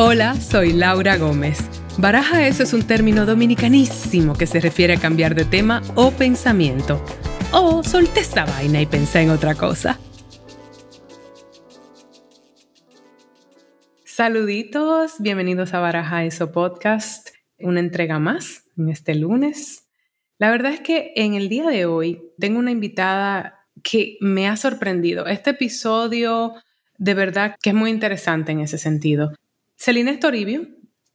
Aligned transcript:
Hola, 0.00 0.36
soy 0.36 0.74
Laura 0.74 1.16
Gómez. 1.16 1.58
Baraja 1.98 2.46
eso 2.46 2.62
es 2.62 2.72
un 2.72 2.86
término 2.86 3.26
dominicanísimo 3.26 4.34
que 4.34 4.46
se 4.46 4.60
refiere 4.60 4.94
a 4.94 5.00
cambiar 5.00 5.34
de 5.34 5.44
tema 5.44 5.82
o 5.96 6.12
pensamiento. 6.12 7.04
O 7.50 7.82
solté 7.82 8.20
esta 8.20 8.44
vaina 8.44 8.80
y 8.80 8.86
pensé 8.86 9.22
en 9.22 9.30
otra 9.30 9.56
cosa. 9.56 9.98
Saluditos, 14.04 15.14
bienvenidos 15.18 15.74
a 15.74 15.80
Baraja 15.80 16.24
Eso 16.24 16.52
Podcast, 16.52 17.30
una 17.58 17.80
entrega 17.80 18.20
más 18.20 18.70
en 18.76 18.90
este 18.90 19.16
lunes. 19.16 19.88
La 20.38 20.52
verdad 20.52 20.74
es 20.74 20.80
que 20.80 21.12
en 21.16 21.34
el 21.34 21.48
día 21.48 21.66
de 21.66 21.86
hoy 21.86 22.22
tengo 22.38 22.60
una 22.60 22.70
invitada 22.70 23.66
que 23.82 24.16
me 24.20 24.46
ha 24.46 24.56
sorprendido. 24.56 25.26
Este 25.26 25.50
episodio 25.50 26.54
de 26.98 27.14
verdad 27.14 27.56
que 27.60 27.70
es 27.70 27.74
muy 27.74 27.90
interesante 27.90 28.52
en 28.52 28.60
ese 28.60 28.78
sentido. 28.78 29.32
Celine 29.80 30.16
Toribio 30.16 30.66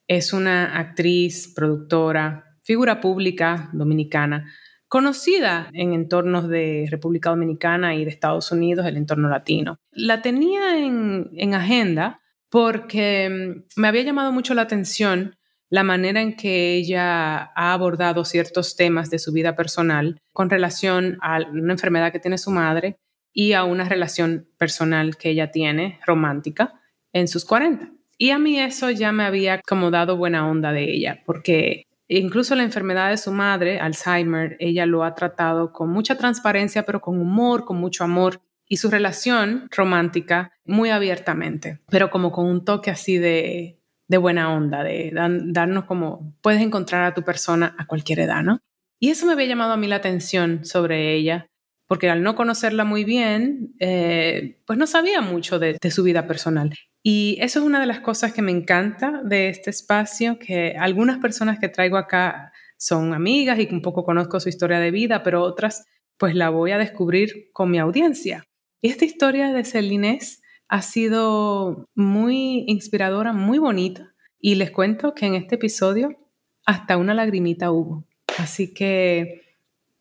es 0.08 0.32
una 0.32 0.80
actriz, 0.80 1.54
productora, 1.54 2.58
figura 2.64 3.02
pública 3.02 3.70
dominicana, 3.74 4.50
conocida 4.88 5.70
en 5.74 5.92
entornos 5.92 6.48
de 6.48 6.88
República 6.90 7.30
Dominicana 7.30 7.94
y 7.94 8.06
de 8.06 8.10
Estados 8.10 8.54
Unidos, 8.54 8.86
el 8.86 8.96
entorno 8.96 9.28
latino. 9.28 9.80
La 9.92 10.22
tenía 10.22 10.80
en, 10.80 11.30
en 11.36 11.54
agenda 11.56 12.22
porque 12.50 13.30
mm, 13.30 13.82
me 13.82 13.90
había 13.90 14.04
llamado 14.04 14.32
mucho 14.32 14.54
la 14.54 14.62
atención 14.62 15.36
la 15.70 15.84
manera 15.84 16.22
en 16.22 16.38
que 16.38 16.76
ella 16.76 17.52
ha 17.56 17.74
abordado 17.74 18.24
ciertos 18.24 18.78
temas 18.78 19.10
de 19.10 19.20
su 19.20 19.34
vida 19.34 19.58
personal 19.58 20.22
con 20.32 20.50
relación 20.50 21.18
a 21.22 21.40
una 21.52 21.74
enfermedad 21.74 22.14
que 22.14 22.20
tiene 22.20 22.38
su 22.38 22.52
madre 22.52 22.98
y 23.34 23.54
a 23.54 23.66
una 23.66 23.90
relación 23.90 24.48
personal 24.58 25.18
que 25.18 25.32
ella 25.32 25.52
tiene, 25.52 26.00
romántica, 26.06 26.80
en 27.12 27.28
sus 27.28 27.44
40. 27.44 27.93
Y 28.18 28.30
a 28.30 28.38
mí 28.38 28.60
eso 28.60 28.90
ya 28.92 29.12
me 29.12 29.24
había 29.24 29.62
como 29.62 29.92
dado 29.92 30.18
buena 30.18 30.48
onda 30.48 30.72
de 30.72 30.92
ella, 30.92 31.22
porque 31.26 31.88
incluso 32.08 32.56
la 32.56 32.64
enfermedad 32.64 33.10
de 33.10 33.18
su 33.18 33.32
madre, 33.32 33.80
Alzheimer, 33.80 34.56
ella 34.60 34.86
lo 34.86 35.04
ha 35.04 35.16
tratado 35.16 35.74
con 35.74 35.90
mucha 35.90 36.18
transparencia, 36.18 36.84
pero 36.84 37.02
con 37.02 37.20
humor, 37.20 37.66
con 37.66 37.78
mucho 37.78 38.04
amor, 38.04 38.42
y 38.68 38.78
su 38.78 38.90
relación 38.90 39.68
romántica 39.76 40.54
muy 40.66 40.90
abiertamente, 40.90 41.80
pero 41.90 42.10
como 42.10 42.32
con 42.32 42.46
un 42.46 42.66
toque 42.66 42.92
así 42.92 43.18
de, 43.18 43.80
buena 44.08 44.54
onda, 44.54 44.84
de 44.84 45.12
darnos 45.14 45.86
como, 45.86 46.36
puedes 46.42 46.62
encontrar 46.62 47.04
a 47.04 47.14
tu 47.14 47.24
persona 47.24 47.76
a 47.78 47.88
cualquier 47.88 48.22
edad, 48.22 48.44
¿no? 48.44 48.60
Y 49.00 49.10
eso 49.10 49.26
me 49.26 49.34
había 49.34 49.48
llamado 49.48 49.74
a 49.74 49.78
mí 49.78 49.88
la 49.88 49.98
atención 49.98 50.66
sobre 50.66 51.14
ella, 51.14 51.48
porque 51.88 52.10
al 52.10 52.24
no 52.24 52.36
conocerla 52.36 52.86
muy 52.86 53.04
bien, 53.04 53.76
eh, 53.80 54.62
pues 54.66 54.80
no 54.80 54.88
sabía 54.88 55.22
mucho 55.22 55.60
de, 55.60 55.78
su 55.92 56.04
vida 56.04 56.26
personal. 56.26 56.74
Y 57.06 57.38
eso 57.42 57.60
es 57.60 57.66
una 57.66 57.82
de 57.82 57.86
las 57.86 58.00
cosas 58.00 58.32
que 58.32 58.42
me 58.42 58.54
encanta 58.54 59.22
de 59.26 59.50
este 59.50 59.70
espacio, 59.70 60.40
que 60.40 60.76
algunas 60.80 61.18
personas 61.18 61.60
que 61.60 61.68
traigo 61.68 61.98
acá 61.98 62.54
son 62.78 63.14
amigas 63.14 63.60
y 63.60 63.68
un 63.72 63.82
poco 63.82 64.06
conozco 64.06 64.40
su 64.40 64.48
historia 64.48 64.80
de 64.80 64.90
vida, 64.90 65.22
pero 65.22 65.44
otras 65.44 65.86
pues 66.18 66.34
la 66.34 66.50
voy 66.50 66.72
a 66.72 66.78
descubrir 66.78 67.50
con 67.52 67.70
mi 67.70 67.78
audiencia. 67.78 68.46
Y 68.82 68.88
esta 68.88 69.04
historia 69.04 69.52
de 69.52 69.66
Celinés 69.66 70.42
ha 70.70 70.82
sido 70.82 71.90
muy 71.94 72.64
inspiradora, 72.68 73.34
muy 73.34 73.60
bonita. 73.60 74.14
Y 74.40 74.56
les 74.56 74.72
cuento 74.72 75.14
que 75.14 75.26
en 75.26 75.36
este 75.36 75.56
episodio 75.56 76.18
hasta 76.66 76.96
una 76.96 77.14
lagrimita 77.14 77.72
hubo. 77.72 78.06
Así 78.38 78.74
que 78.74 79.58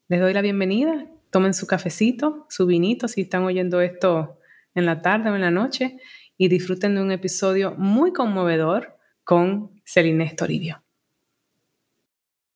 les 0.09 0.21
doy 0.21 0.35
la 0.35 0.43
bienvenida. 0.43 1.07
Tomen 1.31 1.55
su 1.55 1.67
cafecito, 1.67 2.47
su 2.49 2.67
vinito, 2.67 3.09
si 3.09 3.23
están 3.23 3.43
oyendo 3.43 3.81
esto 3.81 4.39
en 4.75 4.87
la 4.87 5.03
tarde 5.03 5.31
o 5.31 5.35
en 5.35 5.41
la 5.41 5.51
noche 5.51 5.99
y 6.43 6.49
disfruten 6.49 6.97
de 6.97 7.03
un 7.03 7.13
episodio 7.13 7.77
muy 7.79 8.13
conmovedor 8.13 8.97
con 9.23 9.81
Celine 9.85 10.35
Toribio. 10.37 10.83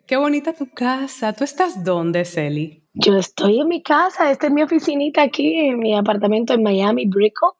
Qué 0.09 0.17
bonita 0.17 0.53
tu 0.55 0.69
casa. 0.69 1.33
¿Tú 1.33 1.45
estás 1.45 1.85
dónde, 1.85 2.25
Celi? 2.25 2.83
Yo 2.95 3.17
estoy 3.17 3.61
en 3.61 3.69
mi 3.69 3.85
casa. 3.85 4.33
Esta 4.33 4.49
es 4.49 4.53
mi 4.53 4.65
oficinita 4.65 5.23
aquí, 5.23 5.55
en 5.69 5.79
mi 5.79 5.95
apartamento 5.95 6.53
en 6.53 6.65
Miami, 6.65 7.07
Brickell. 7.07 7.51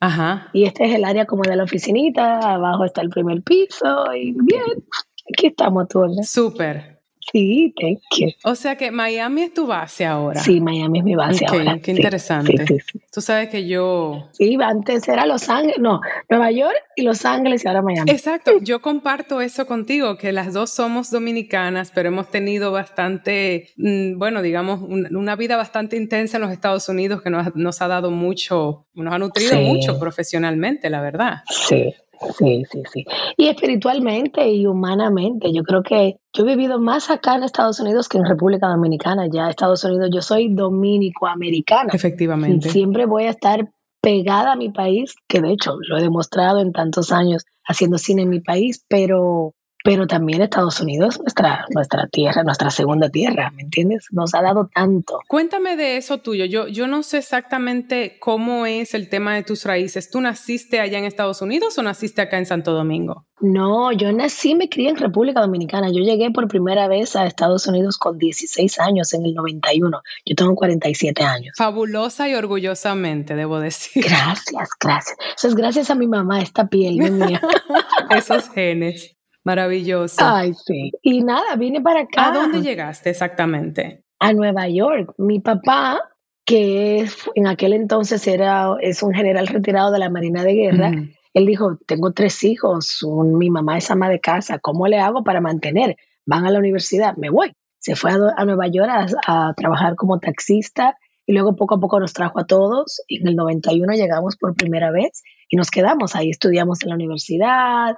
Ajá. 0.00 0.48
Y 0.54 0.64
este 0.64 0.86
es 0.86 0.94
el 0.94 1.04
área 1.04 1.26
como 1.26 1.42
de 1.42 1.54
la 1.54 1.64
oficinita. 1.64 2.54
Abajo 2.54 2.86
está 2.86 3.02
el 3.02 3.10
primer 3.10 3.42
piso. 3.42 4.06
Y 4.14 4.32
bien, 4.32 4.86
aquí 5.34 5.48
estamos 5.48 5.88
todos. 5.88 6.26
Súper. 6.26 6.93
Sí, 7.32 7.74
thank 7.80 8.00
you. 8.18 8.28
O 8.44 8.54
sea 8.54 8.76
que 8.76 8.90
Miami 8.90 9.42
es 9.42 9.54
tu 9.54 9.66
base 9.66 10.04
ahora. 10.04 10.40
Sí, 10.40 10.60
Miami 10.60 10.98
es 10.98 11.04
mi 11.04 11.14
base 11.14 11.46
ahora. 11.46 11.78
Qué 11.80 11.92
interesante. 11.92 12.66
Sí, 12.66 12.78
sí, 12.80 13.00
Tú 13.12 13.20
sabes 13.20 13.48
que 13.48 13.66
yo. 13.66 14.28
Sí, 14.32 14.56
antes 14.60 15.08
era 15.08 15.26
Los 15.26 15.48
Ángeles, 15.48 15.78
no, 15.78 16.00
Nueva 16.28 16.50
York 16.50 16.76
y 16.96 17.02
Los 17.02 17.24
Ángeles 17.24 17.64
y 17.64 17.68
ahora 17.68 17.82
Miami. 17.82 18.10
Exacto, 18.10 18.52
yo 18.60 18.80
comparto 18.80 19.40
eso 19.40 19.66
contigo, 19.66 20.16
que 20.16 20.32
las 20.32 20.52
dos 20.52 20.70
somos 20.70 21.10
dominicanas, 21.10 21.90
pero 21.94 22.08
hemos 22.08 22.30
tenido 22.30 22.72
bastante, 22.72 23.68
mm, 23.76 24.18
bueno, 24.18 24.42
digamos, 24.42 24.80
una 24.82 25.36
vida 25.36 25.56
bastante 25.56 25.96
intensa 25.96 26.36
en 26.36 26.42
los 26.42 26.52
Estados 26.52 26.88
Unidos 26.88 27.22
que 27.22 27.30
nos, 27.30 27.54
nos 27.54 27.82
ha 27.82 27.88
dado 27.88 28.10
mucho, 28.10 28.86
nos 28.94 29.14
ha 29.14 29.18
nutrido 29.18 29.56
mucho 29.56 29.98
profesionalmente, 29.98 30.90
la 30.90 31.00
verdad. 31.00 31.42
Sí, 31.48 31.94
Sí, 32.32 32.64
sí, 32.70 32.82
sí. 32.92 33.04
Y 33.36 33.48
espiritualmente 33.48 34.48
y 34.50 34.66
humanamente, 34.66 35.52
yo 35.52 35.62
creo 35.62 35.82
que 35.82 36.16
yo 36.32 36.44
he 36.44 36.46
vivido 36.46 36.78
más 36.80 37.10
acá 37.10 37.36
en 37.36 37.44
Estados 37.44 37.80
Unidos 37.80 38.08
que 38.08 38.18
en 38.18 38.24
República 38.24 38.68
Dominicana. 38.68 39.26
Ya 39.26 39.44
en 39.44 39.50
Estados 39.50 39.84
Unidos 39.84 40.10
yo 40.12 40.22
soy 40.22 40.52
dominico-americana. 40.54 41.90
Efectivamente. 41.92 42.70
Siempre 42.70 43.06
voy 43.06 43.24
a 43.24 43.30
estar 43.30 43.68
pegada 44.00 44.52
a 44.52 44.56
mi 44.56 44.70
país, 44.70 45.14
que 45.28 45.40
de 45.40 45.52
hecho 45.52 45.76
lo 45.88 45.96
he 45.96 46.02
demostrado 46.02 46.60
en 46.60 46.72
tantos 46.72 47.10
años 47.10 47.44
haciendo 47.66 47.98
cine 47.98 48.22
en 48.22 48.28
mi 48.28 48.40
país, 48.40 48.84
pero 48.88 49.54
pero 49.84 50.06
también 50.06 50.40
Estados 50.40 50.80
Unidos, 50.80 51.20
nuestra, 51.20 51.66
nuestra 51.74 52.06
tierra, 52.06 52.42
nuestra 52.42 52.70
segunda 52.70 53.10
tierra, 53.10 53.50
¿me 53.54 53.60
entiendes? 53.60 54.06
Nos 54.12 54.34
ha 54.34 54.40
dado 54.40 54.70
tanto. 54.74 55.20
Cuéntame 55.28 55.76
de 55.76 55.98
eso 55.98 56.18
tuyo. 56.18 56.46
Yo, 56.46 56.68
yo 56.68 56.86
no 56.86 57.02
sé 57.02 57.18
exactamente 57.18 58.16
cómo 58.18 58.64
es 58.64 58.94
el 58.94 59.10
tema 59.10 59.34
de 59.34 59.42
tus 59.42 59.66
raíces. 59.66 60.10
¿Tú 60.10 60.22
naciste 60.22 60.80
allá 60.80 60.98
en 60.98 61.04
Estados 61.04 61.42
Unidos 61.42 61.76
o 61.76 61.82
naciste 61.82 62.22
acá 62.22 62.38
en 62.38 62.46
Santo 62.46 62.72
Domingo? 62.72 63.26
No, 63.40 63.92
yo 63.92 64.10
nací, 64.10 64.54
me 64.54 64.70
crié 64.70 64.88
en 64.88 64.96
República 64.96 65.42
Dominicana. 65.42 65.90
Yo 65.92 66.02
llegué 66.02 66.30
por 66.30 66.48
primera 66.48 66.88
vez 66.88 67.14
a 67.14 67.26
Estados 67.26 67.66
Unidos 67.66 67.98
con 67.98 68.16
16 68.16 68.80
años 68.80 69.12
en 69.12 69.26
el 69.26 69.34
91. 69.34 70.00
Yo 70.24 70.34
tengo 70.34 70.54
47 70.54 71.22
años. 71.24 71.54
Fabulosa 71.58 72.26
y 72.26 72.34
orgullosamente, 72.34 73.34
debo 73.34 73.60
decir. 73.60 74.02
Gracias, 74.02 74.70
gracias. 74.80 75.18
Eso 75.36 75.48
es 75.48 75.54
gracias 75.54 75.90
a 75.90 75.94
mi 75.94 76.06
mamá, 76.06 76.40
esta 76.40 76.68
piel 76.68 77.12
mía. 77.12 77.42
Esos 78.16 78.48
genes. 78.48 79.14
Maravilloso. 79.44 80.16
Ay, 80.20 80.54
sí. 80.54 80.92
Y 81.02 81.22
nada, 81.22 81.56
vine 81.56 81.80
para 81.82 82.00
acá. 82.00 82.28
¿A 82.28 82.32
dónde 82.32 82.62
llegaste 82.62 83.10
exactamente? 83.10 84.02
A 84.18 84.32
Nueva 84.32 84.68
York. 84.68 85.14
Mi 85.18 85.40
papá, 85.40 86.00
que 86.46 87.06
en 87.34 87.46
aquel 87.46 87.74
entonces 87.74 88.26
era, 88.26 88.74
es 88.80 89.02
un 89.02 89.12
general 89.12 89.46
retirado 89.46 89.92
de 89.92 89.98
la 89.98 90.08
Marina 90.08 90.42
de 90.42 90.54
Guerra, 90.54 90.92
él 91.34 91.46
dijo, 91.46 91.78
tengo 91.86 92.12
tres 92.12 92.42
hijos, 92.44 93.04
mi 93.22 93.50
mamá 93.50 93.76
es 93.76 93.90
ama 93.90 94.08
de 94.08 94.20
casa, 94.20 94.58
¿cómo 94.60 94.86
le 94.86 95.00
hago 95.00 95.24
para 95.24 95.40
mantener? 95.40 95.96
Van 96.24 96.46
a 96.46 96.50
la 96.50 96.58
universidad, 96.58 97.16
me 97.16 97.28
voy. 97.28 97.52
Se 97.78 97.96
fue 97.96 98.12
a, 98.12 98.44
Nueva 98.44 98.68
York 98.68 98.88
a, 98.88 99.48
a, 99.48 99.54
trabajar 99.54 99.94
como 99.96 100.20
taxista 100.20 100.96
y 101.26 101.34
luego 101.34 101.54
poco 101.54 101.74
a 101.74 101.80
poco 101.80 102.00
nos 102.00 102.14
trajo 102.14 102.38
a 102.38 102.46
todos. 102.46 103.02
En 103.08 103.28
el 103.28 103.36
91 103.36 103.92
llegamos 103.92 104.36
por 104.36 104.54
primera 104.54 104.90
vez 104.90 105.22
y 105.50 105.56
nos 105.56 105.70
quedamos 105.70 106.16
ahí, 106.16 106.30
estudiamos 106.30 106.82
en 106.82 106.90
la 106.90 106.94
universidad, 106.94 107.96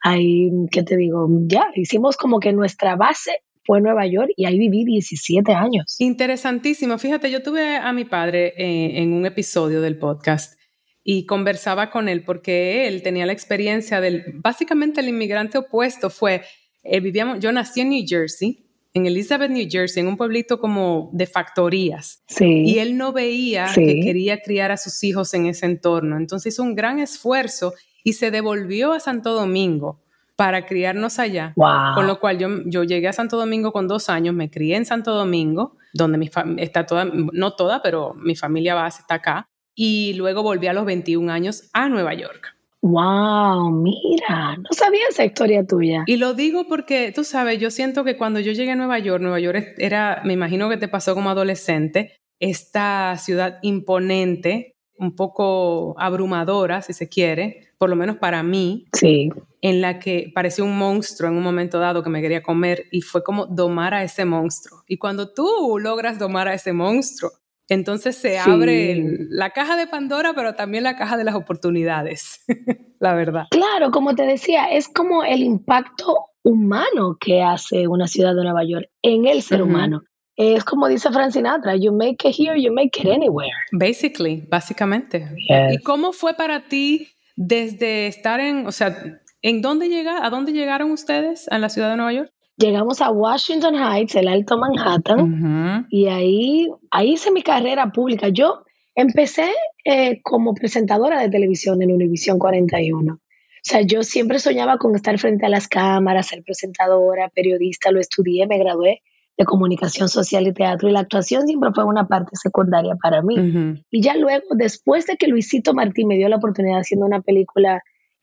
ahí, 0.00 0.50
¿qué 0.70 0.82
te 0.82 0.96
digo? 0.96 1.28
Ya, 1.46 1.66
hicimos 1.74 2.16
como 2.16 2.40
que 2.40 2.52
nuestra 2.52 2.96
base 2.96 3.32
fue 3.64 3.80
Nueva 3.80 4.06
York 4.06 4.30
y 4.36 4.46
ahí 4.46 4.58
viví 4.58 4.84
17 4.84 5.52
años. 5.52 5.96
Interesantísimo. 5.98 6.96
Fíjate, 6.98 7.30
yo 7.30 7.42
tuve 7.42 7.76
a 7.76 7.92
mi 7.92 8.04
padre 8.04 8.54
eh, 8.56 9.02
en 9.02 9.12
un 9.12 9.26
episodio 9.26 9.82
del 9.82 9.98
podcast 9.98 10.58
y 11.04 11.26
conversaba 11.26 11.90
con 11.90 12.08
él 12.08 12.24
porque 12.24 12.88
él 12.88 13.02
tenía 13.02 13.26
la 13.26 13.32
experiencia 13.32 14.00
del, 14.00 14.24
básicamente 14.34 15.00
el 15.00 15.08
inmigrante 15.08 15.58
opuesto 15.58 16.10
fue, 16.10 16.42
eh, 16.82 17.00
vivíamos, 17.00 17.40
yo 17.40 17.52
nací 17.52 17.82
en 17.82 17.90
New 17.90 18.04
Jersey, 18.06 18.66
en 18.94 19.06
Elizabeth, 19.06 19.50
New 19.50 19.66
Jersey, 19.70 20.00
en 20.00 20.08
un 20.08 20.16
pueblito 20.16 20.58
como 20.58 21.10
de 21.12 21.26
factorías. 21.26 22.22
Sí. 22.26 22.62
Y 22.64 22.78
él 22.78 22.96
no 22.96 23.12
veía 23.12 23.70
que 23.74 24.00
quería 24.00 24.40
criar 24.40 24.70
a 24.70 24.76
sus 24.76 25.04
hijos 25.04 25.34
en 25.34 25.46
ese 25.46 25.66
entorno. 25.66 26.16
Entonces 26.16 26.54
hizo 26.54 26.62
un 26.62 26.74
gran 26.74 26.98
esfuerzo 26.98 27.74
y 28.04 28.14
se 28.14 28.30
devolvió 28.30 28.92
a 28.92 29.00
Santo 29.00 29.34
Domingo 29.34 30.00
para 30.36 30.66
criarnos 30.66 31.18
allá. 31.18 31.52
Con 31.94 32.06
lo 32.06 32.20
cual 32.20 32.38
yo, 32.38 32.48
yo 32.66 32.84
llegué 32.84 33.08
a 33.08 33.12
Santo 33.12 33.36
Domingo 33.36 33.72
con 33.72 33.88
dos 33.88 34.08
años, 34.08 34.34
me 34.34 34.50
crié 34.50 34.76
en 34.76 34.86
Santo 34.86 35.12
Domingo, 35.12 35.76
donde 35.92 36.16
mi 36.16 36.30
está 36.58 36.86
toda, 36.86 37.06
no 37.06 37.54
toda, 37.54 37.82
pero 37.82 38.14
mi 38.14 38.36
familia 38.36 38.74
base 38.74 39.00
está 39.00 39.14
acá. 39.14 39.48
Y 39.74 40.14
luego 40.14 40.42
volví 40.42 40.68
a 40.68 40.72
los 40.72 40.84
21 40.84 41.32
años 41.32 41.68
a 41.72 41.88
Nueva 41.88 42.14
York. 42.14 42.54
Wow, 42.82 43.72
mira, 43.72 44.56
no 44.56 44.68
sabía 44.70 45.08
esa 45.10 45.24
historia 45.24 45.66
tuya. 45.66 46.04
Y 46.06 46.16
lo 46.16 46.34
digo 46.34 46.68
porque, 46.68 47.12
tú 47.12 47.24
sabes, 47.24 47.58
yo 47.58 47.70
siento 47.72 48.04
que 48.04 48.16
cuando 48.16 48.38
yo 48.38 48.52
llegué 48.52 48.70
a 48.70 48.76
Nueva 48.76 49.00
York, 49.00 49.20
Nueva 49.20 49.40
York 49.40 49.74
era, 49.78 50.22
me 50.24 50.34
imagino 50.34 50.68
que 50.68 50.76
te 50.76 50.86
pasó 50.86 51.16
como 51.16 51.30
adolescente, 51.30 52.16
esta 52.38 53.16
ciudad 53.18 53.58
imponente, 53.62 54.76
un 54.98 55.14
poco 55.14 55.94
abrumadora, 55.98 56.82
si 56.82 56.92
se 56.92 57.08
quiere, 57.08 57.68
por 57.78 57.90
lo 57.90 57.96
menos 57.96 58.16
para 58.16 58.42
mí, 58.42 58.86
sí. 58.92 59.30
en 59.60 59.80
la 59.80 59.98
que 59.98 60.30
parecía 60.34 60.64
un 60.64 60.76
monstruo 60.76 61.30
en 61.30 61.36
un 61.36 61.42
momento 61.42 61.78
dado 61.78 62.02
que 62.02 62.10
me 62.10 62.20
quería 62.20 62.42
comer 62.42 62.86
y 62.90 63.00
fue 63.02 63.22
como 63.22 63.46
domar 63.46 63.94
a 63.94 64.02
ese 64.02 64.24
monstruo. 64.24 64.82
Y 64.86 64.98
cuando 64.98 65.32
tú 65.32 65.78
logras 65.80 66.18
domar 66.18 66.48
a 66.48 66.54
ese 66.54 66.72
monstruo, 66.72 67.30
entonces 67.68 68.16
se 68.16 68.38
abre 68.38 69.26
la 69.28 69.50
caja 69.50 69.76
de 69.76 69.86
Pandora, 69.86 70.32
pero 70.34 70.54
también 70.54 70.84
la 70.84 70.96
caja 70.96 71.18
de 71.18 71.24
las 71.24 71.34
oportunidades, 71.34 72.40
la 72.98 73.14
verdad. 73.14 73.44
Claro, 73.50 73.90
como 73.90 74.14
te 74.14 74.24
decía, 74.24 74.66
es 74.66 74.88
como 74.88 75.22
el 75.22 75.42
impacto 75.42 76.28
humano 76.42 77.18
que 77.20 77.42
hace 77.42 77.86
una 77.86 78.06
ciudad 78.06 78.34
de 78.34 78.42
Nueva 78.42 78.64
York 78.64 78.88
en 79.02 79.26
el 79.26 79.42
ser 79.42 79.62
humano. 79.62 80.02
Es 80.38 80.62
como 80.62 80.86
dice 80.86 81.10
Frank 81.10 81.32
Sinatra, 81.32 81.74
you 81.74 81.92
make 81.92 82.28
it 82.28 82.32
here, 82.38 82.56
you 82.62 82.72
make 82.72 82.96
it 83.00 83.08
anywhere. 83.08 83.50
Basically, 83.72 84.46
básicamente. 84.48 85.26
¿Y 85.72 85.78
cómo 85.78 86.12
fue 86.12 86.34
para 86.34 86.68
ti 86.68 87.08
desde 87.34 88.06
estar 88.06 88.38
en, 88.38 88.64
o 88.68 88.70
sea, 88.70 88.96
¿en 89.42 89.62
dónde 89.62 89.88
llega, 89.88 90.24
a 90.24 90.30
dónde 90.30 90.52
llegaron 90.52 90.92
ustedes 90.92 91.48
en 91.50 91.60
la 91.60 91.68
ciudad 91.68 91.90
de 91.90 91.96
Nueva 91.96 92.12
York? 92.12 92.32
Llegamos 92.56 93.00
a 93.00 93.10
Washington 93.10 93.74
Heights, 93.74 94.14
el 94.14 94.28
Alto 94.28 94.56
Manhattan, 94.56 95.86
y 95.90 96.06
ahí, 96.06 96.68
ahí 96.92 97.14
hice 97.14 97.32
mi 97.32 97.42
carrera 97.42 97.90
pública. 97.90 98.28
Yo 98.28 98.62
empecé 98.94 99.50
eh, 99.84 100.20
como 100.22 100.54
presentadora 100.54 101.20
de 101.20 101.30
televisión 101.30 101.82
en 101.82 101.90
Univision 101.90 102.38
41. 102.38 103.12
O 103.12 103.20
sea, 103.60 103.80
yo 103.80 104.04
siempre 104.04 104.38
soñaba 104.38 104.78
con 104.78 104.94
estar 104.94 105.18
frente 105.18 105.46
a 105.46 105.48
las 105.48 105.66
cámaras, 105.66 106.28
ser 106.28 106.44
presentadora, 106.44 107.28
periodista, 107.28 107.90
lo 107.90 107.98
estudié, 107.98 108.46
me 108.46 108.58
gradué 108.58 109.02
de 109.38 109.44
comunicación 109.44 110.08
social 110.08 110.48
y 110.48 110.52
teatro 110.52 110.88
y 110.88 110.92
la 110.92 111.00
actuación 111.00 111.46
siempre 111.46 111.70
fue 111.72 111.84
una 111.84 112.08
parte 112.08 112.32
secundaria 112.34 112.96
para 113.00 113.22
mí. 113.22 113.78
Y 113.88 114.02
ya 114.02 114.16
luego, 114.16 114.46
después 114.50 115.06
de 115.06 115.16
que 115.16 115.28
Luisito 115.28 115.74
Martín 115.74 116.08
me 116.08 116.16
dio 116.16 116.28
la 116.28 116.36
oportunidad 116.36 116.80
haciendo 116.80 117.06
una 117.06 117.20
película 117.20 117.80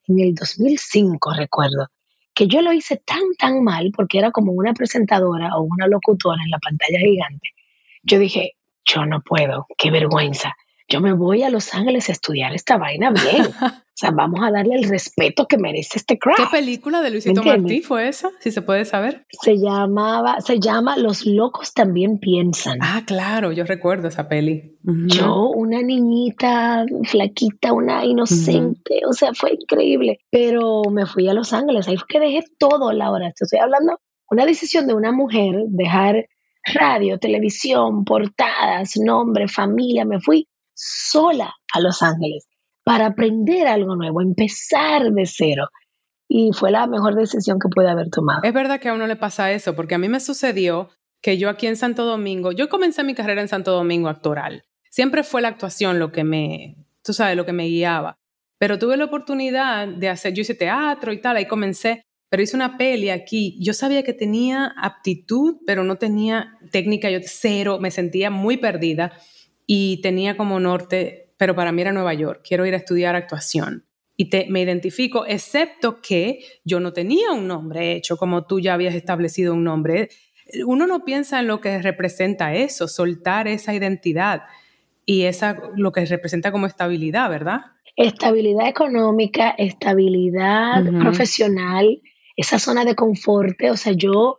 en 0.07 0.19
el 0.19 0.35
2005, 0.35 1.33
recuerdo, 1.33 1.87
que 2.33 2.47
yo 2.47 2.61
lo 2.61 2.73
hice 2.73 2.97
tan, 2.97 3.23
tan 3.39 3.63
mal 3.63 3.91
porque 3.95 4.17
era 4.17 4.31
como 4.31 4.51
una 4.51 4.73
presentadora 4.73 5.55
o 5.55 5.61
una 5.61 5.87
locutora 5.87 6.41
en 6.43 6.51
la 6.51 6.59
pantalla 6.59 6.99
gigante. 6.99 7.49
Yo 8.03 8.19
dije, 8.19 8.51
yo 8.83 9.05
no 9.05 9.21
puedo, 9.21 9.67
qué 9.77 9.91
vergüenza. 9.91 10.53
Yo 10.87 11.01
me 11.01 11.13
voy 11.13 11.43
a 11.43 11.49
Los 11.49 11.73
Ángeles 11.73 12.09
a 12.09 12.11
estudiar 12.11 12.53
esta 12.53 12.77
vaina 12.77 13.11
bien. 13.11 13.47
O 13.95 13.97
sea, 13.97 14.11
vamos 14.11 14.41
a 14.43 14.51
darle 14.51 14.75
el 14.75 14.89
respeto 14.89 15.47
que 15.47 15.57
merece 15.57 15.99
este 15.99 16.19
craft. 16.19 16.37
¿Qué 16.37 16.47
película 16.51 17.01
de 17.01 17.11
Luisito 17.11 17.41
Martí 17.41 17.79
fue 17.79 18.09
esa? 18.09 18.29
Si 18.41 18.51
se 18.51 18.61
puede 18.61 18.83
saber. 18.83 19.25
Se 19.41 19.57
llamaba, 19.57 20.41
se 20.41 20.59
llama 20.59 20.97
Los 20.97 21.25
locos 21.25 21.73
también 21.73 22.19
piensan. 22.19 22.79
Ah, 22.81 23.03
claro, 23.07 23.53
yo 23.53 23.63
recuerdo 23.63 24.09
esa 24.09 24.27
peli. 24.27 24.77
Yo, 24.83 25.47
una 25.47 25.81
niñita 25.81 26.85
flaquita, 27.05 27.71
una 27.71 28.03
inocente, 28.03 28.99
o 29.07 29.13
sea, 29.13 29.33
fue 29.33 29.53
increíble. 29.53 30.19
Pero 30.29 30.81
me 30.91 31.05
fui 31.05 31.29
a 31.29 31.33
Los 31.33 31.53
Ángeles, 31.53 31.87
ahí 31.87 31.95
fue 31.95 32.07
que 32.09 32.19
dejé 32.19 32.43
todo, 32.59 32.91
Laura. 32.91 33.31
Te 33.31 33.45
estoy 33.45 33.59
hablando, 33.59 34.01
una 34.29 34.45
decisión 34.45 34.87
de 34.87 34.93
una 34.93 35.13
mujer, 35.13 35.55
dejar 35.67 36.27
radio, 36.65 37.17
televisión, 37.17 38.03
portadas, 38.03 38.97
nombre, 38.97 39.47
familia, 39.47 40.03
me 40.03 40.19
fui 40.19 40.49
sola 40.75 41.53
a 41.73 41.79
Los 41.79 42.03
Ángeles 42.03 42.47
para 42.83 43.07
aprender 43.07 43.67
algo 43.67 43.95
nuevo, 43.95 44.21
empezar 44.21 45.11
de 45.11 45.25
cero. 45.25 45.67
Y 46.27 46.51
fue 46.53 46.71
la 46.71 46.87
mejor 46.87 47.15
decisión 47.15 47.57
que 47.59 47.69
pude 47.69 47.89
haber 47.89 48.09
tomado. 48.09 48.41
Es 48.43 48.53
verdad 48.53 48.79
que 48.79 48.89
a 48.89 48.93
uno 48.93 49.07
le 49.07 49.15
pasa 49.15 49.51
eso, 49.51 49.75
porque 49.75 49.95
a 49.95 49.97
mí 49.97 50.07
me 50.07 50.19
sucedió 50.19 50.89
que 51.21 51.37
yo 51.37 51.49
aquí 51.49 51.67
en 51.67 51.77
Santo 51.77 52.05
Domingo, 52.05 52.51
yo 52.51 52.69
comencé 52.69 53.03
mi 53.03 53.15
carrera 53.15 53.41
en 53.41 53.47
Santo 53.47 53.71
Domingo 53.71 54.09
actoral. 54.09 54.63
Siempre 54.89 55.23
fue 55.23 55.41
la 55.41 55.49
actuación 55.49 55.97
lo 55.97 56.11
que 56.11 56.23
me, 56.23 56.77
tú 57.03 57.13
sabes, 57.13 57.35
lo 57.35 57.45
que 57.45 57.53
me 57.53 57.65
guiaba. 57.65 58.17
Pero 58.59 58.79
tuve 58.79 58.97
la 58.97 59.05
oportunidad 59.05 59.87
de 59.87 60.09
hacer, 60.09 60.33
yo 60.33 60.41
hice 60.41 60.55
teatro 60.55 61.11
y 61.11 61.19
tal, 61.19 61.37
ahí 61.37 61.47
comencé, 61.47 62.03
pero 62.29 62.43
hice 62.43 62.55
una 62.55 62.77
peli 62.77 63.09
aquí. 63.09 63.57
Yo 63.59 63.73
sabía 63.73 64.03
que 64.03 64.13
tenía 64.13 64.73
aptitud, 64.77 65.57
pero 65.65 65.83
no 65.83 65.97
tenía 65.97 66.57
técnica, 66.71 67.09
yo 67.09 67.19
cero, 67.23 67.79
me 67.81 67.91
sentía 67.91 68.29
muy 68.29 68.57
perdida 68.57 69.13
y 69.65 70.01
tenía 70.01 70.37
como 70.37 70.59
norte 70.59 71.25
pero 71.37 71.55
para 71.55 71.71
mí 71.71 71.81
era 71.81 71.91
Nueva 71.91 72.13
York, 72.13 72.41
quiero 72.47 72.65
ir 72.65 72.73
a 72.73 72.77
estudiar 72.77 73.15
actuación. 73.15 73.85
Y 74.17 74.29
te, 74.29 74.47
me 74.49 74.61
identifico, 74.61 75.25
excepto 75.25 76.01
que 76.01 76.39
yo 76.63 76.79
no 76.79 76.93
tenía 76.93 77.31
un 77.31 77.47
nombre 77.47 77.93
hecho, 77.93 78.15
como 78.15 78.45
tú 78.45 78.61
ya 78.61 78.73
habías 78.73 78.95
establecido 78.95 79.53
un 79.53 79.65
nombre. 79.65 80.09
Uno 80.65 80.87
no 80.87 81.03
piensa 81.03 81.41
en 81.41 81.47
lo 81.47 81.59
que 81.59 81.81
representa 81.81 82.53
eso, 82.55 82.87
soltar 82.87 83.49
esa 83.49 83.73
identidad 83.73 84.43
y 85.05 85.23
esa 85.23 85.59
lo 85.75 85.91
que 85.91 86.05
representa 86.05 86.53
como 86.53 86.65
estabilidad, 86.65 87.29
¿verdad? 87.29 87.59
Estabilidad 87.97 88.69
económica, 88.69 89.49
estabilidad 89.49 90.83
profesional, 90.99 92.01
esa 92.37 92.57
zona 92.57 92.85
de 92.85 92.95
confort. 92.95 93.61
O 93.69 93.75
sea, 93.75 93.91
yo 93.91 94.37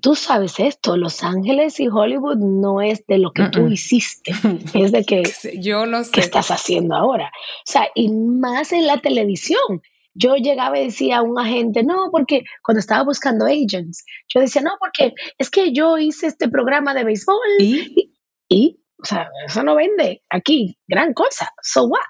tú 0.00 0.14
sabes 0.14 0.58
esto, 0.58 0.96
Los 0.96 1.22
Ángeles 1.22 1.78
y 1.80 1.88
Hollywood 1.88 2.38
no 2.38 2.80
es 2.80 3.06
de 3.06 3.18
lo 3.18 3.32
que 3.32 3.48
tú 3.50 3.68
hiciste, 3.68 4.32
es 4.74 4.92
de 4.92 5.04
que 5.04 5.22
yo 5.58 5.86
no 5.86 6.04
sé 6.04 6.10
qué 6.12 6.20
estás 6.20 6.50
haciendo 6.50 6.94
ahora. 6.94 7.30
O 7.34 7.70
sea, 7.70 7.88
y 7.94 8.10
más 8.10 8.72
en 8.72 8.86
la 8.86 8.98
televisión. 8.98 9.82
Yo 10.18 10.36
llegaba 10.36 10.78
y 10.78 10.86
decía 10.86 11.18
a 11.18 11.22
un 11.22 11.38
agente, 11.38 11.82
no, 11.82 12.08
porque 12.10 12.44
cuando 12.62 12.80
estaba 12.80 13.04
buscando 13.04 13.44
agents, 13.44 14.06
yo 14.28 14.40
decía, 14.40 14.62
no, 14.62 14.70
porque 14.80 15.12
es 15.36 15.50
que 15.50 15.74
yo 15.74 15.98
hice 15.98 16.26
este 16.26 16.48
programa 16.48 16.94
de 16.94 17.04
béisbol 17.04 17.36
y, 17.58 18.14
y, 18.48 18.80
o 18.98 19.04
sea, 19.04 19.28
eso 19.46 19.62
no 19.62 19.74
vende 19.74 20.22
aquí, 20.30 20.78
gran 20.88 21.12
cosa, 21.12 21.52
so 21.60 21.84
what? 21.84 22.00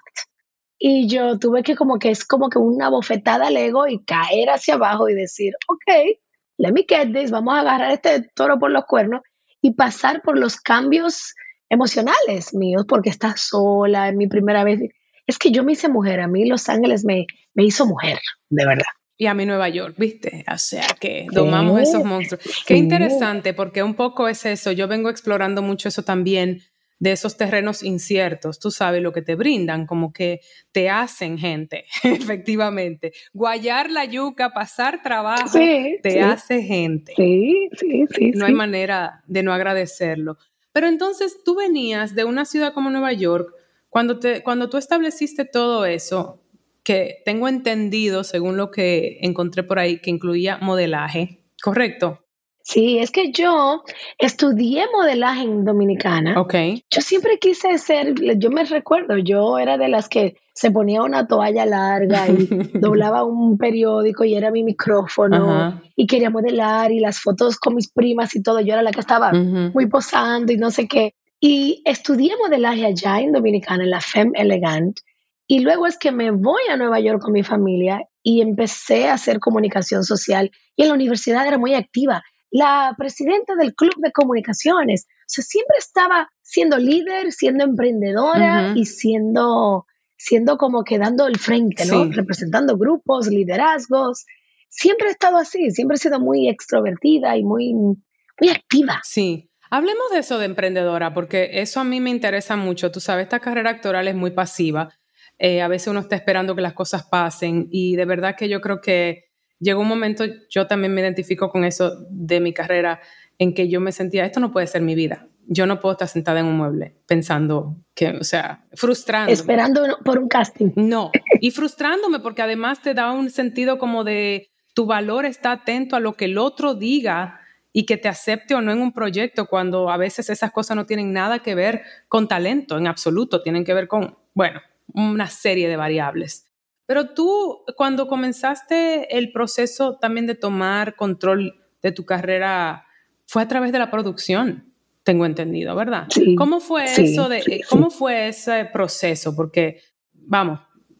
Y 0.78 1.08
yo 1.08 1.40
tuve 1.40 1.64
que 1.64 1.74
como 1.74 1.98
que 1.98 2.10
es 2.10 2.24
como 2.24 2.48
que 2.48 2.60
una 2.60 2.90
bofetada 2.90 3.48
al 3.48 3.56
ego 3.56 3.88
y 3.88 4.04
caer 4.04 4.50
hacia 4.50 4.74
abajo 4.74 5.08
y 5.08 5.14
decir, 5.14 5.54
ok, 5.66 6.20
let 6.58 6.72
me 6.72 6.84
get 6.88 7.12
this, 7.12 7.30
vamos 7.30 7.54
a 7.54 7.60
agarrar 7.60 7.92
este 7.92 8.22
toro 8.34 8.58
por 8.58 8.70
los 8.70 8.84
cuernos 8.84 9.20
y 9.60 9.74
pasar 9.74 10.22
por 10.22 10.38
los 10.38 10.56
cambios 10.56 11.34
emocionales 11.68 12.54
míos, 12.54 12.84
porque 12.88 13.10
estás 13.10 13.40
sola, 13.40 14.08
es 14.08 14.14
mi 14.14 14.26
primera 14.26 14.64
vez. 14.64 14.80
Es 15.26 15.38
que 15.38 15.50
yo 15.50 15.64
me 15.64 15.72
hice 15.72 15.88
mujer, 15.88 16.20
a 16.20 16.28
mí 16.28 16.46
Los 16.46 16.68
Ángeles 16.68 17.04
me, 17.04 17.26
me 17.54 17.64
hizo 17.64 17.86
mujer, 17.86 18.18
de 18.48 18.64
verdad. 18.64 18.84
Y 19.18 19.26
a 19.26 19.34
mí 19.34 19.46
Nueva 19.46 19.68
York, 19.70 19.94
¿viste? 19.96 20.44
O 20.52 20.58
sea, 20.58 20.86
que 21.00 21.26
domamos 21.32 21.80
esos 21.80 22.04
monstruos. 22.04 22.42
Qué 22.66 22.76
interesante, 22.76 23.54
porque 23.54 23.82
un 23.82 23.94
poco 23.94 24.28
es 24.28 24.44
eso. 24.44 24.72
Yo 24.72 24.88
vengo 24.88 25.08
explorando 25.08 25.62
mucho 25.62 25.88
eso 25.88 26.02
también 26.02 26.62
de 26.98 27.12
esos 27.12 27.36
terrenos 27.36 27.82
inciertos, 27.82 28.58
tú 28.58 28.70
sabes 28.70 29.02
lo 29.02 29.12
que 29.12 29.22
te 29.22 29.34
brindan, 29.34 29.86
como 29.86 30.12
que 30.12 30.40
te 30.72 30.88
hacen 30.88 31.38
gente, 31.38 31.84
efectivamente. 32.02 33.12
Guayar 33.32 33.90
la 33.90 34.04
yuca, 34.04 34.50
pasar 34.50 35.02
trabajo, 35.02 35.58
te 36.02 36.20
hace 36.20 36.62
gente. 36.62 37.12
Sí, 37.16 37.68
sí, 37.78 38.04
sí. 38.14 38.30
No 38.34 38.46
hay 38.46 38.54
manera 38.54 39.22
de 39.26 39.42
no 39.42 39.52
agradecerlo. 39.52 40.38
Pero 40.72 40.88
entonces 40.88 41.38
tú 41.44 41.54
venías 41.56 42.14
de 42.14 42.24
una 42.24 42.44
ciudad 42.44 42.72
como 42.74 42.90
Nueva 42.90 43.12
York, 43.12 43.50
cuando, 43.88 44.18
te, 44.18 44.42
cuando 44.42 44.68
tú 44.68 44.76
estableciste 44.76 45.44
todo 45.44 45.86
eso, 45.86 46.42
que 46.82 47.22
tengo 47.24 47.48
entendido, 47.48 48.24
según 48.24 48.56
lo 48.56 48.70
que 48.70 49.18
encontré 49.22 49.62
por 49.62 49.78
ahí, 49.78 49.98
que 49.98 50.10
incluía 50.10 50.58
modelaje, 50.58 51.42
¿correcto? 51.62 52.25
Sí, 52.68 52.98
es 52.98 53.12
que 53.12 53.30
yo 53.30 53.84
estudié 54.18 54.86
modelaje 54.92 55.42
en 55.44 55.64
Dominicana. 55.64 56.40
Ok. 56.40 56.54
Yo 56.90 57.00
siempre 57.00 57.38
quise 57.38 57.78
ser, 57.78 58.14
yo 58.38 58.50
me 58.50 58.64
recuerdo, 58.64 59.16
yo 59.18 59.56
era 59.58 59.78
de 59.78 59.86
las 59.86 60.08
que 60.08 60.34
se 60.52 60.72
ponía 60.72 61.04
una 61.04 61.28
toalla 61.28 61.64
larga 61.64 62.26
y 62.26 62.48
doblaba 62.74 63.22
un 63.22 63.56
periódico 63.56 64.24
y 64.24 64.34
era 64.34 64.50
mi 64.50 64.64
micrófono 64.64 65.80
y 65.94 66.08
quería 66.08 66.28
modelar 66.28 66.90
y 66.90 66.98
las 66.98 67.20
fotos 67.20 67.56
con 67.56 67.76
mis 67.76 67.88
primas 67.88 68.34
y 68.34 68.42
todo. 68.42 68.58
Yo 68.58 68.72
era 68.72 68.82
la 68.82 68.90
que 68.90 68.98
estaba 68.98 69.32
muy 69.32 69.86
posando 69.86 70.52
y 70.52 70.56
no 70.56 70.72
sé 70.72 70.88
qué. 70.88 71.14
Y 71.38 71.82
estudié 71.84 72.32
modelaje 72.36 72.84
allá 72.84 73.20
en 73.20 73.30
Dominicana, 73.30 73.84
en 73.84 73.90
la 73.90 74.00
FEM 74.00 74.32
Elegant. 74.34 74.98
Y 75.46 75.60
luego 75.60 75.86
es 75.86 75.96
que 75.98 76.10
me 76.10 76.32
voy 76.32 76.62
a 76.68 76.76
Nueva 76.76 76.98
York 76.98 77.22
con 77.22 77.32
mi 77.32 77.44
familia 77.44 78.00
y 78.24 78.40
empecé 78.40 79.06
a 79.06 79.14
hacer 79.14 79.38
comunicación 79.38 80.02
social. 80.02 80.50
Y 80.74 80.82
en 80.82 80.88
la 80.88 80.94
universidad 80.94 81.46
era 81.46 81.58
muy 81.58 81.72
activa 81.72 82.24
la 82.50 82.94
presidenta 82.96 83.54
del 83.54 83.74
Club 83.74 83.94
de 83.98 84.12
Comunicaciones. 84.12 85.06
O 85.08 85.28
sea, 85.28 85.44
siempre 85.44 85.76
estaba 85.78 86.30
siendo 86.42 86.78
líder, 86.78 87.32
siendo 87.32 87.64
emprendedora 87.64 88.72
y 88.74 88.86
siendo, 88.86 89.86
siendo 90.16 90.56
como 90.56 90.84
que 90.84 90.98
dando 90.98 91.26
el 91.26 91.38
frente, 91.38 91.84
¿no? 91.86 92.10
Representando 92.10 92.78
grupos, 92.78 93.26
liderazgos. 93.28 94.24
Siempre 94.68 95.08
he 95.08 95.10
estado 95.10 95.38
así, 95.38 95.70
siempre 95.70 95.96
he 95.96 95.98
sido 95.98 96.20
muy 96.20 96.48
extrovertida 96.48 97.36
y 97.36 97.44
muy, 97.44 97.74
muy 97.74 98.50
activa. 98.50 99.00
Sí. 99.04 99.50
Hablemos 99.68 100.10
de 100.12 100.20
eso 100.20 100.38
de 100.38 100.46
emprendedora, 100.46 101.12
porque 101.12 101.50
eso 101.54 101.80
a 101.80 101.84
mí 101.84 102.00
me 102.00 102.10
interesa 102.10 102.56
mucho. 102.56 102.92
Tú 102.92 103.00
sabes, 103.00 103.24
esta 103.24 103.40
carrera 103.40 103.70
actoral 103.70 104.06
es 104.06 104.14
muy 104.14 104.30
pasiva. 104.30 104.90
Eh, 105.38 105.60
a 105.60 105.68
veces 105.68 105.88
uno 105.88 106.00
está 106.00 106.16
esperando 106.16 106.54
que 106.54 106.62
las 106.62 106.72
cosas 106.72 107.04
pasen 107.04 107.66
y 107.70 107.96
de 107.96 108.04
verdad 108.06 108.36
que 108.36 108.48
yo 108.48 108.60
creo 108.60 108.80
que 108.80 109.25
llegó 109.58 109.80
un 109.80 109.88
momento, 109.88 110.24
yo 110.50 110.66
también 110.66 110.94
me 110.94 111.00
identifico 111.00 111.50
con 111.50 111.64
eso 111.64 112.06
de 112.10 112.40
mi 112.40 112.52
carrera, 112.52 113.00
en 113.38 113.54
que 113.54 113.68
yo 113.68 113.80
me 113.80 113.92
sentía, 113.92 114.24
esto 114.24 114.40
no 114.40 114.50
puede 114.52 114.66
ser 114.66 114.82
mi 114.82 114.94
vida. 114.94 115.28
yo 115.48 115.66
no 115.66 115.78
puedo 115.78 115.92
estar 115.92 116.08
sentada 116.08 116.40
en 116.40 116.46
un 116.46 116.56
mueble 116.56 116.96
pensando 117.06 117.76
que, 117.94 118.08
o 118.08 118.24
sea, 118.24 118.66
frustrando. 118.72 119.32
Esperando 119.32 119.98
por 120.04 120.18
un 120.18 120.28
casting. 120.28 120.72
No, 120.74 121.12
y 121.40 121.52
frustrándome 121.52 122.18
porque 122.18 122.42
además 122.42 122.82
te 122.82 122.94
da 122.94 123.12
un 123.12 123.30
sentido 123.30 123.78
como 123.78 124.02
de 124.02 124.48
tu 124.74 124.84
valor 124.84 125.24
está 125.24 125.52
atento 125.52 125.96
a 125.96 126.00
lo 126.00 126.14
que 126.14 126.26
el 126.26 126.36
otro 126.36 126.74
diga 126.74 127.40
y 127.72 127.86
que 127.86 127.96
te 127.96 128.08
acepte 128.08 128.54
o 128.54 128.60
no 128.60 128.72
en 128.72 128.80
un 128.80 128.92
proyecto 128.92 129.46
cuando 129.46 129.90
a 129.90 129.96
veces 129.96 130.28
esas 130.28 130.52
cosas 130.52 130.76
no 130.76 130.84
tienen 130.84 131.12
nada 131.12 131.38
que 131.38 131.54
ver 131.54 131.82
con 132.08 132.28
talento 132.28 132.76
en 132.76 132.86
absoluto, 132.86 133.42
tienen 133.42 133.64
que 133.64 133.72
ver 133.72 133.88
con, 133.88 134.18
bueno, 134.34 134.60
una 134.92 135.28
serie 135.28 135.68
de 135.68 135.76
variables. 135.76 136.45
Pero 136.86 137.10
tú, 137.10 137.64
cuando 137.76 138.06
comenzaste 138.06 139.16
el 139.18 139.32
proceso 139.32 139.96
también 139.96 140.26
de 140.26 140.36
tomar 140.36 140.94
control 140.94 141.54
de 141.82 141.92
tu 141.92 142.04
carrera, 142.04 142.86
fue 143.26 143.42
a 143.42 143.48
través 143.48 143.72
de 143.72 143.78
la 143.78 143.90
producción 143.90 144.72
tengo 145.06 145.24
entendido, 145.24 145.76
¿verdad? 145.76 146.08
¿Cómo 146.36 146.58
fue 146.58 146.84
eso 146.84 147.28
de, 147.28 147.62
cómo 147.70 147.90
fue 147.90 148.26
ese 148.26 148.64
proceso? 148.64 149.36
Porque, 149.36 149.80
vamos, 150.12 150.58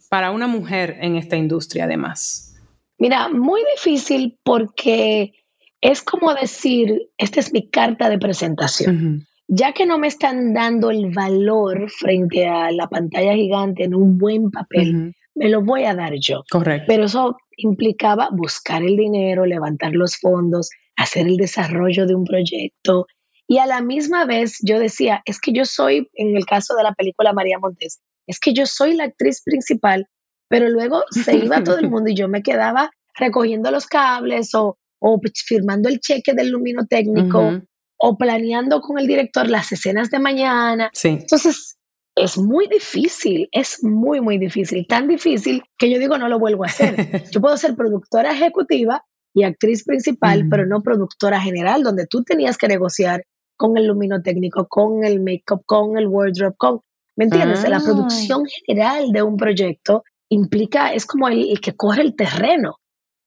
para 0.08 0.30
una 0.30 0.46
mujer 0.46 0.98
en 1.00 1.16
esta 1.16 1.36
industria 1.36 1.84
además. 1.84 2.54
Mira, 2.98 3.28
muy 3.28 3.62
difícil 3.74 4.38
porque 4.44 5.32
es 5.80 6.02
como 6.02 6.32
decir, 6.34 7.10
esta 7.18 7.40
es 7.40 7.52
mi 7.52 7.68
carta 7.68 8.08
de 8.08 8.18
presentación. 8.18 9.26
Ya 9.48 9.72
que 9.72 9.86
no 9.86 9.98
me 9.98 10.06
están 10.06 10.54
dando 10.54 10.90
el 10.90 11.12
valor 11.12 11.90
frente 11.90 12.46
a 12.46 12.70
la 12.70 12.88
pantalla 12.88 13.34
gigante 13.34 13.84
en 13.84 13.94
un 13.96 14.18
buen 14.18 14.52
papel, 14.52 15.16
me 15.36 15.48
lo 15.48 15.62
voy 15.62 15.84
a 15.84 15.94
dar 15.94 16.14
yo. 16.18 16.42
Correcto. 16.50 16.86
Pero 16.88 17.04
eso 17.04 17.36
implicaba 17.56 18.30
buscar 18.32 18.82
el 18.82 18.96
dinero, 18.96 19.46
levantar 19.46 19.92
los 19.92 20.16
fondos, 20.16 20.70
hacer 20.96 21.26
el 21.26 21.36
desarrollo 21.36 22.06
de 22.06 22.14
un 22.14 22.24
proyecto, 22.24 23.06
y 23.48 23.58
a 23.58 23.66
la 23.66 23.80
misma 23.80 24.24
vez 24.24 24.58
yo 24.62 24.78
decía, 24.78 25.22
es 25.24 25.40
que 25.40 25.52
yo 25.52 25.64
soy, 25.64 26.10
en 26.14 26.36
el 26.36 26.44
caso 26.46 26.74
de 26.74 26.82
la 26.82 26.94
película 26.94 27.32
María 27.32 27.58
Montes, 27.58 28.00
es 28.26 28.40
que 28.40 28.52
yo 28.52 28.66
soy 28.66 28.94
la 28.94 29.04
actriz 29.04 29.42
principal, 29.44 30.08
pero 30.48 30.68
luego 30.68 31.04
se 31.10 31.36
iba 31.36 31.62
todo 31.62 31.78
el 31.78 31.90
mundo 31.90 32.10
y 32.10 32.14
yo 32.14 32.28
me 32.28 32.42
quedaba 32.42 32.90
recogiendo 33.14 33.70
los 33.70 33.86
cables 33.86 34.54
o, 34.54 34.78
o 34.98 35.20
firmando 35.46 35.88
el 35.88 36.00
cheque 36.00 36.34
del 36.34 36.50
lumino 36.50 36.86
técnico 36.86 37.62
o 37.98 38.18
planeando 38.18 38.80
con 38.80 38.98
el 38.98 39.06
director 39.06 39.48
las 39.48 39.70
escenas 39.72 40.10
de 40.10 40.18
mañana. 40.18 40.90
Entonces, 41.02 41.78
es 42.16 42.38
muy 42.38 42.66
difícil, 42.66 43.49
es 43.52 43.85
muy, 43.85 44.20
muy 44.23 44.38
difícil, 44.38 44.87
tan 44.88 45.06
difícil 45.06 45.62
que 45.76 45.90
yo 45.90 45.99
digo 45.99 46.16
no 46.16 46.28
lo 46.28 46.38
vuelvo 46.38 46.64
a 46.64 46.68
hacer. 46.68 46.96
Yo 47.30 47.40
puedo 47.40 47.56
ser 47.58 47.76
productora 47.76 48.32
ejecutiva 48.32 49.04
y 49.35 49.44
actriz 49.44 49.85
principal, 49.85 50.46
pero 50.50 50.66
no 50.66 50.82
productora 50.82 51.38
general, 51.40 51.82
donde 51.82 52.06
tú 52.06 52.25
tenías 52.25 52.56
que 52.56 52.68
negociar 52.68 53.25
con 53.56 53.76
el 53.76 53.87
luminotécnico, 53.87 54.66
con 54.66 55.04
el 55.04 55.20
make-up, 55.20 55.62
con 55.66 55.99
el 55.99 56.06
wardrobe, 56.06 56.54
con, 56.56 56.80
¿me 57.16 57.26
entiendes? 57.26 57.68
La 57.68 57.76
ah. 57.76 57.82
producción 57.85 58.44
general 58.66 59.12
de 59.12 59.23
un 59.23 59.37
proyecto 59.37 60.02
implica, 60.30 60.94
es 60.94 61.04
como 61.04 61.28
el, 61.28 61.61
que 61.61 61.76
corre 61.76 62.02
el 62.02 62.16
terreno. 62.16 62.76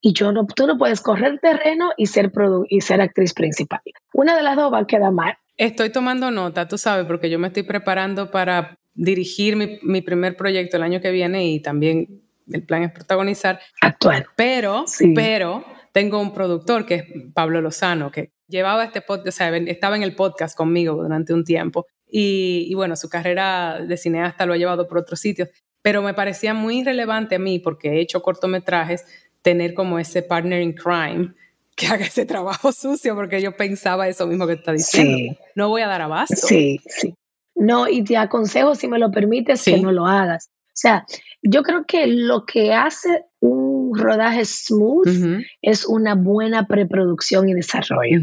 Y 0.01 0.13
yo 0.13 0.31
no, 0.31 0.48
tú 0.48 0.65
no 0.65 0.77
puedes 0.77 1.01
correr 1.01 1.34
el 1.34 1.39
terreno 1.39 1.91
y 1.96 2.08
ser, 2.08 2.31
y 2.69 2.81
ser 2.81 3.01
actriz 3.01 3.34
principal. 3.34 3.81
Una 4.13 4.36
de 4.36 4.41
las 4.41 4.55
dos 4.55 4.74
va 4.74 4.79
a 4.79 4.88
quedar 4.88 5.12
mal. 5.12 5.36
Estoy 5.58 5.91
tomando 5.91 6.31
nota, 6.31 6.67
tú 6.67 6.77
sabes, 6.77 7.05
porque 7.05 7.29
yo 7.29 7.38
me 7.38 7.48
estoy 7.48 7.63
preparando 7.63 8.31
para 8.31 8.78
dirigir 9.00 9.56
mi, 9.56 9.79
mi 9.82 10.01
primer 10.01 10.36
proyecto 10.36 10.77
el 10.77 10.84
año 10.84 11.00
que 11.00 11.12
viene 11.12 11.48
y 11.48 11.62
también 11.62 12.22
el 12.51 12.63
plan 12.63 12.84
es 12.84 12.91
protagonizar. 12.91 13.60
Actual. 13.82 14.25
Pero, 14.36 14.86
pero 15.15 15.63
tengo 15.91 16.20
un 16.20 16.34
productor 16.34 16.86
que 16.86 16.96
es 16.96 17.03
Pablo 17.34 17.62
Lozano, 17.62 18.12
que 18.12 18.32
llevaba 18.48 18.84
este 18.84 19.01
podcast, 19.01 19.27
o 19.27 19.32
sea, 19.32 19.56
estaba 19.56 19.96
en 19.96 20.03
el 20.03 20.15
podcast 20.15 20.58
conmigo 20.58 21.01
durante 21.01 21.34
un 21.34 21.44
tiempo. 21.44 21.86
Y, 22.12 22.74
bueno, 22.74 22.96
su 22.96 23.08
carrera 23.08 23.79
de 23.88 23.96
cineasta 23.96 24.46
lo 24.46 24.53
ha 24.53 24.58
llevado 24.58 24.88
por 24.88 24.98
otros 24.98 25.20
sitios, 25.20 25.50
pero 25.82 26.01
me 26.01 26.15
parecía 26.15 26.53
muy 26.53 26.84
relevante 26.84 27.36
a 27.36 27.39
mí, 27.39 27.60
porque 27.60 27.89
he 27.89 28.00
hecho 28.01 28.22
cortometrajes, 28.22 29.06
tener 29.41 29.74
como 29.74 30.00
ese 30.00 30.24
partner 30.24 30.62
in 30.62 30.74
crime 30.74 31.34
que 31.75 31.88
haga 31.88 32.06
ese 32.06 32.25
trabajo 32.25 32.72
sucio, 32.72 33.15
porque 33.15 33.41
yo 33.41 33.56
pensaba 33.56 34.08
eso 34.08 34.25
mismo 34.27 34.48
que 34.48 34.53
está 34.53 34.74
diciendo. 34.74 35.38
No 35.56 35.70
voy 35.70 35.84
a 35.84 35.88
dar 35.88 36.01
abasto. 36.01 36.36
Sí, 36.36 36.79
sí. 36.88 37.13
No, 37.59 37.87
y 37.87 38.03
te 38.03 38.17
aconsejo, 38.17 38.73
si 38.73 38.87
me 38.87 38.99
lo 38.99 39.11
permites, 39.11 39.63
que 39.63 39.79
no 39.79 39.91
lo 39.91 40.07
hagas. 40.07 40.49
O 40.67 40.81
sea, 40.81 41.05
yo 41.43 41.61
creo 41.61 41.83
que 41.85 42.07
lo 42.07 42.45
que 42.45 42.73
hace 42.73 43.25
un 43.41 43.97
rodaje 43.97 44.45
smooth 44.45 45.43
es 45.61 45.85
una 45.85 46.15
buena 46.15 46.67
preproducción 46.67 47.49
y 47.49 47.53
desarrollo. 47.53 48.21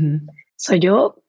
Soy 0.56 0.80
yo, 0.80 1.22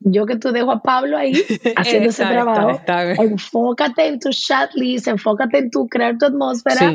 yo 0.00 0.26
que 0.26 0.36
tú 0.36 0.50
dejo 0.50 0.72
a 0.72 0.82
Pablo 0.82 1.18
ahí 1.18 1.32
haciendo 1.76 2.08
ese 2.08 2.24
trabajo. 2.24 2.80
enfócate 3.22 4.06
en 4.06 4.18
tu 4.18 4.30
shot 4.30 4.70
list, 4.74 5.08
enfócate 5.08 5.58
en 5.58 5.70
tu 5.70 5.88
crear 5.88 6.16
tu 6.16 6.24
atmósfera 6.26 6.94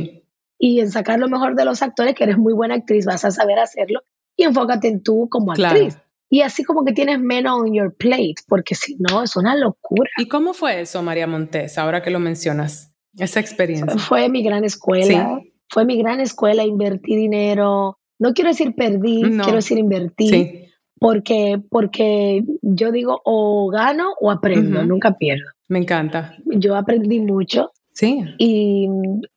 y 0.57 0.79
en 0.79 0.89
sacar 0.89 1.19
lo 1.19 1.29
mejor 1.29 1.55
de 1.55 1.65
los 1.65 1.81
actores, 1.83 2.15
que 2.15 2.23
eres 2.23 2.37
muy 2.37 2.53
buena 2.53 2.75
actriz, 2.75 3.05
vas 3.05 3.23
a 3.25 3.31
saber 3.31 3.59
hacerlo, 3.59 4.01
y 4.35 4.43
enfócate 4.43 4.87
en 4.87 5.03
tú 5.03 5.27
como 5.29 5.51
actriz. 5.51 5.97
Y 6.29 6.41
así 6.41 6.63
como 6.63 6.83
que 6.83 6.93
tienes 6.93 7.19
menos 7.19 7.61
on 7.61 7.73
your 7.73 7.95
plate, 7.95 8.35
porque 8.47 8.75
si 8.75 8.97
no, 8.99 9.23
es 9.23 9.35
una 9.35 9.55
locura. 9.55 10.09
¿Y 10.17 10.27
cómo 10.27 10.53
fue 10.53 10.81
eso, 10.81 11.01
María 11.01 11.27
Montes, 11.27 11.77
ahora 11.77 12.01
que 12.01 12.11
lo 12.11 12.19
mencionas? 12.19 12.93
Esa 13.17 13.39
experiencia. 13.39 13.97
Fue 13.97 14.29
mi 14.29 14.43
gran 14.43 14.63
escuela. 14.63 15.41
Fue 15.69 15.85
mi 15.85 15.97
gran 15.97 16.19
escuela, 16.19 16.63
invertí 16.63 17.15
dinero. 17.15 17.97
No 18.19 18.33
quiero 18.33 18.49
decir 18.49 18.75
perdí, 18.75 19.21
quiero 19.21 19.55
decir 19.55 19.77
invertí. 19.77 20.65
Porque, 20.99 21.61
porque 21.69 22.43
yo 22.61 22.91
digo 22.91 23.21
o 23.23 23.69
gano 23.69 24.13
o 24.19 24.31
aprendo, 24.31 24.83
nunca 24.83 25.17
pierdo. 25.17 25.45
Me 25.67 25.79
encanta. 25.79 26.35
Yo 26.45 26.75
aprendí 26.75 27.19
mucho. 27.19 27.71
Sí. 27.93 28.23
Y, 28.37 28.87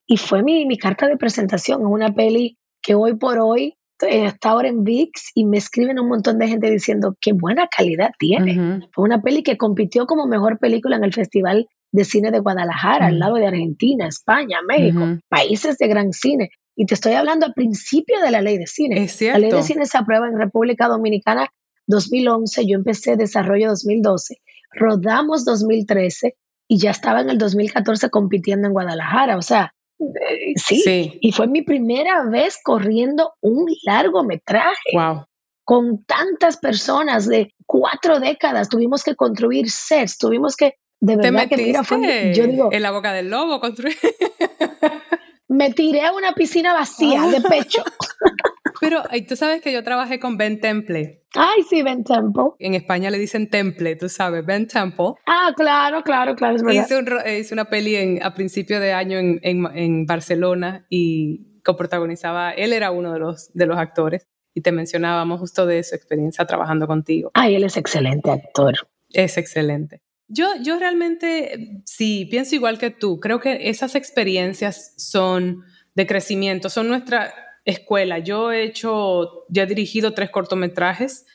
y 0.06 0.16
fue 0.16 0.42
mi, 0.42 0.66
mi, 0.66 0.76
carta 0.76 1.06
de 1.06 1.16
presentación. 1.16 1.80
Es 1.80 1.86
una 1.86 2.14
peli 2.14 2.58
que 2.82 2.94
hoy 2.94 3.14
por 3.16 3.38
hoy 3.38 3.76
está 4.08 4.50
ahora 4.50 4.68
en 4.68 4.84
VIX 4.84 5.32
y 5.34 5.44
me 5.44 5.58
escriben 5.58 5.98
un 5.98 6.08
montón 6.08 6.38
de 6.38 6.48
gente 6.48 6.70
diciendo 6.70 7.16
qué 7.20 7.32
buena 7.32 7.68
calidad 7.68 8.10
tiene. 8.18 8.80
Fue 8.92 9.04
una 9.04 9.22
peli 9.22 9.42
que 9.42 9.56
compitió 9.56 10.06
como 10.06 10.26
mejor 10.26 10.58
película 10.58 10.96
en 10.96 11.04
el 11.04 11.12
Festival 11.12 11.68
de 11.92 12.04
cine 12.04 12.30
de 12.30 12.38
Guadalajara, 12.38 13.06
al 13.06 13.18
lado 13.18 13.34
de 13.34 13.46
Argentina, 13.46 14.06
España, 14.06 14.58
México, 14.66 15.18
países 15.28 15.78
de 15.78 15.88
gran 15.88 16.12
cine. 16.12 16.50
Y 16.76 16.86
te 16.86 16.94
estoy 16.94 17.12
hablando 17.12 17.46
al 17.46 17.52
principio 17.52 18.20
de 18.20 18.30
la 18.30 18.40
ley 18.40 18.58
de 18.58 18.66
cine. 18.66 19.08
La 19.20 19.38
ley 19.38 19.50
de 19.50 19.62
cine 19.62 19.86
se 19.86 19.98
aprueba 19.98 20.28
en 20.28 20.38
República 20.38 20.88
Dominicana 20.88 21.48
2011, 21.86 22.66
yo 22.66 22.76
empecé 22.76 23.16
desarrollo 23.16 23.68
2012, 23.68 24.36
rodamos 24.72 25.44
2013 25.44 26.36
y 26.68 26.78
ya 26.78 26.92
estaba 26.92 27.20
en 27.20 27.30
el 27.30 27.38
2014 27.38 28.10
compitiendo 28.10 28.68
en 28.68 28.72
Guadalajara. 28.72 29.36
O 29.36 29.42
sea, 29.42 29.74
eh, 30.00 30.52
sí, 30.56 31.18
Y 31.20 31.32
fue 31.32 31.46
mi 31.46 31.62
primera 31.62 32.24
vez 32.24 32.58
corriendo 32.62 33.34
un 33.40 33.66
largometraje. 33.84 34.90
Wow. 34.92 35.26
Con 35.64 36.04
tantas 36.04 36.56
personas 36.56 37.28
de 37.28 37.54
cuatro 37.66 38.18
décadas, 38.18 38.68
tuvimos 38.68 39.04
que 39.04 39.14
construir 39.14 39.70
sets, 39.70 40.18
tuvimos 40.18 40.56
que 40.56 40.74
de 41.00 41.16
verdad 41.16 41.48
que 41.48 41.56
mira, 41.56 41.82
fue, 41.82 42.32
yo 42.34 42.46
digo, 42.46 42.68
en 42.72 42.82
la 42.82 42.90
boca 42.90 43.12
del 43.12 43.30
lobo 43.30 43.58
construir. 43.58 43.96
me 45.48 45.72
tiré 45.72 46.02
a 46.02 46.12
una 46.12 46.34
piscina 46.34 46.74
vacía 46.74 47.26
de 47.26 47.40
pecho. 47.40 47.82
Pero 48.80 49.02
tú 49.28 49.36
sabes 49.36 49.60
que 49.62 49.72
yo 49.72 49.82
trabajé 49.82 50.20
con 50.20 50.36
Ben 50.36 50.60
Temple. 50.60 51.24
Ay, 51.34 51.62
sí, 51.68 51.82
Ben 51.82 52.04
Temple. 52.04 52.50
En 52.58 52.74
España 52.74 53.10
le 53.10 53.18
dicen 53.18 53.48
Temple, 53.48 53.96
tú 53.96 54.08
sabes, 54.08 54.44
Ben 54.44 54.66
Temple. 54.66 55.14
Ah, 55.26 55.52
claro, 55.56 56.02
claro, 56.02 56.34
claro, 56.34 56.56
es 56.56 56.62
verdad. 56.62 56.84
Hice, 57.26 57.54
una 57.54 57.66
peli 57.66 57.96
en, 57.96 58.22
a 58.22 58.34
principio 58.34 58.80
de 58.80 58.92
año 58.92 59.18
en, 59.18 59.40
en, 59.42 59.66
en 59.74 60.06
Barcelona 60.06 60.86
y 60.88 61.60
coprotagonizaba, 61.62 62.52
él 62.52 62.72
era 62.72 62.90
uno 62.90 63.12
de 63.12 63.18
los, 63.18 63.52
de 63.52 63.66
los 63.66 63.78
actores 63.78 64.26
y 64.54 64.62
te 64.62 64.72
mencionábamos 64.72 65.40
justo 65.40 65.66
de 65.66 65.82
su 65.82 65.94
experiencia 65.94 66.44
trabajando 66.44 66.86
contigo. 66.86 67.30
Ay, 67.34 67.54
él 67.54 67.64
es 67.64 67.76
excelente 67.76 68.30
actor. 68.30 68.74
Es 69.10 69.38
excelente. 69.38 70.02
Yo, 70.28 70.46
yo 70.62 70.78
realmente 70.78 71.82
sí, 71.84 72.26
pienso 72.30 72.54
igual 72.54 72.78
que 72.78 72.90
tú. 72.90 73.18
Creo 73.18 73.40
que 73.40 73.68
esas 73.68 73.94
experiencias 73.94 74.94
son 74.96 75.62
de 75.94 76.06
crecimiento, 76.06 76.68
son 76.68 76.88
nuestra 76.88 77.32
escuela. 77.64 78.18
Yo 78.18 78.52
he 78.52 78.64
hecho, 78.64 79.44
ya 79.48 79.64
he 79.64 79.66
dirigido 79.66 80.12
tres 80.12 80.30
cortometrajes, 80.30 81.26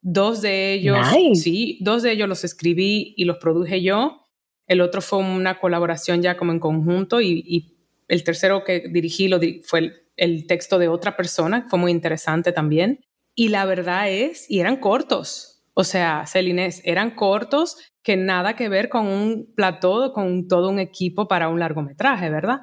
dos 0.00 0.42
de 0.42 0.72
ellos, 0.72 0.98
sí, 1.34 1.78
dos 1.80 2.02
de 2.02 2.12
ellos 2.12 2.28
los 2.28 2.44
escribí 2.44 3.14
y 3.16 3.24
los 3.24 3.38
produje 3.38 3.82
yo. 3.82 4.26
El 4.66 4.80
otro 4.80 5.00
fue 5.00 5.18
una 5.18 5.58
colaboración 5.58 6.22
ya 6.22 6.36
como 6.36 6.52
en 6.52 6.60
conjunto 6.60 7.20
y, 7.20 7.68
el 8.08 8.24
tercero 8.24 8.62
que 8.62 8.88
dirigí 8.90 9.28
lo 9.28 9.40
fue 9.64 9.78
el, 9.78 9.94
el, 10.16 10.46
texto 10.46 10.78
de 10.78 10.88
otra 10.88 11.16
persona, 11.16 11.66
fue 11.70 11.78
muy 11.78 11.90
interesante 11.90 12.52
también. 12.52 13.00
Y 13.34 13.48
la 13.48 13.64
verdad 13.64 14.10
es, 14.10 14.50
y 14.50 14.60
eran 14.60 14.76
cortos, 14.76 15.52
o 15.74 15.84
sea, 15.84 16.26
Celines, 16.26 16.82
eran 16.84 17.14
cortos 17.14 17.78
que 18.02 18.16
nada 18.16 18.54
que 18.54 18.68
ver 18.68 18.88
con 18.88 19.06
un 19.06 19.54
plató, 19.54 20.12
con 20.12 20.48
todo 20.48 20.68
un 20.68 20.78
equipo 20.78 21.28
para 21.28 21.48
un 21.48 21.60
largometraje, 21.60 22.28
¿verdad? 22.30 22.60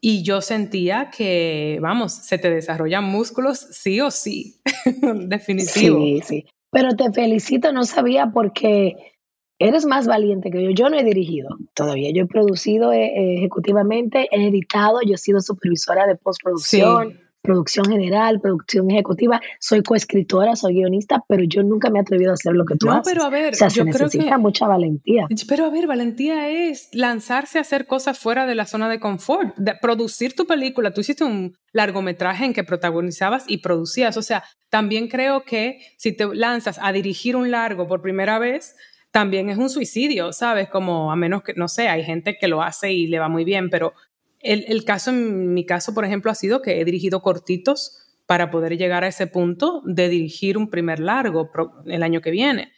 Y 0.00 0.22
yo 0.22 0.40
sentía 0.40 1.10
que, 1.10 1.78
vamos, 1.80 2.12
se 2.12 2.38
te 2.38 2.50
desarrollan 2.50 3.04
músculos 3.04 3.58
sí 3.58 4.00
o 4.00 4.10
sí, 4.10 4.60
definitivo. 5.26 5.98
Sí, 6.00 6.20
sí. 6.24 6.46
Pero 6.70 6.94
te 6.94 7.12
felicito, 7.12 7.72
no 7.72 7.84
sabía 7.84 8.30
porque 8.32 9.14
eres 9.58 9.86
más 9.86 10.06
valiente 10.06 10.50
que 10.50 10.62
yo. 10.62 10.70
Yo 10.70 10.88
no 10.88 10.98
he 10.98 11.04
dirigido 11.04 11.48
todavía. 11.74 12.10
Yo 12.12 12.24
he 12.24 12.26
producido 12.26 12.92
eh, 12.92 13.36
ejecutivamente, 13.38 14.28
he 14.30 14.46
editado, 14.46 15.00
yo 15.02 15.14
he 15.14 15.18
sido 15.18 15.40
supervisora 15.40 16.06
de 16.06 16.14
postproducción 16.16 17.27
producción 17.42 17.86
general, 17.86 18.40
producción 18.40 18.90
ejecutiva, 18.90 19.40
soy 19.60 19.82
coescritora, 19.82 20.56
soy 20.56 20.74
guionista, 20.74 21.24
pero 21.28 21.44
yo 21.44 21.62
nunca 21.62 21.90
me 21.90 21.98
he 21.98 22.02
atrevido 22.02 22.30
a 22.30 22.34
hacer 22.34 22.52
lo 22.52 22.64
que 22.64 22.76
tú 22.76 22.86
no, 22.86 23.02
pero 23.04 23.24
a 23.24 23.30
ver, 23.30 23.54
o 23.54 23.56
sea, 23.56 23.68
yo 23.68 23.84
se 23.84 23.84
necesita 23.84 24.38
mucha 24.38 24.66
valentía. 24.66 25.26
Pero 25.48 25.64
a 25.64 25.70
ver, 25.70 25.86
valentía 25.86 26.48
es 26.48 26.88
lanzarse 26.92 27.58
a 27.58 27.62
hacer 27.62 27.86
cosas 27.86 28.18
fuera 28.18 28.46
de 28.46 28.54
la 28.54 28.66
zona 28.66 28.88
de 28.88 29.00
confort, 29.00 29.56
de 29.56 29.74
producir 29.80 30.34
tu 30.34 30.46
película. 30.46 30.92
Tú 30.92 31.00
hiciste 31.00 31.24
un 31.24 31.56
largometraje 31.72 32.44
en 32.44 32.52
que 32.52 32.64
protagonizabas 32.64 33.44
y 33.48 33.58
producías, 33.58 34.16
o 34.16 34.22
sea, 34.22 34.44
también 34.70 35.08
creo 35.08 35.44
que 35.44 35.78
si 35.96 36.12
te 36.12 36.26
lanzas 36.34 36.78
a 36.82 36.92
dirigir 36.92 37.36
un 37.36 37.50
largo 37.50 37.86
por 37.86 38.02
primera 38.02 38.38
vez, 38.38 38.74
también 39.10 39.48
es 39.48 39.58
un 39.58 39.70
suicidio, 39.70 40.32
¿sabes? 40.32 40.68
Como 40.68 41.10
a 41.10 41.16
menos 41.16 41.42
que, 41.42 41.54
no 41.54 41.68
sé, 41.68 41.88
hay 41.88 42.04
gente 42.04 42.36
que 42.38 42.48
lo 42.48 42.62
hace 42.62 42.92
y 42.92 43.06
le 43.06 43.18
va 43.18 43.28
muy 43.28 43.44
bien, 43.44 43.70
pero 43.70 43.94
el, 44.40 44.84
caso, 44.84 45.10
en 45.10 45.54
mi 45.54 45.64
caso, 45.66 45.94
por 45.94 46.04
ejemplo, 46.04 46.30
ha 46.30 46.34
sido 46.34 46.62
que 46.62 46.80
he 46.80 46.84
dirigido 46.84 47.22
cortitos 47.22 47.98
para 48.26 48.50
poder 48.50 48.76
llegar 48.76 49.04
a 49.04 49.08
ese 49.08 49.26
punto 49.26 49.82
de 49.84 50.08
dirigir 50.08 50.58
un 50.58 50.68
primer 50.68 51.00
largo 51.00 51.50
el 51.86 52.02
año 52.02 52.20
que 52.20 52.30
viene. 52.30 52.72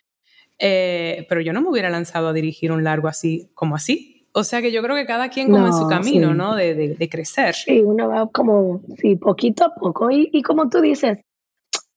Eh, 0.58 1.26
pero 1.28 1.40
yo 1.40 1.52
no 1.52 1.62
me 1.62 1.70
hubiera 1.70 1.90
lanzado 1.90 2.28
a 2.28 2.32
dirigir 2.32 2.70
un 2.70 2.84
largo 2.84 3.08
así 3.08 3.50
como 3.54 3.74
así. 3.74 4.28
O 4.32 4.44
sea 4.44 4.62
que 4.62 4.70
yo 4.70 4.82
creo 4.82 4.94
que 4.94 5.06
cada 5.06 5.28
quien 5.28 5.50
como 5.50 5.66
en 5.66 5.72
su 5.72 5.88
camino, 5.88 6.34
¿no? 6.34 6.54
De, 6.54 6.74
de, 6.74 7.08
crecer. 7.08 7.54
Sí, 7.54 7.80
uno 7.80 8.08
va 8.08 8.28
como, 8.28 8.80
sí, 8.98 9.16
poquito 9.16 9.64
a 9.64 9.74
poco. 9.74 10.10
Y, 10.10 10.30
y 10.32 10.42
como 10.42 10.68
tú 10.68 10.80
dices, 10.80 11.18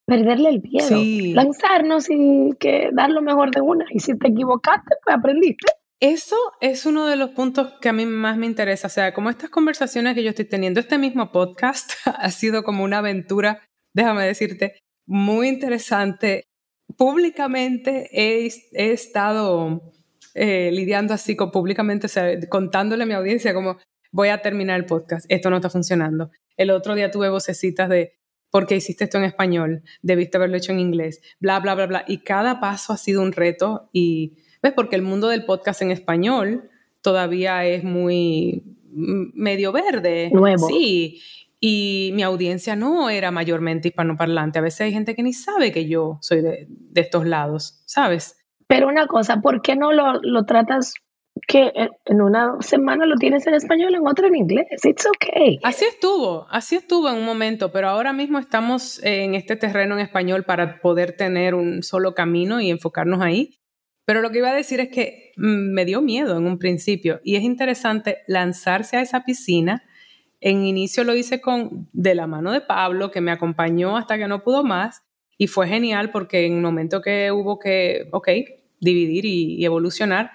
perderle 0.04 0.48
el 0.48 0.62
miedo. 0.62 1.34
Lanzarnos 1.34 2.10
y 2.10 2.50
que 2.58 2.90
dar 2.92 3.10
lo 3.10 3.22
mejor 3.22 3.50
de 3.50 3.60
una. 3.60 3.84
Y 3.90 4.00
si 4.00 4.18
te 4.18 4.28
equivocaste, 4.28 4.96
pues 5.04 5.16
aprendiste. 5.16 5.72
Eso 6.04 6.36
es 6.60 6.84
uno 6.84 7.06
de 7.06 7.16
los 7.16 7.30
puntos 7.30 7.76
que 7.80 7.88
a 7.88 7.94
mí 7.94 8.04
más 8.04 8.36
me 8.36 8.44
interesa. 8.44 8.88
O 8.88 8.90
sea, 8.90 9.14
como 9.14 9.30
estas 9.30 9.48
conversaciones 9.48 10.14
que 10.14 10.22
yo 10.22 10.28
estoy 10.28 10.44
teniendo, 10.44 10.78
este 10.78 10.98
mismo 10.98 11.32
podcast 11.32 11.92
ha 12.04 12.30
sido 12.30 12.62
como 12.62 12.84
una 12.84 12.98
aventura, 12.98 13.62
déjame 13.94 14.26
decirte, 14.26 14.80
muy 15.06 15.48
interesante. 15.48 16.44
Públicamente 16.98 18.10
he, 18.12 18.44
estado 18.92 19.94
eh, 20.34 20.70
lidiando 20.74 21.14
así 21.14 21.36
con 21.36 21.50
públicamente, 21.50 22.06
contándole 22.50 23.04
a 23.04 23.06
mi 23.06 23.14
audiencia 23.14 23.54
como 23.54 23.78
voy 24.12 24.28
a 24.28 24.42
terminar 24.42 24.78
el 24.78 24.84
podcast, 24.84 25.24
esto 25.30 25.48
no 25.48 25.56
está 25.56 25.70
funcionando. 25.70 26.30
El 26.58 26.70
otro 26.70 26.94
día 26.94 27.10
tuve 27.10 27.30
vocecitas 27.30 27.88
de 27.88 28.12
¿por 28.50 28.66
qué 28.66 28.76
hiciste 28.76 29.04
esto 29.04 29.16
en 29.16 29.24
español? 29.24 29.82
Debiste 30.02 30.36
haberlo 30.36 30.58
hecho 30.58 30.72
en 30.72 30.80
inglés, 30.80 31.22
bla, 31.40 31.60
bla, 31.60 31.74
bla, 31.74 31.86
bla. 31.86 32.04
Y 32.06 32.18
cada 32.18 32.60
paso 32.60 32.92
ha 32.92 32.98
sido 32.98 33.22
un 33.22 33.32
reto 33.32 33.88
y 33.90 34.43
porque 34.72 34.96
el 34.96 35.02
mundo 35.02 35.28
del 35.28 35.44
podcast 35.44 35.82
en 35.82 35.90
español 35.90 36.70
todavía 37.02 37.64
es 37.64 37.84
muy 37.84 38.62
medio 38.92 39.72
verde. 39.72 40.30
Nuevo. 40.32 40.68
Sí. 40.68 41.20
Y 41.60 42.10
mi 42.14 42.22
audiencia 42.22 42.76
no 42.76 43.08
era 43.10 43.30
mayormente 43.30 43.88
hispanoparlante. 43.88 44.58
A 44.58 44.62
veces 44.62 44.82
hay 44.82 44.92
gente 44.92 45.14
que 45.14 45.22
ni 45.22 45.32
sabe 45.32 45.72
que 45.72 45.86
yo 45.86 46.18
soy 46.20 46.42
de, 46.42 46.68
estos 46.94 47.26
lados, 47.26 47.82
¿sabes? 47.86 48.38
Pero 48.66 48.88
una 48.88 49.06
cosa, 49.06 49.40
¿por 49.40 49.62
qué 49.62 49.76
no 49.76 49.92
lo, 49.92 50.20
lo 50.22 50.44
tratas 50.44 50.94
que 51.46 51.72
en 52.04 52.22
una 52.22 52.54
semana 52.60 53.06
lo 53.06 53.16
tienes 53.16 53.46
en 53.46 53.54
español, 53.54 53.94
en 53.94 54.06
otra 54.06 54.28
en 54.28 54.36
inglés. 54.36 54.66
It's 54.84 55.06
okay. 55.06 55.58
Así 55.62 55.84
estuvo, 55.84 56.46
así 56.50 56.76
estuvo 56.76 57.08
en 57.08 57.16
un 57.16 57.24
momento, 57.24 57.72
pero 57.72 57.88
ahora 57.88 58.12
mismo 58.12 58.38
estamos 58.38 59.02
en 59.02 59.34
este 59.34 59.56
terreno 59.56 59.94
en 59.94 60.00
español 60.00 60.44
para 60.44 60.80
poder 60.80 61.16
tener 61.16 61.54
un 61.54 61.82
solo 61.82 62.14
camino 62.14 62.60
y 62.60 62.70
enfocarnos 62.70 63.20
ahí. 63.20 63.58
Pero 64.04 64.20
lo 64.20 64.30
que 64.30 64.38
iba 64.38 64.50
a 64.50 64.54
decir 64.54 64.80
es 64.80 64.88
que 64.88 65.32
mm, 65.36 65.72
me 65.72 65.84
dio 65.84 66.02
miedo 66.02 66.36
en 66.36 66.46
un 66.46 66.58
principio 66.58 67.20
y 67.24 67.36
es 67.36 67.42
interesante 67.42 68.18
lanzarse 68.26 68.96
a 68.96 69.02
esa 69.02 69.24
piscina. 69.24 69.84
En 70.40 70.64
inicio 70.64 71.04
lo 71.04 71.14
hice 71.14 71.40
con 71.40 71.88
de 71.92 72.14
la 72.14 72.26
mano 72.26 72.52
de 72.52 72.60
Pablo, 72.60 73.10
que 73.10 73.20
me 73.20 73.32
acompañó 73.32 73.96
hasta 73.96 74.18
que 74.18 74.28
no 74.28 74.42
pudo 74.42 74.62
más 74.62 75.02
y 75.38 75.46
fue 75.46 75.68
genial 75.68 76.10
porque 76.10 76.46
en 76.46 76.54
el 76.54 76.62
momento 76.62 77.00
que 77.00 77.32
hubo 77.32 77.58
que, 77.58 78.08
ok, 78.12 78.28
dividir 78.80 79.24
y, 79.24 79.64
evolucionar, 79.64 80.30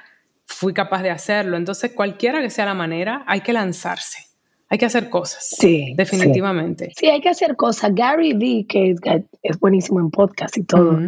fui 0.46 0.74
capaz 0.74 1.04
de 1.04 1.12
hacerlo. 1.12 1.58
Entonces, 1.58 1.92
cualquiera 1.94 2.42
que 2.42 2.50
sea 2.50 2.66
la 2.66 2.74
manera, 2.74 3.24
hay 3.28 3.42
que 3.42 3.54
lanzarse. 3.54 4.26
Hay 4.68 4.78
que 4.78 4.86
hacer 4.86 5.10
cosas. 5.10 5.48
Sí. 5.58 5.94
Definitivamente. 5.96 6.92
Sí, 6.96 7.08
hay 7.08 7.22
que 7.22 7.30
hacer 7.30 7.56
cosas. 7.56 7.94
Gary 7.94 8.34
Vee, 8.34 8.66
que 8.68 8.96
es, 9.44 9.60
buenísimo 9.60 10.00
en 10.00 10.12
podcast 10.12 10.58
y 10.58 10.64
todo, 10.64 11.00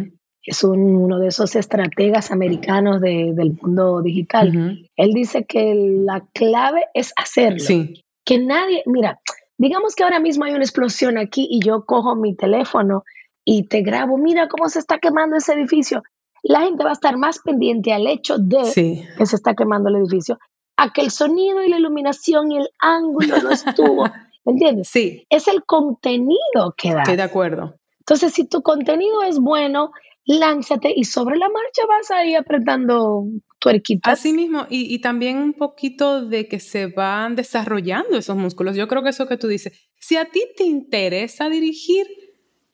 es 0.44 0.64
uno 0.64 1.18
de 1.18 1.28
esos 1.28 1.54
estrategas 1.54 2.30
americanos 2.30 3.00
del 3.00 3.58
mundo 3.60 4.02
digital. 4.02 4.88
Él 4.96 5.12
dice 5.12 5.44
que 5.44 5.74
la 5.74 6.26
clave 6.32 6.84
es 6.94 7.12
hacerlo. 7.16 7.60
Sí. 7.60 8.04
Que 8.24 8.38
nadie, 8.38 8.82
mira, 8.86 9.20
digamos 9.56 9.94
que 9.94 10.04
ahora 10.04 10.20
mismo 10.20 10.44
hay 10.44 10.52
una 10.52 10.64
explosión 10.64 11.18
aquí 11.18 11.46
y 11.50 11.64
yo 11.64 11.84
cojo 11.84 12.16
mi 12.16 12.34
teléfono 12.34 13.04
y 13.44 13.68
te 13.68 13.82
grabo, 13.82 14.16
mira 14.16 14.48
cómo 14.48 14.68
se 14.68 14.78
está 14.78 14.98
quemando 14.98 15.36
ese 15.36 15.52
edificio. 15.54 16.02
La 16.42 16.62
gente 16.62 16.82
va 16.82 16.90
a 16.90 16.94
estar 16.94 17.16
más 17.16 17.38
pendiente 17.38 17.92
al 17.92 18.06
hecho 18.06 18.38
de 18.38 19.06
que 19.16 19.26
se 19.26 19.36
está 19.36 19.54
quemando 19.54 19.88
el 19.90 19.96
edificio, 19.96 20.38
a 20.76 20.92
que 20.92 21.02
el 21.02 21.10
sonido 21.10 21.62
y 21.62 21.68
la 21.68 21.78
iluminación 21.78 22.50
y 22.50 22.58
el 22.58 22.68
ángulo 22.80 23.40
no 23.40 23.50
estuvo. 23.50 24.04
¿Me 24.44 24.52
entiendes? 24.52 24.88
Sí. 24.88 25.24
Es 25.30 25.46
el 25.46 25.64
contenido 25.64 26.74
que 26.76 26.92
da. 26.92 27.02
Estoy 27.02 27.16
de 27.16 27.22
acuerdo. 27.22 27.76
Entonces, 28.00 28.32
si 28.32 28.48
tu 28.48 28.62
contenido 28.62 29.22
es 29.22 29.38
bueno, 29.38 29.92
lánzate 30.24 30.92
y 30.94 31.04
sobre 31.04 31.36
la 31.36 31.48
marcha 31.48 31.86
vas 31.88 32.10
a 32.10 32.24
ir 32.24 32.36
apretando 32.36 33.24
tuerquitas. 33.58 34.20
Así 34.20 34.32
mismo, 34.32 34.66
y, 34.70 34.92
y, 34.94 35.00
también 35.00 35.38
un 35.38 35.54
poquito 35.54 36.24
de 36.26 36.48
que 36.48 36.60
se 36.60 36.86
van 36.86 37.36
desarrollando 37.36 38.16
esos 38.16 38.36
músculos. 38.36 38.76
Yo 38.76 38.88
creo 38.88 39.02
que 39.02 39.10
eso 39.10 39.26
que 39.26 39.36
tú 39.36 39.48
dices, 39.48 39.72
si 39.98 40.16
a 40.16 40.24
ti 40.24 40.42
te 40.56 40.64
interesa 40.64 41.48
dirigir, 41.48 42.06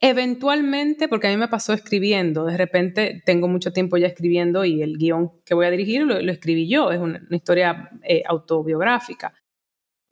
eventualmente, 0.01 1.09
porque 1.09 1.27
a 1.27 1.31
mí 1.31 1.37
me 1.37 1.49
pasó 1.49 1.73
escribiendo, 1.73 2.45
de 2.45 2.57
repente 2.57 3.23
tengo 3.25 3.49
mucho 3.49 3.73
tiempo 3.73 3.97
ya 3.97 4.07
escribiendo 4.07 4.65
y 4.65 4.83
el 4.83 4.97
guion 4.97 5.33
que 5.45 5.55
voy 5.55 5.67
a 5.67 5.71
dirigir 5.71 6.03
lo, 6.03 6.19
escribí 6.19 6.69
yo, 6.69 6.93
es 6.93 7.01
una, 7.01 7.21
historia 7.31 7.91
eh, 8.05 8.23
autobiográfica. 8.27 9.35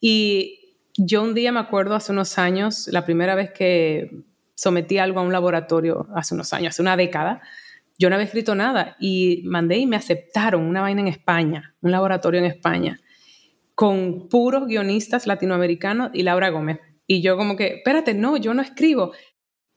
Y 0.01 0.79
yo 0.96 1.22
un 1.22 1.35
día 1.35 1.53
me 1.53 1.61
acuerdo 1.61 1.94
hace 1.94 2.12
unos 2.12 2.38
años, 2.38 2.88
la 2.88 3.05
primera 3.05 3.35
vez 3.35 3.53
que 3.53 4.25
sometí 4.56 4.98
algo 4.98 5.20
a 5.20 5.22
un 5.22 5.32
laboratorio 5.32 6.08
hace 6.16 6.34
unos 6.34 6.52
años, 6.52 6.70
hace 6.70 6.82
una 6.82 6.96
década, 6.96 7.42
yo 7.98 8.08
no 8.08 8.16
había 8.16 8.26
escrito 8.26 8.54
nada 8.54 8.96
y 8.98 9.42
mandé 9.44 9.78
y 9.78 9.86
me 9.86 9.96
aceptaron 9.96 10.62
una 10.62 10.82
vaina 10.82 11.02
en 11.02 11.08
España, 11.08 11.74
un 11.80 11.92
laboratorio 11.92 12.40
en 12.40 12.46
España, 12.46 13.00
con 13.74 14.28
puros 14.28 14.66
guionistas 14.66 15.26
latinoamericanos 15.26 16.10
y 16.12 16.22
Laura 16.22 16.50
Gómez. 16.50 16.80
Y 17.06 17.22
yo 17.22 17.36
como 17.36 17.56
que, 17.56 17.76
espérate, 17.76 18.14
no, 18.14 18.36
yo 18.36 18.52
no 18.52 18.62
escribo. 18.62 19.12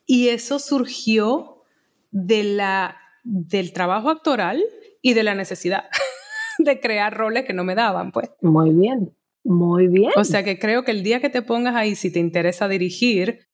Y 0.05 0.29
eso 0.29 0.59
surgió 0.59 1.63
de 2.11 2.43
la, 2.43 2.97
del 3.23 3.71
trabajo 3.71 4.09
actoral 4.09 4.63
y 5.01 5.13
de 5.13 5.23
la 5.23 5.35
necesidad 5.35 5.85
de 6.57 6.79
crear 6.79 7.15
roles 7.15 7.45
que 7.45 7.53
no 7.53 7.63
me 7.63 7.75
daban, 7.75 8.11
pues. 8.11 8.31
Muy 8.41 8.71
bien, 8.71 9.13
muy 9.43 9.87
bien. 9.87 10.11
O 10.15 10.23
sea 10.23 10.43
que 10.43 10.57
creo 10.57 10.83
que 10.83 10.91
el 10.91 11.03
día 11.03 11.21
que 11.21 11.29
te 11.29 11.41
pongas 11.41 11.75
ahí, 11.75 11.95
si 11.95 12.11
te 12.11 12.19
interesa 12.19 12.67
dirigir, 12.67 13.48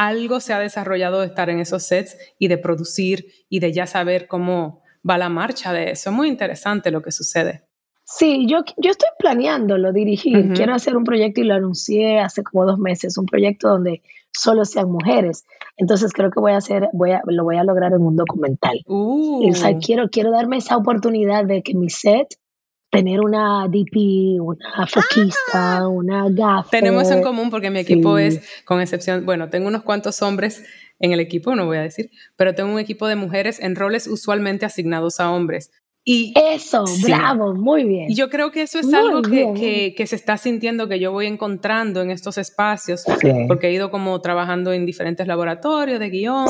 algo 0.00 0.40
se 0.40 0.54
ha 0.54 0.58
desarrollado 0.58 1.20
de 1.20 1.26
estar 1.26 1.50
en 1.50 1.60
esos 1.60 1.82
sets 1.82 2.16
y 2.38 2.48
de 2.48 2.56
producir 2.56 3.26
y 3.50 3.60
de 3.60 3.70
ya 3.74 3.86
saber 3.86 4.28
cómo 4.28 4.80
va 5.08 5.18
la 5.18 5.28
marcha 5.28 5.74
de 5.74 5.90
eso. 5.90 6.08
Es 6.08 6.16
muy 6.16 6.28
interesante 6.28 6.90
lo 6.90 7.02
que 7.02 7.12
sucede. 7.12 7.66
Sí, 8.04 8.46
yo, 8.48 8.60
yo 8.78 8.92
estoy 8.92 9.10
planeándolo, 9.18 9.92
dirigir. 9.92 10.54
Quiero 10.54 10.72
hacer 10.72 10.96
un 10.96 11.04
proyecto 11.04 11.42
y 11.42 11.44
lo 11.44 11.54
anuncié 11.54 12.18
hace 12.18 12.42
como 12.42 12.64
dos 12.64 12.78
meses, 12.78 13.18
un 13.18 13.26
proyecto 13.26 13.68
donde 13.68 14.00
solo 14.32 14.64
sean 14.64 14.90
mujeres. 14.90 15.44
Entonces 15.76 16.14
creo 16.14 16.30
que 16.30 16.40
voy 16.40 16.52
a 16.52 16.56
hacer, 16.56 16.88
voy 16.94 17.10
a, 17.10 17.20
lo 17.26 17.44
voy 17.44 17.58
a 17.58 17.64
lograr 17.64 17.92
en 17.92 18.00
un 18.00 18.16
documental. 18.16 18.80
Uh. 18.86 19.50
o 19.50 19.54
sea, 19.54 19.76
quiero, 19.76 20.08
quiero 20.08 20.30
darme 20.30 20.56
esa 20.56 20.78
oportunidad 20.78 21.44
de 21.44 21.62
que 21.62 21.74
mi 21.74 21.90
set 21.90 22.36
tener 22.90 23.20
una 23.20 23.66
DP, 23.68 24.40
una 24.40 24.86
foquista, 24.86 25.78
ah. 25.78 25.88
una 25.88 26.28
gaffer. 26.28 26.80
Tenemos 26.80 27.10
en 27.10 27.22
común 27.22 27.50
porque 27.50 27.70
mi 27.70 27.78
equipo 27.78 28.18
es, 28.18 28.42
con 28.64 28.80
excepción, 28.80 29.24
bueno, 29.24 29.48
tengo 29.48 29.68
unos 29.68 29.82
cuantos 29.82 30.20
hombres 30.22 30.64
en 30.98 31.12
el 31.12 31.20
equipo, 31.20 31.54
no 31.54 31.66
voy 31.66 31.78
a 31.78 31.82
decir, 31.82 32.10
pero 32.36 32.54
tengo 32.54 32.72
un 32.72 32.78
equipo 32.78 33.06
de 33.06 33.16
mujeres 33.16 33.60
en 33.60 33.76
roles 33.76 34.06
usualmente 34.06 34.66
asignados 34.66 35.20
a 35.20 35.30
hombres. 35.30 35.70
Y, 36.02 36.32
eso, 36.34 36.84
bravo, 37.02 37.54
muy 37.54 37.84
bien. 37.84 38.14
Yo 38.14 38.30
creo 38.30 38.50
que 38.50 38.62
eso 38.62 38.78
es 38.78 38.92
algo 38.92 39.20
que, 39.20 39.94
que, 39.94 40.06
se 40.06 40.16
está 40.16 40.38
sintiendo, 40.38 40.88
que 40.88 40.98
yo 40.98 41.12
voy 41.12 41.26
encontrando 41.26 42.00
en 42.00 42.10
estos 42.10 42.38
espacios, 42.38 43.04
porque 43.46 43.68
he 43.68 43.72
ido 43.72 43.90
como 43.90 44.18
trabajando 44.20 44.72
en 44.72 44.86
diferentes 44.86 45.26
laboratorios 45.26 46.00
de 46.00 46.08
guion. 46.08 46.46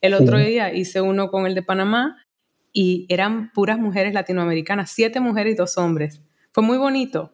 el 0.00 0.14
otro 0.14 0.38
día 0.38 0.74
hice 0.74 1.00
uno 1.00 1.30
con 1.30 1.46
el 1.46 1.54
de 1.54 1.62
Panamá 1.62 2.16
y 2.72 3.06
eran 3.08 3.50
puras 3.52 3.78
mujeres 3.78 4.14
latinoamericanas, 4.14 4.90
siete 4.90 5.20
mujeres 5.20 5.54
y 5.54 5.56
dos 5.56 5.78
hombres. 5.78 6.22
Fue 6.52 6.62
muy 6.62 6.78
bonito, 6.78 7.32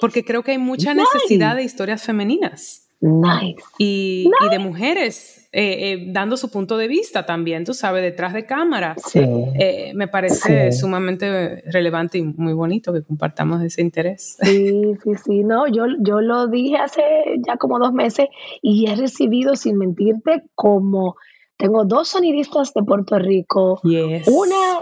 porque 0.00 0.24
creo 0.24 0.42
que 0.42 0.52
hay 0.52 0.58
mucha 0.58 0.94
necesidad 0.94 1.56
de 1.56 1.64
historias 1.64 2.02
femeninas. 2.02 2.88
Nice. 3.00 3.62
Y, 3.78 4.30
y, 4.44 4.50
de 4.50 4.58
mujeres 4.58 5.40
eh, 5.52 5.92
eh, 5.92 6.04
dando 6.12 6.36
su 6.36 6.48
punto 6.48 6.76
de 6.76 6.86
vista 6.86 7.26
también, 7.26 7.64
tú 7.64 7.74
sabes, 7.74 8.02
detrás 8.02 8.32
de 8.34 8.46
cámara. 8.46 8.94
Sí. 9.04 9.20
Eh, 9.58 9.92
me 9.94 10.06
parece 10.06 10.70
sumamente 10.70 11.62
relevante 11.66 12.18
y 12.18 12.22
muy 12.22 12.52
bonito 12.52 12.92
que 12.92 13.02
compartamos 13.02 13.60
ese 13.62 13.80
interés. 13.80 14.36
Sí, 14.42 14.82
sí, 15.02 15.10
sí. 15.24 15.42
No, 15.42 15.66
yo, 15.66 15.86
yo 15.98 16.20
lo 16.20 16.46
dije 16.46 16.76
hace 16.76 17.02
ya 17.44 17.56
como 17.56 17.80
dos 17.80 17.92
meses 17.92 18.28
y 18.62 18.88
he 18.88 18.94
recibido, 18.94 19.56
sin 19.56 19.76
mentirte, 19.76 20.44
como 20.54 21.16
tengo 21.60 21.84
dos 21.84 22.08
sonidistas 22.08 22.72
de 22.74 22.82
Puerto 22.82 23.18
Rico, 23.18 23.80
una 23.82 24.80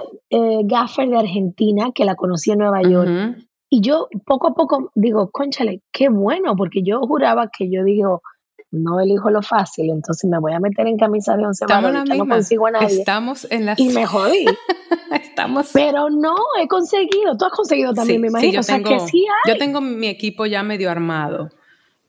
gaffer 0.65 1.09
de 1.09 1.19
Argentina 1.19 1.91
que 1.95 2.05
la 2.05 2.15
conocí 2.15 2.53
en 2.53 2.59
Nueva 2.59 2.83
York. 2.83 3.37
Y 3.71 3.83
yo 3.83 4.09
poco 4.25 4.49
a 4.49 4.55
poco 4.55 4.91
digo, 4.95 5.31
conchale, 5.31 5.83
qué 5.93 6.09
bueno, 6.09 6.57
porque 6.57 6.83
yo 6.83 7.01
juraba 7.01 7.51
que 7.51 7.71
yo 7.71 7.85
digo, 7.85 8.23
no 8.71 9.01
elijo 9.01 9.31
lo 9.31 9.43
fácil, 9.43 9.91
entonces 9.91 10.29
me 10.31 10.39
voy 10.39 10.53
a 10.53 10.61
meter 10.61 10.87
en 10.87 10.97
camisa 10.97 11.37
de 11.37 11.45
once 11.45 11.65
Estamos 11.65 11.93
no 11.93 12.27
consigo 12.27 12.67
a 12.67 12.71
nadie. 12.71 12.99
Estamos 12.99 13.47
en 13.51 13.67
la 13.67 13.75
Y 13.77 13.89
me 13.91 14.07
jodí. 14.07 14.47
Estamos. 15.13 15.71
Pero 15.73 16.11
no, 16.11 16.35
he 16.61 16.69
conseguido. 16.69 17.37
Tú 17.39 17.47
has 17.47 17.53
conseguido 17.53 17.93
también, 17.93 18.21
me 18.21 18.29
imagino. 18.29 18.63
Sí, 18.63 18.73
yo, 18.73 18.83
tengo, 18.83 19.07
yo 19.47 19.59
tengo 19.59 19.81
mi 19.81 20.09
equipo 20.09 20.47
ya 20.47 20.63
medio 20.63 20.91
armado. 20.91 21.49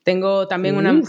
Tengo 0.09 0.47
también 0.47 0.75
una, 0.75 0.99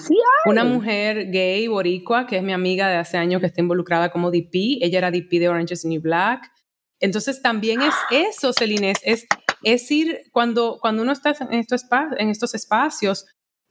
una 0.45 0.63
mujer 0.63 1.31
gay, 1.31 1.67
boricua, 1.69 2.27
que 2.27 2.37
es 2.37 2.43
mi 2.43 2.53
amiga 2.53 2.87
de 2.87 2.97
hace 2.97 3.17
años 3.17 3.41
que 3.41 3.47
está 3.47 3.63
involucrada 3.63 4.11
como 4.11 4.31
DP. 4.31 4.83
Ella 4.83 4.99
era 4.99 5.11
DP 5.11 5.39
de 5.39 5.49
Orange 5.49 5.73
is 5.73 5.81
the 5.81 5.89
New 5.89 6.03
Black. 6.03 6.53
Entonces 6.99 7.41
también 7.41 7.81
es 7.81 7.95
eso, 8.11 8.53
Celine, 8.53 8.93
es, 9.03 9.27
es 9.63 9.91
ir, 9.91 10.25
cuando, 10.33 10.77
cuando 10.83 11.03
uno 11.03 11.13
está 11.13 11.35
en 11.41 11.61
estos, 11.61 11.87
en 12.19 12.29
estos 12.29 12.55
espacios, 12.55 13.25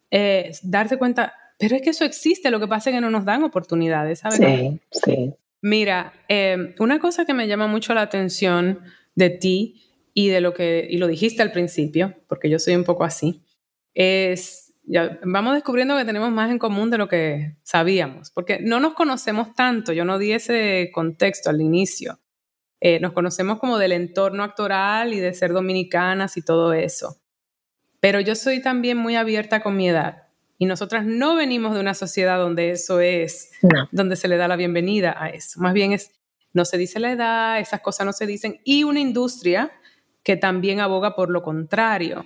eh, 0.10 0.52
darse 0.64 0.98
cuenta, 0.98 1.32
pero 1.60 1.76
es 1.76 1.84
que 1.84 1.92
eso 1.92 2.06
existe, 2.06 2.50
lo 2.50 2.60
que 2.60 2.68
pasa 2.68 2.90
es 2.90 2.96
que 2.96 3.02
no 3.02 3.12
nos 3.12 3.24
dan 3.24 3.44
oportunidades, 3.44 4.22
¿sabes? 4.22 4.40
Sí, 4.40 4.82
sí. 4.90 5.34
Mira, 5.62 6.12
eh, 6.28 6.74
una 6.80 6.98
cosa 6.98 7.26
que 7.26 7.36
me 7.36 7.48
llama 7.48 7.68
mucho 7.68 7.94
la 7.94 8.02
atención 8.02 8.80
de 9.14 9.30
ti 9.30 9.84
y 10.16 10.30
de 10.30 10.42
lo 10.42 10.56
que, 10.56 10.88
y 10.90 10.98
lo 10.98 11.06
dijiste 11.06 11.44
al 11.44 11.52
principio, 11.52 12.16
porque 12.28 12.50
yo 12.50 12.58
soy 12.58 12.74
un 12.74 12.84
poco 12.84 13.04
así, 13.04 13.44
es, 13.94 14.69
ya, 14.90 15.20
vamos 15.24 15.54
descubriendo 15.54 15.96
que 15.96 16.06
tenemos 16.06 16.32
más 16.32 16.52
en 16.52 16.58
común 16.58 16.90
de 16.90 16.98
lo 16.98 17.08
que 17.08 17.56
sabíamos, 17.64 18.32
porque 18.32 18.60
no 18.60 18.80
nos 18.80 18.94
conocemos 18.94 19.54
tanto, 19.54 19.94
yo 19.94 20.04
no 20.04 20.18
di 20.18 20.32
ese 20.32 20.90
contexto 20.94 21.50
al 21.50 21.62
inicio, 21.62 22.20
eh, 22.82 23.00
nos 23.00 23.14
conocemos 23.14 23.60
como 23.60 23.78
del 23.78 23.92
entorno 23.92 24.44
actoral 24.44 25.14
y 25.14 25.20
de 25.20 25.34
ser 25.34 25.54
dominicanas 25.54 26.38
y 26.38 26.42
todo 26.42 26.74
eso, 26.74 27.18
pero 28.00 28.20
yo 28.20 28.34
soy 28.36 28.62
también 28.62 28.98
muy 28.98 29.16
abierta 29.16 29.62
con 29.62 29.78
mi 29.78 29.90
edad 29.90 30.30
y 30.62 30.66
nosotras 30.66 31.06
no 31.06 31.36
venimos 31.36 31.74
de 31.74 31.80
una 31.80 31.94
sociedad 31.94 32.38
donde 32.38 32.72
eso 32.72 33.00
es, 33.00 33.52
donde 33.92 34.18
se 34.18 34.28
le 34.28 34.36
da 34.36 34.50
la 34.50 34.58
bienvenida 34.58 35.16
a 35.18 35.30
eso. 35.30 35.62
Más 35.62 35.74
bien 35.74 35.94
es, 35.94 36.12
no 36.52 36.66
se 36.66 36.78
dice 36.78 37.00
la 37.00 37.14
edad, 37.14 37.60
esas 37.60 37.80
cosas 37.80 38.06
no 38.06 38.12
se 38.12 38.26
dicen. 38.26 38.60
Y 38.66 38.84
una 38.84 39.00
industria 39.00 39.72
que 40.22 40.36
también 40.36 40.82
aboga 40.82 41.16
por 41.16 41.30
lo 41.30 41.44
contrario, 41.44 42.26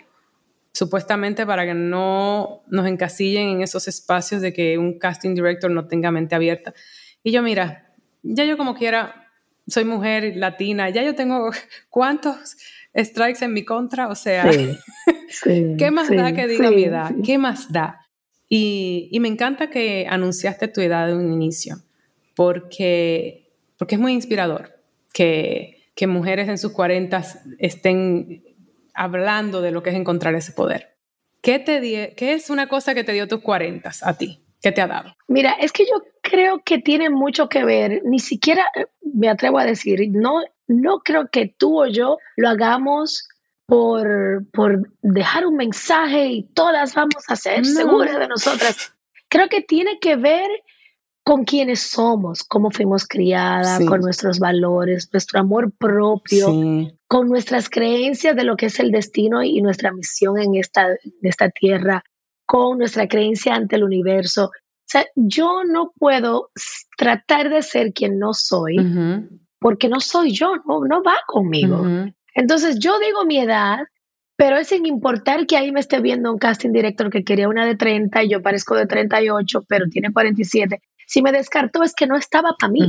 supuestamente 0.73 1.45
para 1.45 1.65
que 1.65 1.73
no 1.73 2.63
nos 2.67 2.87
encasillen 2.87 3.49
en 3.49 3.61
esos 3.61 3.87
espacios 3.87 4.41
de 4.41 4.53
que 4.53 4.77
un 4.77 4.97
casting 4.97 5.35
director 5.35 5.69
no 5.69 5.87
tenga 5.87 6.11
mente 6.11 6.35
abierta. 6.35 6.73
Y 7.23 7.31
yo, 7.31 7.43
mira, 7.43 7.93
ya 8.23 8.43
yo 8.45 8.57
como 8.57 8.73
quiera, 8.73 9.29
soy 9.67 9.85
mujer 9.85 10.35
latina, 10.35 10.89
ya 10.89 11.03
yo 11.03 11.15
tengo 11.15 11.51
cuántos 11.89 12.57
strikes 12.95 13.43
en 13.45 13.53
mi 13.53 13.63
contra, 13.63 14.07
o 14.07 14.15
sea, 14.15 14.49
¿qué 15.43 15.91
más 15.91 16.09
da 16.09 16.33
que 16.33 16.47
diga 16.47 16.71
mi 16.71 16.83
edad? 16.83 17.11
¿Qué 17.23 17.37
más 17.37 17.71
da? 17.71 17.99
Y, 18.49 19.17
me 19.19 19.29
encanta 19.29 19.69
que 19.71 20.05
anunciaste 20.07 20.67
tu 20.67 20.81
edad 20.81 21.07
de 21.07 21.15
un 21.15 21.33
inicio, 21.33 21.77
porque, 22.35 23.49
porque 23.77 23.95
es 23.95 24.01
muy 24.01 24.13
inspirador 24.13 24.79
que, 25.11 25.79
mujeres 26.07 26.49
en 26.49 26.57
sus 26.57 26.73
40 26.73 27.23
estén 27.59 28.43
hablando 28.93 29.61
de 29.61 29.71
lo 29.71 29.83
que 29.83 29.89
es 29.91 29.95
encontrar 29.95 30.35
ese 30.35 30.51
poder. 30.51 30.97
¿Qué, 31.41 31.59
te 31.59 32.13
¿Qué 32.15 32.33
es 32.33 32.49
una 32.49 32.67
cosa 32.67 32.93
que 32.93 33.03
te 33.03 33.11
dio 33.11 33.27
tus 33.27 33.41
40 33.41 33.91
a 34.01 34.17
ti? 34.17 34.43
¿Qué 34.61 34.71
te 34.71 34.81
ha 34.81 34.87
dado? 34.87 35.13
Mira, 35.27 35.51
es 35.59 35.73
que 35.73 35.83
yo 35.83 36.01
creo 36.21 36.61
que 36.63 36.79
tiene 36.79 37.09
mucho 37.09 37.49
que 37.49 37.65
ver, 37.65 38.01
ni 38.05 38.19
siquiera 38.19 38.65
me 39.01 39.27
atrevo 39.27 39.59
a 39.59 39.65
decir, 39.65 39.99
no, 40.09 40.41
no 40.67 40.99
creo 40.99 41.27
que 41.29 41.47
tú 41.47 41.81
o 41.81 41.87
yo 41.87 42.17
lo 42.37 42.49
hagamos 42.49 43.27
por, 43.65 44.45
por 44.53 44.89
dejar 45.01 45.45
un 45.45 45.57
mensaje 45.57 46.27
y 46.27 46.43
todas 46.53 46.95
vamos 46.95 47.23
a 47.27 47.35
ser 47.35 47.65
seguras 47.65 48.17
de 48.17 48.27
nosotras. 48.27 48.93
Creo 49.27 49.49
que 49.49 49.61
tiene 49.61 49.99
que 49.99 50.15
ver 50.15 50.49
con 51.23 51.45
quiénes 51.45 51.79
somos, 51.79 52.43
cómo 52.43 52.69
fuimos 52.69 53.07
criadas, 53.07 53.83
con 53.85 54.01
nuestros 54.01 54.39
valores, 54.39 55.09
nuestro 55.13 55.39
amor 55.39 55.71
propio, 55.71 56.47
con 57.07 57.29
nuestras 57.29 57.69
creencias 57.69 58.35
de 58.35 58.43
lo 58.43 58.57
que 58.57 58.65
es 58.65 58.79
el 58.79 58.91
destino 58.91 59.41
y 59.41 59.61
nuestra 59.61 59.93
misión 59.93 60.37
en 60.37 60.55
esta, 60.55 60.87
esta 61.21 61.49
tierra, 61.49 62.03
con 62.45 62.77
nuestra 62.77 63.07
creencia 63.07 63.55
ante 63.55 63.77
el 63.77 63.85
universo. 63.85 64.47
O 64.47 64.85
sea, 64.85 65.05
yo 65.15 65.63
no 65.63 65.93
puedo 65.97 66.49
tratar 66.97 67.49
de 67.49 67.61
ser 67.61 67.93
quien 67.93 68.19
no 68.19 68.33
soy, 68.33 68.75
porque 69.59 69.87
no 69.87 70.01
soy 70.01 70.33
yo, 70.33 70.57
no, 70.67 70.83
no 70.85 71.01
va 71.03 71.15
conmigo. 71.25 71.85
Entonces 72.35 72.79
yo 72.79 72.99
digo 72.99 73.23
mi 73.23 73.39
edad, 73.39 73.79
pero 74.35 74.57
es 74.57 74.67
sin 74.67 74.85
importar 74.85 75.45
que 75.45 75.55
ahí 75.55 75.71
me 75.71 75.79
esté 75.79 76.01
viendo 76.01 76.31
un 76.31 76.39
casting 76.39 76.71
director 76.71 77.09
que 77.09 77.23
quería 77.23 77.47
una 77.47 77.65
de 77.65 77.75
30 77.75 78.23
y 78.23 78.29
yo 78.29 78.41
parezco 78.41 78.75
de 78.75 78.87
38, 78.87 79.63
pero 79.69 79.85
tiene 79.89 80.11
47. 80.11 80.81
Si 81.13 81.21
me 81.21 81.31
descartó 81.31 81.83
es 81.83 81.93
que 81.93 82.07
no 82.07 82.17
estaba 82.17 82.55
para 82.59 82.71
mí. 82.71 82.79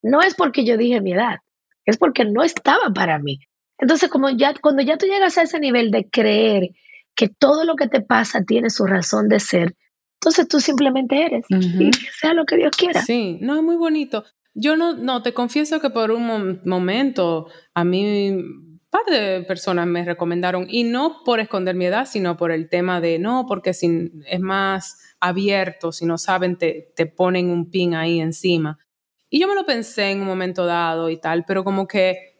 No 0.00 0.22
es 0.22 0.34
porque 0.34 0.64
yo 0.64 0.78
dije 0.78 1.02
mi 1.02 1.12
edad, 1.12 1.40
es 1.84 1.98
porque 1.98 2.24
no 2.24 2.42
estaba 2.42 2.90
para 2.94 3.18
mí. 3.18 3.38
Entonces, 3.76 4.08
como 4.08 4.30
ya, 4.30 4.54
cuando 4.54 4.80
ya 4.80 4.96
tú 4.96 5.04
llegas 5.04 5.36
a 5.36 5.42
ese 5.42 5.60
nivel 5.60 5.90
de 5.90 6.08
creer 6.08 6.70
que 7.14 7.28
todo 7.28 7.66
lo 7.66 7.76
que 7.76 7.86
te 7.86 8.00
pasa 8.00 8.44
tiene 8.44 8.70
su 8.70 8.86
razón 8.86 9.28
de 9.28 9.40
ser, 9.40 9.76
entonces 10.14 10.48
tú 10.48 10.58
simplemente 10.58 11.22
eres 11.22 11.44
y 11.50 11.90
sea 12.18 12.32
lo 12.32 12.46
que 12.46 12.56
Dios 12.56 12.74
quiera. 12.74 13.02
Sí, 13.02 13.36
no, 13.42 13.56
es 13.56 13.62
muy 13.62 13.76
bonito. 13.76 14.24
Yo 14.54 14.78
no, 14.78 14.94
no, 14.94 15.22
te 15.22 15.34
confieso 15.34 15.80
que 15.80 15.90
por 15.90 16.12
un 16.12 16.62
momento 16.64 17.48
a 17.74 17.84
mí 17.84 18.42
par 18.90 19.04
de 19.06 19.42
personas 19.42 19.86
me 19.86 20.04
recomendaron, 20.04 20.66
y 20.68 20.84
no 20.84 21.22
por 21.24 21.40
esconder 21.40 21.74
mi 21.74 21.86
edad, 21.86 22.06
sino 22.06 22.36
por 22.36 22.52
el 22.52 22.68
tema 22.68 23.00
de 23.00 23.18
no, 23.18 23.46
porque 23.46 23.72
si 23.72 24.10
es 24.26 24.40
más 24.40 24.98
abierto, 25.20 25.92
si 25.92 26.06
no 26.06 26.18
saben, 26.18 26.56
te, 26.56 26.92
te 26.94 27.06
ponen 27.06 27.50
un 27.50 27.70
pin 27.70 27.94
ahí 27.94 28.20
encima. 28.20 28.78
Y 29.30 29.40
yo 29.40 29.46
me 29.46 29.54
lo 29.54 29.64
pensé 29.64 30.10
en 30.10 30.20
un 30.20 30.26
momento 30.26 30.66
dado 30.66 31.08
y 31.08 31.16
tal, 31.16 31.44
pero 31.44 31.62
como 31.62 31.86
que, 31.86 32.36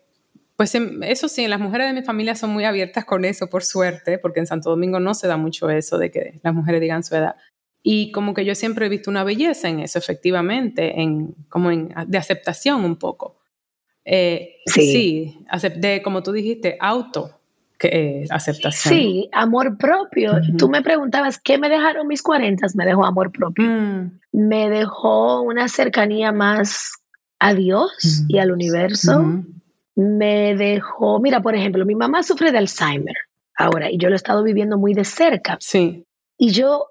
pues 0.56 0.74
em, 0.74 1.02
eso 1.04 1.28
sí, 1.28 1.46
las 1.46 1.60
mujeres 1.60 1.86
de 1.86 1.92
mi 1.92 2.02
familia 2.02 2.34
son 2.34 2.50
muy 2.50 2.64
abiertas 2.64 3.04
con 3.04 3.24
eso, 3.24 3.48
por 3.48 3.62
suerte, 3.62 4.18
porque 4.18 4.40
en 4.40 4.46
Santo 4.46 4.70
Domingo 4.70 4.98
no 4.98 5.14
se 5.14 5.28
da 5.28 5.36
mucho 5.36 5.70
eso 5.70 5.98
de 5.98 6.10
que 6.10 6.40
las 6.42 6.52
mujeres 6.52 6.80
digan 6.80 7.04
su 7.04 7.14
edad. 7.14 7.36
Y 7.82 8.10
como 8.12 8.34
que 8.34 8.44
yo 8.44 8.54
siempre 8.54 8.86
he 8.86 8.88
visto 8.88 9.08
una 9.10 9.24
belleza 9.24 9.68
en 9.68 9.80
eso, 9.80 9.98
efectivamente, 9.98 11.00
en, 11.00 11.34
como 11.48 11.70
en, 11.70 11.94
de 12.08 12.18
aceptación 12.18 12.84
un 12.84 12.96
poco. 12.96 13.39
Eh, 14.04 14.56
sí. 14.66 15.44
de, 15.76 16.02
como 16.02 16.22
tú 16.22 16.32
dijiste, 16.32 16.76
auto 16.80 17.40
que, 17.78 18.26
aceptación. 18.30 18.94
Sí, 18.94 19.28
amor 19.32 19.78
propio. 19.78 20.38
Tú 20.58 20.68
me 20.68 20.82
preguntabas, 20.82 21.40
¿qué 21.40 21.58
me 21.58 21.68
dejaron 21.68 22.06
mis 22.06 22.22
40? 22.22 22.66
Me 22.74 22.84
dejó 22.84 23.04
amor 23.04 23.32
propio. 23.32 23.64
Mm. 23.64 24.20
Me 24.32 24.68
dejó 24.68 25.40
una 25.42 25.68
cercanía 25.68 26.30
más 26.30 26.92
a 27.38 27.54
Dios 27.54 28.24
y 28.28 28.38
al 28.38 28.52
universo. 28.52 29.42
Me 29.96 30.54
dejó, 30.56 31.20
mira, 31.20 31.40
por 31.40 31.54
ejemplo, 31.54 31.86
mi 31.86 31.94
mamá 31.94 32.22
sufre 32.22 32.52
de 32.52 32.58
Alzheimer 32.58 33.16
ahora 33.56 33.90
y 33.90 33.98
yo 33.98 34.08
lo 34.08 34.14
he 34.14 34.16
estado 34.16 34.42
viviendo 34.42 34.78
muy 34.78 34.94
de 34.94 35.04
cerca. 35.04 35.56
Sí. 35.60 36.04
Y 36.36 36.50
yo, 36.50 36.86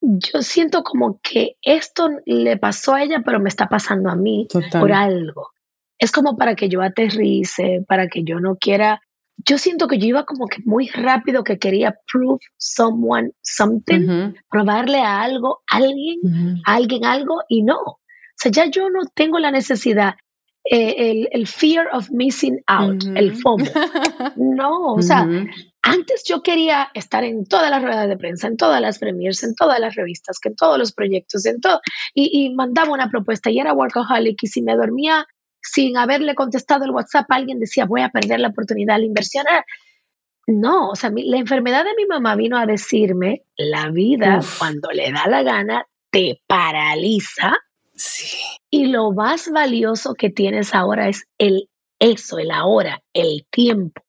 yo 0.00 0.42
siento 0.42 0.82
como 0.82 1.20
que 1.22 1.56
esto 1.62 2.10
le 2.24 2.56
pasó 2.56 2.94
a 2.94 3.02
ella, 3.02 3.22
pero 3.24 3.38
me 3.38 3.48
está 3.48 3.68
pasando 3.68 4.10
a 4.10 4.16
mí 4.16 4.48
por 4.72 4.92
algo 4.92 5.50
es 5.98 6.12
como 6.12 6.36
para 6.36 6.54
que 6.54 6.68
yo 6.68 6.82
aterrice, 6.82 7.84
para 7.86 8.08
que 8.08 8.22
yo 8.24 8.40
no 8.40 8.56
quiera. 8.56 9.00
Yo 9.44 9.58
siento 9.58 9.86
que 9.86 9.98
yo 9.98 10.06
iba 10.06 10.24
como 10.24 10.46
que 10.46 10.62
muy 10.64 10.88
rápido 10.88 11.44
que 11.44 11.58
quería 11.58 11.96
prove 12.10 12.40
someone 12.56 13.30
something, 13.42 14.32
probarle 14.50 15.00
a 15.00 15.22
algo, 15.22 15.62
a 15.70 15.76
alguien, 15.76 16.62
a 16.64 16.74
alguien 16.74 17.04
algo 17.04 17.42
y 17.48 17.62
no. 17.62 17.78
O 17.78 18.38
sea, 18.38 18.50
ya 18.50 18.66
yo 18.66 18.90
no 18.90 19.00
tengo 19.14 19.38
la 19.38 19.50
necesidad, 19.50 20.14
eh, 20.70 21.28
el, 21.30 21.46
fear 21.46 21.88
of 21.92 22.10
missing 22.10 22.60
out, 22.66 23.02
el 23.14 23.34
FOMO. 23.36 23.64
No, 24.36 24.94
o 24.94 25.02
sea, 25.02 25.28
antes 25.82 26.24
yo 26.26 26.42
quería 26.42 26.88
estar 26.94 27.24
en 27.24 27.46
todas 27.46 27.70
las 27.70 27.82
ruedas 27.82 28.08
de 28.08 28.16
prensa, 28.16 28.48
en 28.48 28.56
todas 28.56 28.80
las 28.80 28.98
premiers, 28.98 29.42
en 29.44 29.54
todas 29.54 29.78
las 29.78 29.94
revistas, 29.94 30.38
que 30.38 30.48
en 30.48 30.56
todos 30.56 30.78
los 30.78 30.92
proyectos, 30.92 31.44
en 31.46 31.60
todo, 31.60 31.80
y, 32.14 32.30
y 32.32 32.54
mandaba 32.54 32.92
una 32.92 33.10
propuesta 33.10 33.50
y 33.50 33.58
era 33.58 33.74
workaholic 33.74 34.42
y 34.42 34.46
si 34.46 34.62
me 34.62 34.74
dormía 34.76 35.26
sin 35.72 35.96
haberle 35.96 36.34
contestado 36.34 36.84
el 36.84 36.90
WhatsApp, 36.90 37.26
alguien 37.28 37.58
decía, 37.58 37.84
voy 37.84 38.02
a 38.02 38.10
perder 38.10 38.40
la 38.40 38.48
oportunidad 38.48 38.98
de 38.98 39.06
inversionar. 39.06 39.64
No, 40.46 40.90
o 40.90 40.96
sea, 40.96 41.10
la 41.14 41.38
enfermedad 41.38 41.84
de 41.84 41.94
mi 41.96 42.06
mamá 42.06 42.36
vino 42.36 42.56
a 42.56 42.66
decirme, 42.66 43.42
la 43.56 43.90
vida 43.90 44.40
cuando 44.58 44.90
le 44.90 45.10
da 45.10 45.26
la 45.26 45.42
gana 45.42 45.86
te 46.10 46.40
paraliza 46.46 47.56
Sí. 47.96 48.36
Y 48.70 48.86
lo 48.86 49.10
más 49.12 49.50
valioso 49.50 50.14
que 50.14 50.30
tienes 50.30 50.74
ahora 50.74 51.08
es 51.08 51.26
el 51.38 51.68
eso, 51.98 52.38
el 52.38 52.50
ahora, 52.50 53.02
el 53.14 53.46
tiempo. 53.50 54.02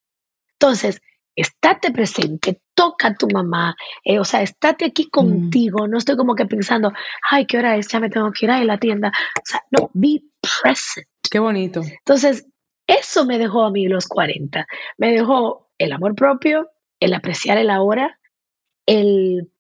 Entonces, 0.54 1.02
estate 1.36 1.92
presente, 1.92 2.62
toca 2.78 3.08
a 3.08 3.16
tu 3.16 3.28
mamá, 3.28 3.76
eh, 4.04 4.20
o 4.20 4.24
sea, 4.24 4.44
estate 4.44 4.86
aquí 4.86 5.08
mm. 5.08 5.10
contigo, 5.10 5.88
no 5.88 5.98
estoy 5.98 6.16
como 6.16 6.36
que 6.36 6.46
pensando, 6.46 6.94
ay, 7.30 7.48
¿qué 7.48 7.58
hora 7.58 7.76
es? 7.76 7.88
Ya 7.88 8.00
me 8.00 8.10
tengo 8.10 8.32
que 8.32 8.46
ir 8.46 8.52
a 8.52 8.64
la 8.64 8.78
tienda. 8.78 9.12
O 9.36 9.42
sea, 9.44 9.64
no, 9.72 9.90
be 9.94 10.22
present. 10.40 11.08
Qué 11.30 11.40
bonito. 11.40 11.82
Entonces, 11.82 12.46
eso 12.86 13.26
me 13.26 13.40
dejó 13.40 13.64
a 13.64 13.72
mí 13.72 13.88
los 13.88 14.08
40. 14.08 14.68
Me 14.98 15.12
dejó 15.12 15.70
el 15.80 15.92
amor 15.92 16.14
propio, 16.14 16.70
el 17.00 17.16
apreciar 17.16 17.58
el 17.58 17.72
ahora, 17.72 18.20
el, 18.86 19.52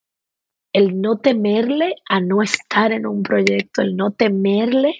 el 0.73 1.01
no 1.01 1.17
temerle 1.17 1.95
a 2.07 2.19
no 2.19 2.43
estar 2.43 2.91
en 2.91 3.07
un 3.07 3.23
proyecto, 3.23 3.81
el 3.81 3.95
no 3.95 4.11
temerle 4.11 4.99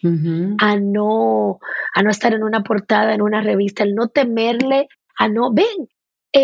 a, 0.60 0.76
no, 0.76 1.60
a 1.94 2.02
no 2.02 2.10
estar 2.10 2.34
en 2.34 2.44
una 2.44 2.64
portada, 2.64 3.14
en 3.14 3.22
una 3.22 3.42
revista, 3.42 3.84
el 3.84 3.94
no 3.94 4.08
temerle 4.08 4.88
a 5.20 5.28
no, 5.30 5.54
ven, 5.54 5.88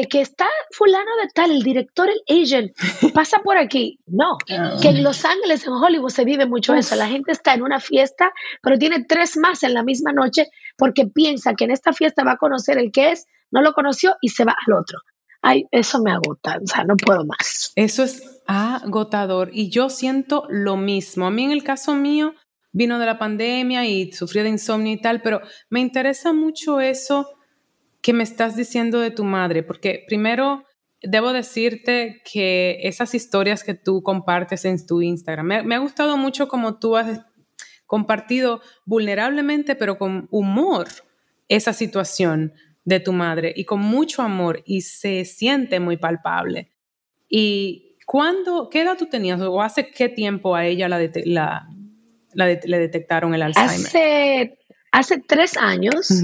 que 0.10 0.21
está 0.21 0.47
fulano 0.71 1.12
de 1.21 1.29
tal, 1.34 1.51
el 1.51 1.62
director, 1.62 2.10
el 2.10 2.43
agent, 2.43 2.71
pasa 3.13 3.39
por 3.39 3.58
aquí. 3.58 3.99
No, 4.06 4.38
ah. 4.49 4.77
que 4.82 4.89
en 4.89 5.03
Los 5.03 5.23
Ángeles, 5.25 5.65
en 5.65 5.73
Hollywood, 5.73 6.10
se 6.10 6.25
vive 6.25 6.45
mucho 6.45 6.73
eso. 6.73 6.95
La 6.95 7.08
gente 7.08 7.32
está 7.32 7.53
en 7.53 7.62
una 7.62 7.79
fiesta, 7.79 8.32
pero 8.62 8.77
tiene 8.77 9.06
tres 9.08 9.38
más 9.38 9.63
en 9.63 9.73
la 9.73 9.84
misma 9.84 10.12
noche 10.12 10.47
porque 10.77 11.06
piensa 11.06 11.53
que 11.53 11.65
en 11.65 11.71
esta 11.71 11.93
fiesta 11.93 12.23
va 12.23 12.34
a 12.34 12.38
conocer 12.38 12.77
el 12.77 12.91
que 12.91 13.12
es, 13.12 13.27
no 13.51 13.62
lo 13.62 13.73
conoció 13.73 14.15
y 14.21 14.29
se 14.29 14.45
va 14.45 14.56
al 14.67 14.73
otro. 14.73 14.99
Ay, 15.41 15.65
eso 15.71 16.01
me 16.01 16.12
agota, 16.12 16.58
o 16.63 16.67
sea, 16.67 16.86
no 16.86 16.95
puedo 16.95 17.25
más. 17.25 17.73
Eso 17.75 18.03
es 18.03 18.41
agotador 18.47 19.49
y 19.53 19.69
yo 19.69 19.89
siento 19.89 20.45
lo 20.49 20.77
mismo. 20.77 21.27
A 21.27 21.32
mí 21.32 21.43
en 21.43 21.51
el 21.51 21.63
caso 21.63 21.93
mío 21.95 22.34
vino 22.71 22.97
de 22.97 23.06
la 23.06 23.19
pandemia 23.19 23.86
y 23.86 24.12
sufrí 24.12 24.41
de 24.41 24.49
insomnio 24.49 24.93
y 24.93 25.01
tal, 25.01 25.21
pero 25.21 25.41
me 25.69 25.82
interesa 25.82 26.34
mucho 26.34 26.79
eso 26.79 27.29
¿qué 28.03 28.13
me 28.13 28.23
estás 28.23 28.55
diciendo 28.55 28.99
de 28.99 29.09
tu 29.09 29.23
madre? 29.23 29.63
Porque 29.63 30.03
primero 30.05 30.65
debo 31.01 31.33
decirte 31.33 32.21
que 32.31 32.77
esas 32.83 33.15
historias 33.15 33.63
que 33.63 33.73
tú 33.73 34.03
compartes 34.03 34.65
en 34.65 34.85
tu 34.85 35.01
Instagram, 35.01 35.65
me, 35.65 35.75
ha 35.75 35.79
gustado 35.79 36.17
mucho 36.17 36.47
como 36.47 36.77
tú 36.77 36.95
has 36.95 37.21
compartido 37.87 38.61
vulnerablemente, 38.85 39.75
pero 39.75 39.97
con 39.97 40.27
humor, 40.31 40.87
esa 41.49 41.73
situación 41.73 42.53
de 42.85 42.99
tu 42.99 43.13
madre 43.13 43.53
y 43.55 43.65
con 43.65 43.79
mucho 43.79 44.21
amor 44.21 44.63
y 44.65 44.81
se 44.81 45.23
siente 45.25 45.79
muy 45.79 45.97
palpable. 45.97 46.71
¿Y 47.29 47.97
cuándo, 48.05 48.69
qué 48.69 48.81
edad 48.81 48.97
tú 48.97 49.07
tenías 49.07 49.39
o 49.41 49.61
hace 49.61 49.89
qué 49.91 50.09
tiempo 50.09 50.55
a 50.55 50.65
ella 50.65 50.89
la, 50.89 50.99
le 52.33 52.79
detectaron 52.79 53.33
el 53.33 53.43
Alzheimer? 53.43 53.87
Hace, 53.87 54.59
hace 54.91 55.19
tres 55.19 55.57
años. 55.57 56.23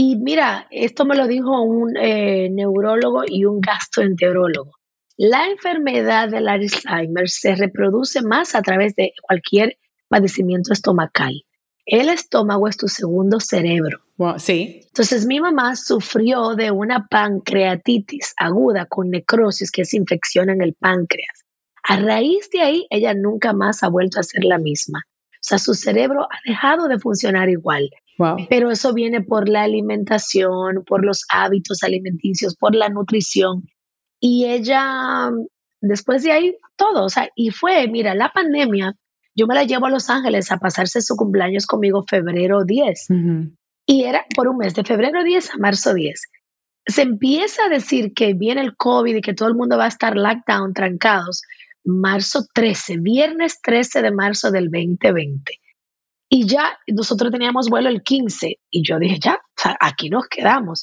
Y 0.00 0.14
mira, 0.14 0.68
esto 0.70 1.04
me 1.04 1.16
lo 1.16 1.26
dijo 1.26 1.60
un 1.60 1.96
eh, 1.96 2.48
neurólogo 2.50 3.22
y 3.26 3.46
un 3.46 3.60
gastroenterólogo. 3.60 4.70
La 5.16 5.48
enfermedad 5.48 6.28
del 6.28 6.46
Alzheimer 6.46 7.28
se 7.28 7.56
reproduce 7.56 8.22
más 8.22 8.54
a 8.54 8.62
través 8.62 8.94
de 8.94 9.12
cualquier 9.20 9.76
padecimiento 10.06 10.72
estomacal. 10.72 11.42
El 11.84 12.10
estómago 12.10 12.68
es 12.68 12.76
tu 12.76 12.86
segundo 12.86 13.40
cerebro. 13.40 13.98
sí. 14.38 14.82
Entonces 14.86 15.26
mi 15.26 15.40
mamá 15.40 15.74
sufrió 15.74 16.54
de 16.54 16.70
una 16.70 17.08
pancreatitis 17.08 18.34
aguda 18.36 18.86
con 18.86 19.10
necrosis, 19.10 19.72
que 19.72 19.82
es 19.82 19.94
infección 19.94 20.48
en 20.48 20.62
el 20.62 20.74
páncreas. 20.74 21.44
A 21.82 21.96
raíz 21.96 22.50
de 22.50 22.60
ahí, 22.60 22.86
ella 22.90 23.14
nunca 23.14 23.52
más 23.52 23.82
ha 23.82 23.88
vuelto 23.88 24.20
a 24.20 24.22
ser 24.22 24.44
la 24.44 24.58
misma. 24.58 25.08
O 25.38 25.46
sea, 25.48 25.58
su 25.58 25.74
cerebro 25.74 26.24
ha 26.24 26.38
dejado 26.44 26.88
de 26.88 26.98
funcionar 26.98 27.48
igual. 27.48 27.90
Pero 28.48 28.70
eso 28.72 28.92
viene 28.92 29.22
por 29.22 29.48
la 29.48 29.62
alimentación, 29.62 30.84
por 30.84 31.04
los 31.04 31.24
hábitos 31.30 31.84
alimenticios, 31.84 32.56
por 32.56 32.74
la 32.74 32.88
nutrición. 32.88 33.62
Y 34.20 34.46
ella, 34.46 35.30
después 35.80 36.24
de 36.24 36.32
ahí, 36.32 36.56
todo, 36.74 37.04
o 37.04 37.08
sea, 37.08 37.28
y 37.36 37.50
fue, 37.50 37.86
mira, 37.86 38.16
la 38.16 38.32
pandemia, 38.32 38.94
yo 39.36 39.46
me 39.46 39.54
la 39.54 39.62
llevo 39.62 39.86
a 39.86 39.90
Los 39.90 40.10
Ángeles 40.10 40.50
a 40.50 40.58
pasarse 40.58 41.00
su 41.00 41.14
cumpleaños 41.14 41.66
conmigo 41.66 42.04
febrero 42.08 42.64
10. 42.64 43.06
Y 43.86 44.02
era 44.02 44.24
por 44.34 44.48
un 44.48 44.56
mes, 44.58 44.74
de 44.74 44.82
febrero 44.82 45.22
10 45.22 45.54
a 45.54 45.58
marzo 45.58 45.94
10. 45.94 46.20
Se 46.86 47.02
empieza 47.02 47.66
a 47.66 47.68
decir 47.68 48.14
que 48.14 48.34
viene 48.34 48.62
el 48.62 48.74
COVID 48.74 49.14
y 49.14 49.20
que 49.20 49.34
todo 49.34 49.48
el 49.48 49.54
mundo 49.54 49.78
va 49.78 49.84
a 49.84 49.88
estar 49.88 50.16
lockdown, 50.16 50.74
trancados, 50.74 51.42
marzo 51.84 52.46
13, 52.52 52.98
viernes 52.98 53.60
13 53.62 54.02
de 54.02 54.10
marzo 54.10 54.50
del 54.50 54.70
2020. 54.70 55.58
Y 56.30 56.46
ya 56.46 56.78
nosotros 56.86 57.32
teníamos 57.32 57.70
vuelo 57.70 57.88
el 57.88 58.02
15 58.02 58.58
y 58.70 58.82
yo 58.86 58.98
dije, 58.98 59.18
ya, 59.18 59.38
aquí 59.80 60.10
nos 60.10 60.26
quedamos. 60.28 60.82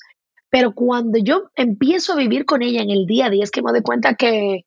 Pero 0.50 0.74
cuando 0.74 1.20
yo 1.20 1.50
empiezo 1.56 2.14
a 2.14 2.18
vivir 2.18 2.46
con 2.46 2.64
ella 2.64 2.82
en 2.82 2.90
el 2.90 3.06
día 3.06 3.28
a 3.28 3.30
día, 3.30 3.44
es 3.44 3.52
que 3.52 3.62
me 3.62 3.72
doy 3.72 3.82
cuenta 3.82 4.16
que, 4.16 4.62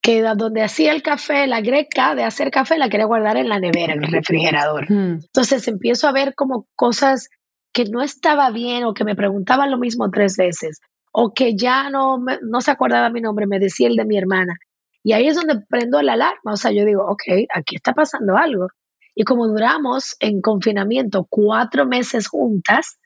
que 0.00 0.22
donde 0.22 0.62
hacía 0.62 0.92
el 0.92 1.02
café, 1.02 1.46
la 1.46 1.60
greca 1.60 2.14
de 2.14 2.24
hacer 2.24 2.50
café, 2.50 2.78
la 2.78 2.88
quería 2.88 3.06
guardar 3.06 3.36
en 3.36 3.48
la 3.48 3.58
nevera, 3.58 3.92
en 3.92 4.04
el 4.04 4.12
refrigerador. 4.12 4.86
Entonces 4.90 5.68
empiezo 5.68 6.08
a 6.08 6.12
ver 6.12 6.34
como 6.34 6.66
cosas 6.74 7.28
que 7.72 7.84
no 7.84 8.02
estaba 8.02 8.50
bien 8.50 8.84
o 8.84 8.94
que 8.94 9.04
me 9.04 9.16
preguntaban 9.16 9.70
lo 9.70 9.78
mismo 9.78 10.10
tres 10.10 10.36
veces 10.36 10.80
o 11.12 11.32
que 11.34 11.56
ya 11.56 11.90
no, 11.90 12.24
no 12.42 12.60
se 12.60 12.70
acordaba 12.70 13.10
mi 13.10 13.20
nombre, 13.20 13.46
me 13.46 13.58
decía 13.58 13.88
el 13.88 13.96
de 13.96 14.06
mi 14.06 14.16
hermana. 14.16 14.58
Y 15.02 15.12
ahí 15.12 15.26
es 15.26 15.36
donde 15.36 15.60
prendo 15.68 16.00
la 16.02 16.12
alarma, 16.12 16.52
o 16.52 16.56
sea, 16.56 16.70
yo 16.70 16.84
digo, 16.84 17.04
ok, 17.04 17.22
aquí 17.54 17.76
está 17.76 17.92
pasando 17.92 18.36
algo. 18.36 18.68
Y 19.14 19.24
como 19.24 19.46
duramos 19.48 20.16
en 20.20 20.40
confinamiento 20.40 21.26
cuatro 21.28 21.86
meses 21.86 22.28
juntas, 22.28 22.98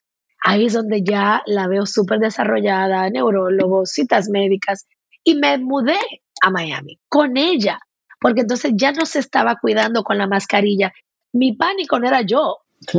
ahí 0.43 0.67
es 0.67 0.75
donde 0.75 1.03
ya 1.03 1.43
la 1.47 1.67
veo 1.69 1.87
súper 1.87 2.19
desarrollada, 2.21 3.09
neurólogos, 3.11 3.91
citas 3.91 4.29
médicas, 4.29 4.87
y 5.25 5.35
me 5.35 5.59
mudé 5.59 5.99
a 6.43 6.51
Miami 6.51 7.01
con 7.09 7.37
ella, 7.37 7.81
porque 8.21 8.43
entonces 8.43 8.73
ya 8.77 8.93
no 8.93 9.07
se 9.07 9.19
estaba 9.19 9.57
cuidando 9.61 10.05
con 10.05 10.19
la 10.19 10.29
mascarilla. 10.29 10.93
Mi 11.33 11.55
pánico 11.55 11.99
no 11.99 12.07
era 12.07 12.23
yo 12.23 12.59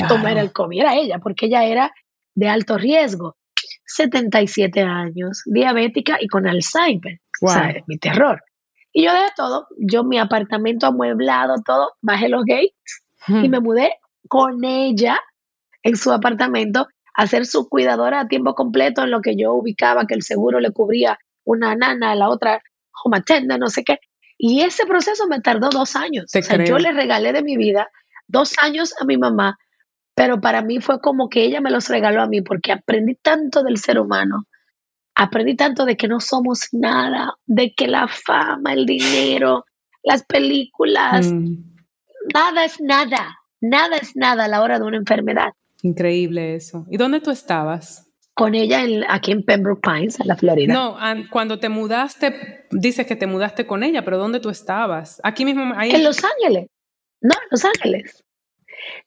tomar 0.09 0.37
el 0.37 0.51
COVID, 0.51 0.81
era 0.81 0.95
ella, 0.95 1.19
porque 1.19 1.45
ella 1.45 1.63
era 1.63 1.93
de 2.35 2.49
alto 2.49 2.77
riesgo. 2.77 3.37
77 3.85 4.81
años, 4.81 5.43
diabética 5.45 6.17
y 6.19 6.27
con 6.27 6.45
Alzheimer. 6.45 7.19
O 7.41 7.47
sea, 7.47 7.73
mi 7.87 7.97
terror. 7.97 8.41
Y 8.93 9.05
yo 9.05 9.13
dejé 9.13 9.27
todo, 9.35 9.67
yo 9.77 10.03
mi 10.03 10.17
apartamento 10.17 10.87
amueblado, 10.87 11.55
todo, 11.65 11.93
bajé 12.01 12.29
los 12.29 12.43
gates 12.45 13.03
y 13.27 13.49
me 13.49 13.59
mudé 13.59 13.93
con 14.27 14.63
ella 14.63 15.19
en 15.83 15.97
su 15.97 16.11
apartamento 16.11 16.87
a 17.13 17.27
ser 17.27 17.45
su 17.45 17.67
cuidadora 17.67 18.21
a 18.21 18.27
tiempo 18.27 18.55
completo 18.55 19.03
en 19.03 19.11
lo 19.11 19.21
que 19.21 19.35
yo 19.35 19.53
ubicaba 19.53 20.05
que 20.05 20.13
el 20.13 20.21
seguro 20.21 20.59
le 20.59 20.71
cubría 20.71 21.19
una 21.43 21.75
nana, 21.75 22.15
la 22.15 22.29
otra 22.29 22.61
home 23.03 23.17
attendant, 23.17 23.59
no 23.59 23.69
sé 23.69 23.83
qué. 23.83 23.99
Y 24.37 24.61
ese 24.61 24.85
proceso 24.85 25.27
me 25.27 25.41
tardó 25.41 25.69
dos 25.69 25.95
años. 25.95 26.25
o 26.33 26.41
sea, 26.41 26.63
yo 26.63 26.77
le 26.77 26.91
regalé 26.91 27.33
de 27.33 27.41
mi 27.41 27.57
vida 27.57 27.89
dos 28.27 28.53
años 28.61 28.93
a 29.01 29.05
mi 29.05 29.17
mamá, 29.17 29.57
pero 30.13 30.39
para 30.39 30.61
mí 30.61 30.79
fue 30.79 30.99
como 30.99 31.29
que 31.29 31.43
ella 31.43 31.61
me 31.61 31.71
los 31.71 31.89
regaló 31.89 32.21
a 32.21 32.27
mí 32.27 32.41
porque 32.41 32.71
aprendí 32.71 33.15
tanto 33.15 33.63
del 33.63 33.77
ser 33.77 33.99
humano 33.99 34.45
aprendí 35.17 35.55
tanto 35.55 35.85
de 35.85 35.97
que 35.97 36.07
no 36.07 36.19
somos 36.19 36.69
nada, 36.71 37.33
de 37.47 37.73
que 37.73 37.87
la 37.87 38.07
fama, 38.07 38.73
el 38.73 38.85
dinero, 38.85 39.65
las 40.03 40.23
películas, 40.23 41.31
mm. 41.31 41.55
nada 42.33 42.65
es 42.65 42.79
nada, 42.79 43.39
nada 43.59 43.97
es 43.97 44.15
nada 44.15 44.45
a 44.45 44.47
la 44.47 44.61
hora 44.61 44.77
de 44.77 44.85
una 44.85 44.97
enfermedad. 44.97 45.53
Increíble 45.81 46.55
eso. 46.55 46.85
¿Y 46.89 46.97
dónde 46.97 47.19
tú 47.19 47.31
estabas? 47.31 48.11
Con 48.35 48.53
ella 48.53 48.83
aquí 49.09 49.31
en 49.31 49.43
Pembroke 49.43 49.81
Pines, 49.81 50.19
en 50.19 50.27
la 50.27 50.35
Florida. 50.35 50.71
No, 50.71 50.97
cuando 51.31 51.57
te 51.57 51.69
mudaste, 51.69 52.67
dices 52.69 53.07
que 53.07 53.15
te 53.15 53.25
mudaste 53.25 53.65
con 53.65 53.83
ella, 53.83 54.05
pero 54.05 54.19
¿dónde 54.19 54.39
tú 54.39 54.51
estabas? 54.51 55.19
Aquí 55.23 55.43
mismo. 55.43 55.73
Ahí... 55.75 55.89
En 55.89 56.03
Los 56.03 56.23
Ángeles. 56.23 56.69
No, 57.21 57.33
en 57.33 57.47
Los 57.49 57.65
Ángeles. 57.65 58.23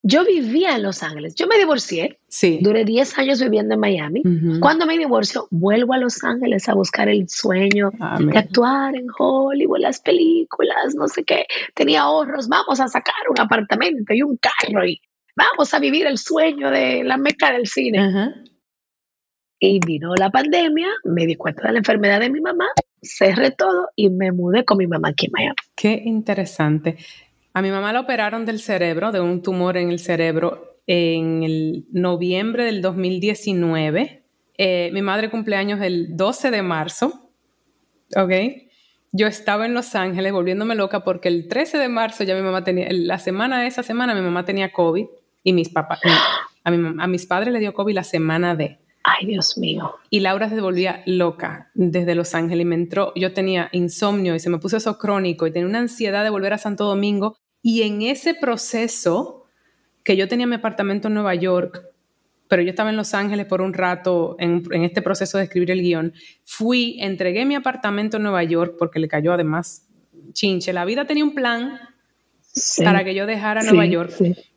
Yo 0.03 0.25
vivía 0.25 0.77
en 0.77 0.83
Los 0.83 1.03
Ángeles. 1.03 1.35
Yo 1.35 1.47
me 1.47 1.59
divorcié. 1.59 2.19
Sí. 2.29 2.59
Duré 2.63 2.85
10 2.85 3.19
años 3.19 3.41
viviendo 3.41 3.75
en 3.75 3.81
Miami. 3.81 4.23
Cuando 4.61 4.87
me 4.87 4.97
divorcio, 4.99 5.47
vuelvo 5.51 5.93
a 5.95 5.99
Los 5.99 6.23
Ángeles 6.25 6.69
a 6.69 6.75
buscar 6.75 7.09
el 7.09 7.29
sueño 7.29 7.91
de 8.19 8.39
actuar 8.39 8.97
en 8.97 9.07
Hollywood, 9.19 9.81
las 9.81 10.01
películas, 10.01 10.95
no 10.95 11.09
sé 11.09 11.25
qué. 11.25 11.47
Tenía 11.75 12.03
ahorros. 12.03 12.49
Vamos 12.49 12.81
a 12.81 12.89
sacar 12.89 13.15
un 13.29 13.41
apartamento 13.41 14.15
y 14.15 14.23
un 14.23 14.37
carro 14.37 14.85
y 14.87 15.01
vamos 15.37 15.73
a 15.75 15.79
vivir 15.79 16.07
el 16.07 16.19
sueño 16.19 16.71
de 16.71 17.05
la 17.05 17.17
meca 17.17 17.53
del 17.53 17.67
cine. 17.67 18.35
Y 19.59 19.79
vino 19.85 20.15
la 20.15 20.31
pandemia, 20.31 20.89
me 21.05 21.27
di 21.27 21.37
cuenta 21.37 21.67
de 21.67 21.73
la 21.73 21.79
enfermedad 21.79 22.21
de 22.21 22.31
mi 22.31 22.41
mamá, 22.41 22.67
cerré 23.03 23.51
todo 23.51 23.89
y 23.95 24.09
me 24.09 24.33
mudé 24.33 24.65
con 24.65 24.79
mi 24.79 24.87
mamá 24.87 25.09
aquí 25.09 25.27
en 25.27 25.33
Miami. 25.33 25.57
Qué 25.75 26.03
interesante. 26.05 26.97
A 27.53 27.63
mi 27.63 27.71
mamá 27.71 27.93
la 27.93 28.01
operaron 28.01 28.47
del 28.47 28.61
cerebro, 28.61 29.13
de 29.13 29.21
un 29.21 29.43
tumor 29.43 29.77
en 29.77 29.91
el 29.91 29.99
cerebro, 29.99 30.79
en 30.87 31.43
el 31.43 31.87
noviembre 31.93 32.65
del 32.65 32.83
2019. 32.83 34.23
Eh, 34.59 34.91
mi 34.93 35.03
madre 35.03 35.31
cumpleaños 35.31 35.81
el 35.81 36.17
12 36.17 36.51
de 36.51 36.63
marzo, 36.63 37.31
¿ok? 38.17 38.33
yo 39.13 39.27
estaba 39.27 39.67
en 39.67 39.75
Los 39.75 39.95
Ángeles 39.95 40.33
volviéndome 40.33 40.75
loca 40.75 41.03
porque 41.03 41.29
el 41.29 41.49
13 41.49 41.79
de 41.79 41.89
marzo 41.89 42.25
ya 42.25 42.35
mi 42.35 42.43
mamá 42.43 42.63
tenía, 42.63 42.89
la 42.91 43.19
semana 43.19 43.61
de 43.61 43.67
esa 43.67 43.83
semana 43.83 44.15
mi 44.15 44.21
mamá 44.21 44.45
tenía 44.45 44.73
COVID 44.73 45.07
y 45.43 45.53
mis 45.53 45.69
papás, 45.69 46.01
a, 46.65 46.71
a 46.71 47.07
mis 47.07 47.27
padres 47.27 47.53
le 47.53 47.59
dio 47.59 47.75
COVID 47.75 47.95
la 47.95 48.05
semana 48.05 48.55
de. 48.55 48.79
Ay, 49.03 49.27
Dios 49.27 49.57
mío. 49.57 49.95
Y 50.11 50.21
Laura 50.21 50.49
se 50.49 50.61
volvía 50.61 51.03
loca 51.07 51.71
desde 51.75 52.15
Los 52.15 52.35
Ángeles 52.35 52.63
y 52.63 52.67
me 52.67 52.75
entró, 52.75 53.13
yo 53.17 53.33
tenía 53.33 53.69
insomnio 53.73 54.35
y 54.35 54.41
se 54.41 54.51
me 54.51 54.59
puso 54.59 54.77
eso 54.77 54.99
crónico 54.99 55.47
y 55.47 55.53
tenía 55.53 55.69
una 55.69 55.79
ansiedad 55.79 56.23
de 56.23 56.31
volver 56.31 56.53
a 56.53 56.59
Santo 56.59 56.85
Domingo 56.85 57.37
y 57.63 57.83
en 57.83 58.03
ese 58.03 58.35
proceso 58.35 59.47
que 60.05 60.17
yo 60.17 60.29
tenía 60.29 60.47
mi 60.47 60.57
apartamento 60.57 61.09
en 61.09 61.15
Nueva 61.15 61.35
York, 61.35 61.83
pero 62.49 62.63
yo 62.63 62.71
estaba 62.71 62.91
en 62.91 62.97
Los 62.97 63.15
Ángeles 63.15 63.47
por 63.47 63.63
un 63.63 63.73
rato 63.73 64.37
en, 64.39 64.65
este 64.85 65.03
proceso 65.03 65.39
de 65.39 65.45
escribir 65.45 65.71
el 65.71 65.83
guion, 65.83 66.13
fui, 66.45 66.99
entregué 67.01 67.45
mi 67.47 67.55
apartamento 67.55 68.19
en 68.19 68.25
Nueva 68.25 68.43
York 68.43 68.77
porque 68.79 68.99
le 68.99 69.09
cayó 69.09 69.33
además 69.33 69.87
chinche. 70.33 70.73
La 70.73 70.85
vida 70.85 71.07
tenía 71.07 71.25
un 71.25 71.35
plan 71.35 71.79
para 72.85 73.05
que 73.05 73.15
yo 73.15 73.27
dejara 73.27 73.63
Nueva 73.63 73.87
York 73.87 74.13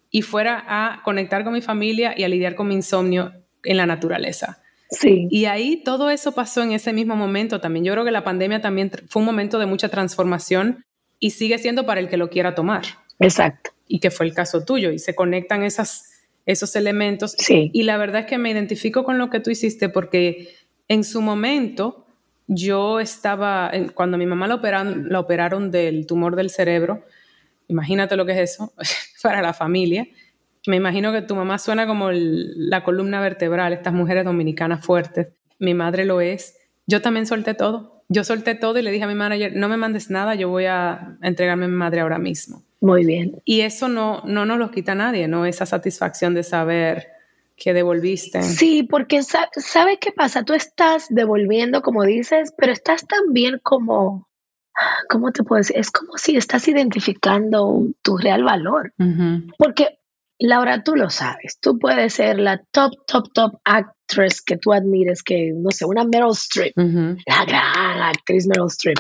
y 0.10 0.22
fuera 0.22 0.64
a 0.68 1.02
conectar 1.04 1.44
con 1.44 1.54
mi 1.54 1.62
familia 1.62 2.14
y 2.18 2.24
a 2.24 2.28
lidiar 2.28 2.56
con 2.56 2.68
mi 2.68 2.76
insomnio 2.76 3.32
en 3.64 3.78
la 3.78 3.86
naturaleza. 3.86 4.62
Sí. 4.90 5.28
Y 5.32 5.46
ahí 5.46 5.78
todo 5.84 6.10
eso 6.10 6.34
pasó 6.34 6.62
en 6.62 6.72
ese 6.72 6.94
mismo 6.94 7.16
momento 7.16 7.60
también. 7.60 7.86
Yo 7.86 7.94
creo 7.94 8.06
que 8.06 8.12
la 8.12 8.24
pandemia 8.24 8.62
también 8.62 8.92
fue 9.08 9.22
un 9.22 9.26
momento 9.26 9.60
de 9.60 9.66
mucha 9.66 9.90
transformación 9.90 10.86
y 11.20 11.32
sigue 11.32 11.58
siendo 11.58 11.86
para 11.86 12.00
el 12.00 12.10
que 12.10 12.18
lo 12.18 12.30
quiera 12.30 12.54
tomar. 12.54 12.84
Exacto. 13.20 13.72
Y 13.88 14.00
que 14.00 14.12
fue 14.12 14.26
el 14.26 14.34
caso 14.34 14.66
tuyo. 14.66 14.92
Y 14.92 15.00
se 15.00 15.16
conectan 15.16 15.64
esas, 15.64 16.12
esos 16.46 16.76
elementos. 16.76 17.36
Sí. 17.38 17.72
Y 17.74 17.84
la 17.84 17.98
verdad 17.98 18.22
es 18.22 18.28
que 18.28 18.38
me 18.38 18.52
identifico 18.52 19.04
con 19.04 19.18
lo 19.18 19.30
que 19.30 19.40
tú 19.40 19.50
hiciste 19.50 19.90
porque 19.90 20.56
en 20.88 21.04
su 21.04 21.22
momento 21.22 22.06
yo 22.48 23.00
estaba, 23.00 23.72
cuando 23.94 24.18
mi 24.18 24.26
mamá 24.26 24.48
la 24.48 24.56
operaron, 24.56 25.10
la 25.10 25.20
operaron 25.20 25.72
del 25.72 26.06
tumor 26.06 26.36
del 26.36 26.50
cerebro, 26.50 27.04
imagínate 27.68 28.16
lo 28.16 28.26
que 28.26 28.34
es 28.34 28.52
eso 28.52 28.74
para 29.24 29.42
la 29.42 29.54
familia. 29.54 30.08
Me 30.66 30.78
imagino 30.78 31.12
que 31.12 31.22
tu 31.22 31.36
mamá 31.36 31.58
suena 31.60 31.86
como 31.86 32.10
la 32.12 32.84
columna 32.84 33.20
vertebral, 33.22 33.74
estas 33.74 33.94
mujeres 33.94 34.26
dominicanas 34.26 34.86
fuertes. 34.86 35.28
Mi 35.60 35.74
madre 35.74 36.06
lo 36.06 36.22
es. 36.22 36.58
Yo 36.88 37.02
también 37.02 37.26
solté 37.26 37.54
todo. 37.54 38.04
Yo 38.10 38.24
solté 38.24 38.56
todo 38.56 38.78
y 38.80 38.82
le 38.82 38.92
dije 38.92 39.04
a 39.04 39.08
mi 39.08 39.16
manager, 39.16 39.56
no 39.56 39.70
me 39.70 39.78
mandes 39.78 40.10
nada, 40.10 40.36
yo 40.36 40.50
voy 40.50 40.66
a 40.66 41.18
entregarme 41.22 41.66
a 41.66 41.70
mi 41.70 41.76
madre 41.76 42.02
ahora 42.02 42.20
mismo. 42.20 42.64
Muy 42.82 43.06
bien. 43.06 43.42
Y 43.46 43.62
eso 43.62 43.88
no, 43.88 44.22
no 44.26 44.46
nos 44.46 44.60
lo 44.60 44.72
quita 44.72 44.94
nadie, 44.94 45.28
¿no? 45.28 45.46
Esa 45.46 45.66
satisfacción 45.66 46.34
de 46.34 46.44
saber 46.44 47.08
que 47.56 47.74
devolviste. 47.74 48.44
Sí, 48.44 48.84
porque 48.84 49.24
¿sabes 49.24 49.98
qué 50.00 50.12
pasa? 50.12 50.44
Tú 50.44 50.54
estás 50.54 51.08
devolviendo, 51.10 51.82
como 51.82 52.04
dices, 52.04 52.54
pero 52.58 52.74
estás 52.74 53.08
también 53.08 53.60
como, 53.64 54.28
¿cómo 55.10 55.32
te 55.32 55.44
puedo 55.44 55.60
decir? 55.60 55.78
Es 55.78 55.92
como 55.92 56.18
si 56.18 56.36
estás 56.36 56.68
identificando 56.68 57.88
tu 58.02 58.18
real 58.18 58.44
valor. 58.44 58.94
Porque 59.58 60.00
Laura, 60.40 60.84
tú 60.84 60.96
lo 60.96 61.10
sabes, 61.10 61.60
tú 61.60 61.78
puedes 61.80 62.14
ser 62.14 62.40
la 62.40 62.62
top, 62.72 62.94
top, 63.06 63.32
top 63.34 63.54
actress 63.64 64.42
que 64.42 64.58
tú 64.58 64.74
admires, 64.74 65.24
que 65.24 65.52
no 65.56 65.72
sé, 65.72 65.86
una 65.86 66.04
Meryl 66.04 66.32
Streep, 66.32 66.74
la 66.76 67.46
gran 67.46 68.02
actriz 68.02 68.48
Meryl 68.48 68.68
Streep. 68.68 68.98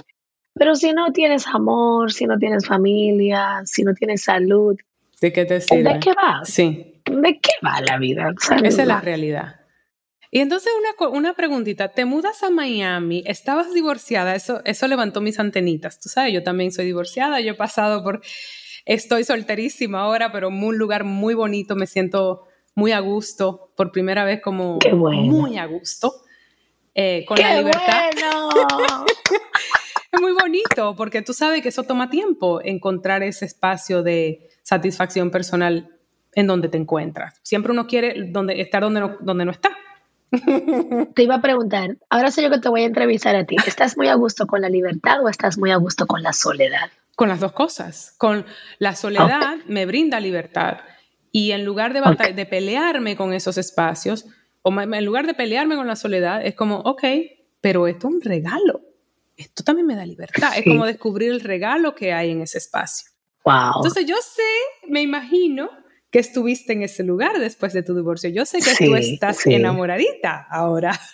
Pero 0.55 0.75
si 0.75 0.93
no 0.93 1.11
tienes 1.11 1.47
amor, 1.47 2.13
si 2.13 2.25
no 2.25 2.37
tienes 2.37 2.67
familia, 2.67 3.61
si 3.65 3.83
no 3.83 3.93
tienes 3.93 4.23
salud, 4.23 4.77
¿de 5.19 5.33
qué 5.33 5.45
te 5.45 5.61
sirve? 5.61 5.93
¿De 5.93 5.99
qué 5.99 6.11
va? 6.11 6.41
Sí. 6.43 7.01
¿De 7.05 7.39
qué 7.39 7.51
va 7.65 7.81
la 7.81 7.97
vida? 7.97 8.33
Esa 8.63 8.81
es 8.81 8.87
la 8.87 9.01
realidad. 9.01 9.61
Y 10.35 10.39
entonces 10.39 10.71
una, 10.79 11.09
una 11.11 11.33
preguntita, 11.35 11.89
te 11.89 12.05
mudas 12.05 12.41
a 12.41 12.49
Miami, 12.49 13.23
estabas 13.27 13.71
divorciada, 13.71 14.33
eso, 14.33 14.61
eso 14.65 14.87
levantó 14.87 15.21
mis 15.21 15.37
antenitas, 15.39 15.99
tú 15.99 16.09
sabes, 16.09 16.33
yo 16.33 16.41
también 16.41 16.71
soy 16.71 16.85
divorciada, 16.85 17.39
yo 17.39 17.51
he 17.51 17.55
pasado 17.55 18.03
por 18.03 18.19
Estoy 18.85 19.23
solterísima 19.23 20.01
ahora, 20.01 20.31
pero 20.31 20.49
en 20.49 20.63
un 20.63 20.77
lugar 20.77 21.03
muy 21.03 21.33
bonito, 21.33 21.75
me 21.75 21.87
siento 21.87 22.47
muy 22.75 22.91
a 22.91 22.99
gusto, 22.99 23.71
por 23.75 23.91
primera 23.91 24.25
vez 24.25 24.41
como 24.41 24.79
muy 24.91 25.57
a 25.57 25.65
gusto, 25.65 26.13
eh, 26.93 27.23
con 27.27 27.39
la 27.39 27.57
libertad. 27.57 28.09
es 30.11 30.21
muy 30.21 30.33
bonito, 30.33 30.95
porque 30.95 31.21
tú 31.21 31.33
sabes 31.33 31.61
que 31.61 31.69
eso 31.69 31.83
toma 31.83 32.09
tiempo, 32.09 32.61
encontrar 32.63 33.23
ese 33.23 33.45
espacio 33.45 34.03
de 34.03 34.49
satisfacción 34.63 35.31
personal 35.31 35.89
en 36.33 36.47
donde 36.47 36.67
te 36.67 36.77
encuentras. 36.77 37.39
Siempre 37.43 37.71
uno 37.71 37.87
quiere 37.87 38.31
donde, 38.31 38.59
estar 38.59 38.81
donde 38.81 38.99
no, 38.99 39.17
donde 39.21 39.45
no 39.45 39.51
está. 39.51 39.77
Te 41.13 41.23
iba 41.23 41.35
a 41.35 41.41
preguntar, 41.41 41.97
ahora 42.09 42.31
sé 42.31 42.41
yo 42.41 42.49
que 42.49 42.59
te 42.59 42.67
voy 42.67 42.81
a 42.81 42.85
entrevistar 42.85 43.35
a 43.35 43.45
ti. 43.45 43.55
¿Estás 43.67 43.97
muy 43.97 44.07
a 44.07 44.15
gusto 44.15 44.47
con 44.47 44.61
la 44.61 44.69
libertad 44.69 45.23
o 45.23 45.29
estás 45.29 45.57
muy 45.57 45.71
a 45.71 45.77
gusto 45.77 46.07
con 46.07 46.23
la 46.23 46.33
soledad? 46.33 46.89
Con 47.15 47.30
las 47.30 47.39
dos 47.39 47.52
cosas. 47.52 48.15
Con 48.17 48.45
la 48.80 48.95
soledad 48.95 49.58
me 49.67 49.86
brinda 49.86 50.19
libertad. 50.19 50.80
Y 51.32 51.52
en 51.52 51.65
lugar 51.65 51.93
de, 51.93 52.34
de 52.34 52.45
pelearme 52.45 53.15
con 53.15 53.34
esos 53.34 53.58
espacios, 53.58 54.26
o 54.62 54.71
en 54.82 55.06
lugar 55.06 55.28
de 55.28 55.34
pelearme 55.34 55.76
con 55.76 55.88
la 55.88 55.95
soledad, 55.95 56.45
es 56.45 56.56
como, 56.56 56.78
ok, 56.80 57.04
pero 57.62 57.88
esto 57.88 58.08
es 58.08 58.13
un 58.15 58.21
regalo. 58.21 58.82
Esto 59.36 59.63
también 59.63 59.88
me 59.88 59.95
da 59.95 60.06
libertad. 60.06 60.52
Es 60.56 60.63
como 60.63 60.86
descubrir 60.86 61.32
el 61.32 61.41
regalo 61.41 61.95
que 61.95 62.13
hay 62.13 62.32
en 62.32 62.41
ese 62.41 62.60
espacio. 62.60 63.10
Wow. 63.43 63.78
Entonces 63.78 64.06
yo 64.06 64.15
sé, 64.21 64.88
me 64.88 65.02
imagino 65.02 65.69
que 66.13 66.19
estuviste 66.19 66.73
en 66.73 66.84
ese 66.84 67.04
lugar 67.04 67.39
después 67.39 67.73
de 67.73 67.82
tu 67.82 67.95
divorcio. 67.95 68.30
Yo 68.30 68.45
sé 68.45 68.60
que 68.60 68.86
tú 68.86 68.93
estás 68.93 69.45
enamoradita 69.47 70.47
ahora. 70.49 70.97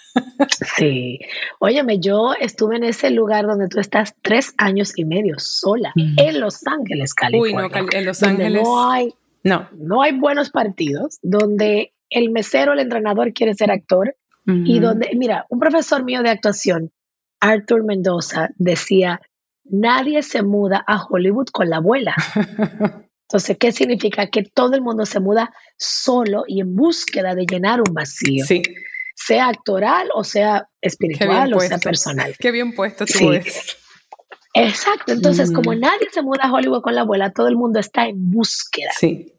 Sí. 0.77 1.19
Óyeme, 1.59 1.99
yo 1.99 2.33
estuve 2.37 2.75
en 2.75 2.83
ese 2.83 3.09
lugar 3.11 3.45
donde 3.45 3.69
tú 3.69 3.79
estás 3.79 4.15
tres 4.21 4.53
años 4.57 4.91
y 4.97 5.05
medio 5.05 5.35
sola, 5.37 5.93
mm. 5.95 6.15
en 6.17 6.39
Los 6.41 6.65
Ángeles, 6.65 7.13
California. 7.13 7.67
Uy, 7.67 7.71
no, 7.71 7.87
en 7.91 8.05
Los 8.05 8.23
Ángeles. 8.23 8.63
No 8.63 8.91
hay, 8.91 9.13
no. 9.43 9.69
no 9.77 10.01
hay 10.01 10.17
buenos 10.17 10.49
partidos, 10.49 11.19
donde 11.21 11.93
el 12.09 12.31
mesero, 12.31 12.73
el 12.73 12.79
entrenador 12.79 13.31
quiere 13.33 13.53
ser 13.53 13.71
actor, 13.71 14.15
y 14.45 14.79
donde, 14.79 15.11
mira, 15.15 15.45
un 15.49 15.59
profesor 15.59 16.03
mío 16.03 16.23
de 16.23 16.31
actuación, 16.31 16.91
Arthur 17.39 17.85
Mendoza, 17.85 18.49
decía, 18.57 19.21
nadie 19.63 20.23
se 20.23 20.41
muda 20.43 20.83
a 20.85 21.01
Hollywood 21.05 21.47
con 21.53 21.69
la 21.69 21.77
abuela. 21.77 22.15
Entonces, 23.29 23.57
¿qué 23.59 23.71
significa? 23.71 24.25
Que 24.25 24.41
todo 24.41 24.73
el 24.73 24.81
mundo 24.81 25.05
se 25.05 25.19
muda 25.19 25.53
solo 25.77 26.45
y 26.47 26.61
en 26.61 26.75
búsqueda 26.75 27.35
de 27.35 27.45
llenar 27.45 27.79
un 27.79 27.93
vacío. 27.93 28.43
Sí. 28.43 28.63
Sea 29.13 29.49
actoral 29.49 30.09
o 30.15 30.23
sea 30.23 30.67
espiritual 30.81 31.53
o 31.53 31.59
sea 31.59 31.77
personal. 31.77 32.35
Qué 32.39 32.51
bien 32.51 32.73
puesto 32.73 33.05
tú 33.05 33.13
sí. 33.13 33.27
Exacto. 34.55 35.11
Entonces, 35.11 35.51
como 35.51 35.73
mm. 35.73 35.79
nadie 35.79 36.07
se 36.11 36.23
muda 36.23 36.45
a 36.45 36.51
Hollywood 36.51 36.81
con 36.81 36.95
la 36.95 37.01
abuela, 37.01 37.31
todo 37.31 37.47
el 37.47 37.55
mundo 37.55 37.79
está 37.79 38.07
en 38.07 38.31
búsqueda. 38.31 38.89
Sí. 38.97 39.31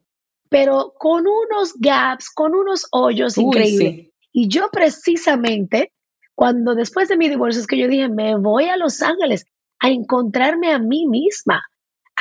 Pero 0.49 0.95
con 0.97 1.25
unos 1.27 1.75
gaps, 1.81 2.31
con 2.31 2.55
unos 2.55 2.87
hoyos 2.93 3.39
increíbles. 3.39 4.13
Y 4.31 4.47
yo 4.47 4.69
precisamente, 4.71 5.93
cuando 6.37 6.77
después 6.77 7.09
de 7.09 7.17
mi 7.17 7.29
divorcio, 7.29 7.61
es 7.61 7.67
que 7.67 7.77
yo 7.77 7.89
dije, 7.89 8.09
me 8.09 8.37
voy 8.37 8.67
a 8.67 8.77
Los 8.77 9.03
Ángeles 9.03 9.47
a 9.81 9.89
encontrarme 9.89 10.73
a 10.73 10.79
mí 10.79 11.09
misma 11.09 11.65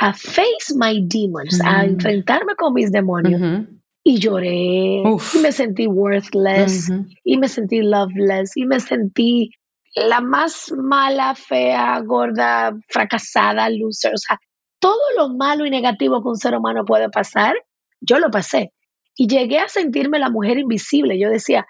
a 0.00 0.14
face 0.14 0.74
my 0.74 1.02
demons, 1.06 1.60
a 1.62 1.84
enfrentarme 1.84 2.54
con 2.56 2.72
mis 2.72 2.90
demonios. 2.90 3.66
Y 4.02 4.18
lloré, 4.18 5.02
y 5.02 5.38
me 5.42 5.52
sentí 5.52 5.86
worthless, 5.86 6.90
y 7.22 7.36
me 7.36 7.48
sentí 7.48 7.82
loveless, 7.82 8.56
y 8.56 8.64
me 8.64 8.80
sentí 8.80 9.50
la 9.94 10.22
más 10.22 10.72
mala, 10.72 11.34
fea, 11.34 12.00
gorda, 12.00 12.74
fracasada, 12.88 13.68
loser. 13.68 14.14
O 14.14 14.16
sea, 14.16 14.38
todo 14.80 15.00
lo 15.18 15.28
malo 15.28 15.66
y 15.66 15.70
negativo 15.70 16.22
que 16.22 16.28
un 16.28 16.36
ser 16.38 16.54
humano 16.56 16.86
puede 16.86 17.10
pasar, 17.10 17.54
yo 18.00 18.18
lo 18.18 18.30
pasé. 18.30 18.72
Y 19.14 19.26
llegué 19.26 19.58
a 19.58 19.68
sentirme 19.68 20.18
la 20.18 20.30
mujer 20.30 20.56
invisible. 20.56 21.18
Yo 21.18 21.28
decía, 21.28 21.66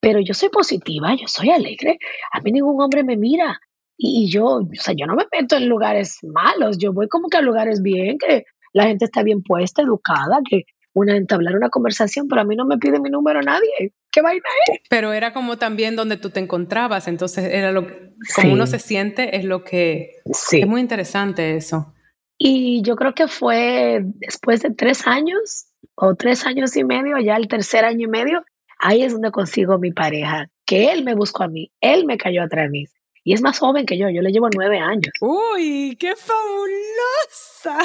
pero 0.00 0.20
yo 0.20 0.34
soy 0.34 0.50
positiva, 0.50 1.14
yo 1.14 1.28
soy 1.28 1.50
alegre, 1.50 1.98
a 2.32 2.40
mí 2.40 2.52
ningún 2.52 2.80
hombre 2.82 3.04
me 3.04 3.16
mira, 3.16 3.58
y, 4.02 4.30
yo, 4.30 4.46
o 4.46 4.68
sea, 4.72 4.94
yo 4.96 5.06
no 5.06 5.14
me 5.14 5.26
meto 5.30 5.56
en 5.56 5.68
lugares 5.68 6.18
malos, 6.22 6.78
yo 6.78 6.92
voy 6.92 7.06
como 7.08 7.28
que 7.28 7.36
a 7.36 7.42
lugares 7.42 7.82
bien, 7.82 8.16
que 8.16 8.44
la 8.72 8.84
gente 8.84 9.04
está 9.04 9.22
bien 9.22 9.42
puesta, 9.42 9.82
educada, 9.82 10.40
que 10.48 10.64
una 10.94 11.16
entablar 11.16 11.54
una 11.54 11.68
conversación, 11.68 12.26
pero 12.26 12.40
a 12.40 12.44
mí 12.44 12.56
no 12.56 12.64
me 12.64 12.78
pide 12.78 12.98
mi 12.98 13.10
número 13.10 13.42
nadie. 13.42 13.92
¿Qué 14.10 14.22
vaina 14.22 14.42
es? 14.72 14.80
Pero 14.88 15.12
era 15.12 15.34
como 15.34 15.58
también 15.58 15.96
donde 15.96 16.16
tú 16.16 16.30
te 16.30 16.40
encontrabas, 16.40 17.08
entonces 17.08 17.44
era 17.52 17.72
lo 17.72 17.86
que, 17.86 18.14
como 18.34 18.54
uno 18.54 18.66
se 18.66 18.78
siente, 18.78 19.36
es 19.36 19.44
lo 19.44 19.64
que 19.64 20.12
sí. 20.32 20.60
es 20.60 20.66
muy 20.66 20.80
interesante 20.80 21.56
eso. 21.56 21.94
Y 22.38 22.80
yo 22.82 22.96
creo 22.96 23.14
que 23.14 23.28
fue 23.28 24.00
después 24.02 24.62
de 24.62 24.70
tres 24.70 25.06
años 25.06 25.66
o 25.94 26.14
tres 26.14 26.46
años 26.46 26.74
y 26.74 26.84
medio, 26.84 27.18
ya 27.18 27.36
el 27.36 27.48
tercer 27.48 27.84
año 27.84 28.06
y 28.06 28.10
medio, 28.10 28.44
ahí 28.78 29.02
es 29.02 29.12
donde 29.12 29.30
consigo 29.30 29.78
mi 29.78 29.92
pareja, 29.92 30.48
que 30.64 30.90
él 30.90 31.04
me 31.04 31.14
buscó 31.14 31.44
a 31.44 31.48
mí, 31.48 31.70
él 31.82 32.06
me 32.06 32.16
cayó 32.16 32.42
atrás 32.42 32.64
de 32.64 32.70
mí. 32.70 32.86
Y 33.30 33.34
es 33.34 33.42
más 33.42 33.60
joven 33.60 33.86
que 33.86 33.96
yo, 33.96 34.08
yo 34.10 34.22
le 34.22 34.32
llevo 34.32 34.48
nueve 34.52 34.80
años. 34.80 35.12
¡Uy, 35.20 35.96
qué 36.00 36.14
fabulosa! 36.16 37.78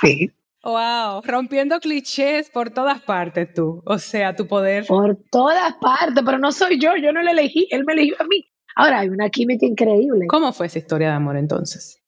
Sí. 0.00 0.32
Wow, 0.64 1.22
rompiendo 1.22 1.78
clichés 1.78 2.50
por 2.50 2.70
todas 2.70 3.00
partes 3.00 3.54
tú, 3.54 3.80
o 3.86 3.98
sea, 4.00 4.34
tu 4.34 4.48
poder. 4.48 4.86
Por 4.86 5.16
todas 5.30 5.74
partes, 5.80 6.20
pero 6.26 6.38
no 6.38 6.50
soy 6.50 6.80
yo, 6.80 6.96
yo 6.96 7.12
no 7.12 7.22
le 7.22 7.30
elegí, 7.30 7.68
él 7.70 7.84
me 7.84 7.92
eligió 7.92 8.16
a 8.18 8.24
mí. 8.24 8.44
Ahora, 8.74 8.98
hay 8.98 9.08
una 9.08 9.30
química 9.30 9.64
increíble. 9.64 10.26
¿Cómo 10.26 10.52
fue 10.52 10.66
esa 10.66 10.80
historia 10.80 11.10
de 11.10 11.14
amor 11.14 11.36
entonces? 11.36 12.02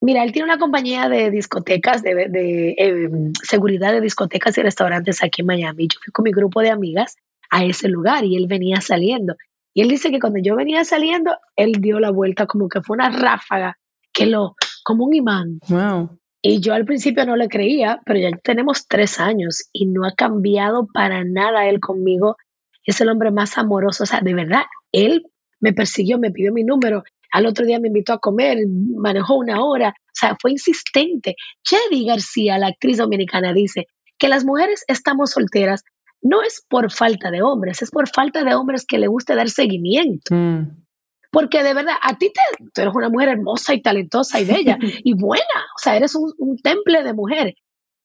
Mira, 0.00 0.22
él 0.22 0.30
tiene 0.30 0.44
una 0.44 0.60
compañía 0.60 1.08
de 1.08 1.32
discotecas, 1.32 2.04
de, 2.04 2.76
em, 2.78 3.32
seguridad 3.42 3.90
de 3.90 4.00
discotecas 4.00 4.56
y 4.56 4.62
restaurantes 4.62 5.20
aquí 5.24 5.40
en 5.40 5.48
Miami. 5.48 5.88
Yo 5.88 5.98
fui 6.00 6.12
con 6.12 6.22
mi 6.22 6.30
grupo 6.30 6.60
de 6.60 6.70
amigas 6.70 7.16
a 7.50 7.64
ese 7.64 7.88
lugar 7.88 8.24
y 8.24 8.36
él 8.36 8.46
venía 8.46 8.80
saliendo. 8.80 9.34
Y 9.78 9.82
él 9.82 9.88
dice 9.88 10.10
que 10.10 10.18
cuando 10.18 10.40
yo 10.42 10.56
venía 10.56 10.82
saliendo, 10.82 11.36
él 11.54 11.74
dio 11.78 12.00
la 12.00 12.10
vuelta 12.10 12.46
como 12.46 12.68
que 12.68 12.82
fue 12.82 12.96
una 12.96 13.10
ráfaga, 13.10 13.78
que 14.12 14.26
lo, 14.26 14.56
como 14.82 15.04
un 15.04 15.14
imán. 15.14 15.60
Wow. 15.68 16.18
Y 16.42 16.58
yo 16.58 16.74
al 16.74 16.84
principio 16.84 17.24
no 17.24 17.36
le 17.36 17.46
creía, 17.46 18.00
pero 18.04 18.18
ya 18.18 18.36
tenemos 18.42 18.88
tres 18.88 19.20
años 19.20 19.68
y 19.72 19.86
no 19.86 20.04
ha 20.04 20.16
cambiado 20.16 20.88
para 20.92 21.22
nada 21.22 21.68
él 21.68 21.78
conmigo. 21.78 22.34
Es 22.82 23.00
el 23.00 23.08
hombre 23.08 23.30
más 23.30 23.56
amoroso. 23.56 24.02
O 24.02 24.06
sea, 24.06 24.20
de 24.20 24.34
verdad, 24.34 24.62
él 24.90 25.22
me 25.60 25.72
persiguió, 25.72 26.18
me 26.18 26.32
pidió 26.32 26.52
mi 26.52 26.64
número 26.64 27.04
al 27.30 27.46
otro 27.46 27.64
día 27.64 27.78
me 27.78 27.86
invitó 27.86 28.14
a 28.14 28.18
comer, 28.18 28.58
manejó 28.66 29.36
una 29.36 29.62
hora, 29.62 29.90
o 29.90 30.10
sea, 30.12 30.36
fue 30.40 30.50
insistente. 30.50 31.36
Chedi 31.62 32.04
García, 32.04 32.58
la 32.58 32.68
actriz 32.68 32.96
dominicana, 32.96 33.52
dice 33.52 33.86
que 34.18 34.28
las 34.28 34.44
mujeres 34.44 34.82
estamos 34.88 35.30
solteras 35.30 35.84
no 36.22 36.42
es 36.42 36.64
por 36.68 36.90
falta 36.92 37.30
de 37.30 37.42
hombres, 37.42 37.82
es 37.82 37.90
por 37.90 38.08
falta 38.08 38.44
de 38.44 38.54
hombres 38.54 38.84
que 38.86 38.98
le 38.98 39.08
guste 39.08 39.34
dar 39.34 39.50
seguimiento. 39.50 40.34
Mm. 40.34 40.84
Porque 41.30 41.62
de 41.62 41.74
verdad, 41.74 41.96
a 42.00 42.16
ti 42.16 42.32
te, 42.32 42.64
tú 42.72 42.80
eres 42.80 42.94
una 42.94 43.10
mujer 43.10 43.28
hermosa 43.28 43.74
y 43.74 43.82
talentosa 43.82 44.40
y 44.40 44.44
bella 44.44 44.78
y 45.04 45.14
buena, 45.14 45.66
o 45.76 45.78
sea, 45.78 45.96
eres 45.96 46.14
un, 46.14 46.32
un 46.38 46.56
temple 46.58 47.02
de 47.02 47.12
mujeres. 47.12 47.54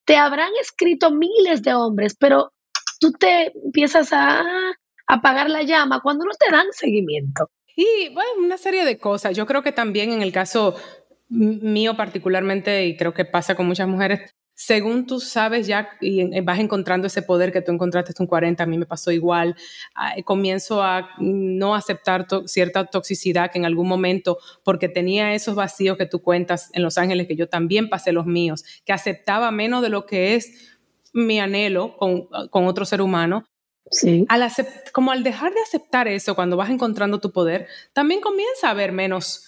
Te 0.06 0.18
habrán 0.18 0.52
escrito 0.62 1.12
miles 1.12 1.64
de 1.64 1.74
hombres, 1.74 2.16
pero 2.20 2.52
tú 3.00 3.12
te 3.14 3.52
empiezas 3.66 4.12
a 4.12 4.44
apagar 5.08 5.50
la 5.50 5.64
llama 5.64 6.02
cuando 6.02 6.26
no 6.26 6.32
te 6.32 6.52
dan 6.52 6.68
seguimiento. 6.72 7.50
Y 7.76 8.14
bueno, 8.14 8.30
una 8.40 8.58
serie 8.58 8.86
de 8.86 8.98
cosas. 8.98 9.36
Yo 9.36 9.46
creo 9.46 9.64
que 9.64 9.72
también 9.72 10.12
en 10.12 10.22
el 10.22 10.32
caso 10.32 10.76
mío 11.30 11.96
particularmente, 11.96 12.86
y 12.86 12.98
creo 12.98 13.14
que 13.14 13.26
pasa 13.26 13.56
con 13.56 13.66
muchas 13.66 13.88
mujeres, 13.88 14.36
según 14.66 15.06
tú 15.06 15.20
sabes 15.20 15.68
ya 15.68 15.90
y 16.00 16.40
vas 16.40 16.58
encontrando 16.58 17.08
ese 17.08 17.22
poder 17.22 17.52
que 17.52 17.62
tú 17.62 17.74
encontraste 17.74 18.14
en 18.18 18.28
40, 18.28 18.64
a 18.64 18.66
mí 18.66 18.78
me 18.78 18.86
pasó 18.86 19.12
igual, 19.12 19.58
ah, 19.94 20.14
comienzo 20.24 20.82
a 20.82 21.10
no 21.20 21.76
aceptar 21.76 22.26
cierta 22.46 22.86
toxicidad 22.86 23.52
que 23.52 23.58
en 23.58 23.66
algún 23.66 23.90
momento, 23.90 24.38
porque 24.64 24.88
tenía 24.88 25.34
esos 25.34 25.56
vacíos 25.56 25.98
que 25.98 26.06
tú 26.06 26.22
cuentas 26.22 26.70
en 26.72 26.82
Los 26.82 26.98
Ángeles, 26.98 27.28
que 27.28 27.36
yo 27.36 27.50
también 27.50 27.90
pasé 27.90 28.14
los 28.14 28.26
míos, 28.26 28.64
que 28.86 28.94
aceptaba 28.94 29.52
menos 29.52 29.82
de 29.82 29.90
lo 29.90 30.06
que 30.06 30.36
es 30.36 30.78
mi 31.12 31.42
anhelo 31.42 31.98
con, 31.98 32.28
con 32.50 32.66
otro 32.66 32.86
ser 32.86 33.02
humano, 33.02 33.46
Sí. 33.92 34.26
Al 34.30 34.50
como 34.92 35.12
al 35.12 35.24
dejar 35.24 35.54
de 35.54 35.60
aceptar 35.60 36.08
eso 36.08 36.34
cuando 36.34 36.58
vas 36.58 36.72
encontrando 36.72 37.20
tu 37.20 37.32
poder, 37.32 37.68
también 37.92 38.22
comienza 38.22 38.70
a 38.70 38.72
haber 38.72 38.92
menos 38.92 39.46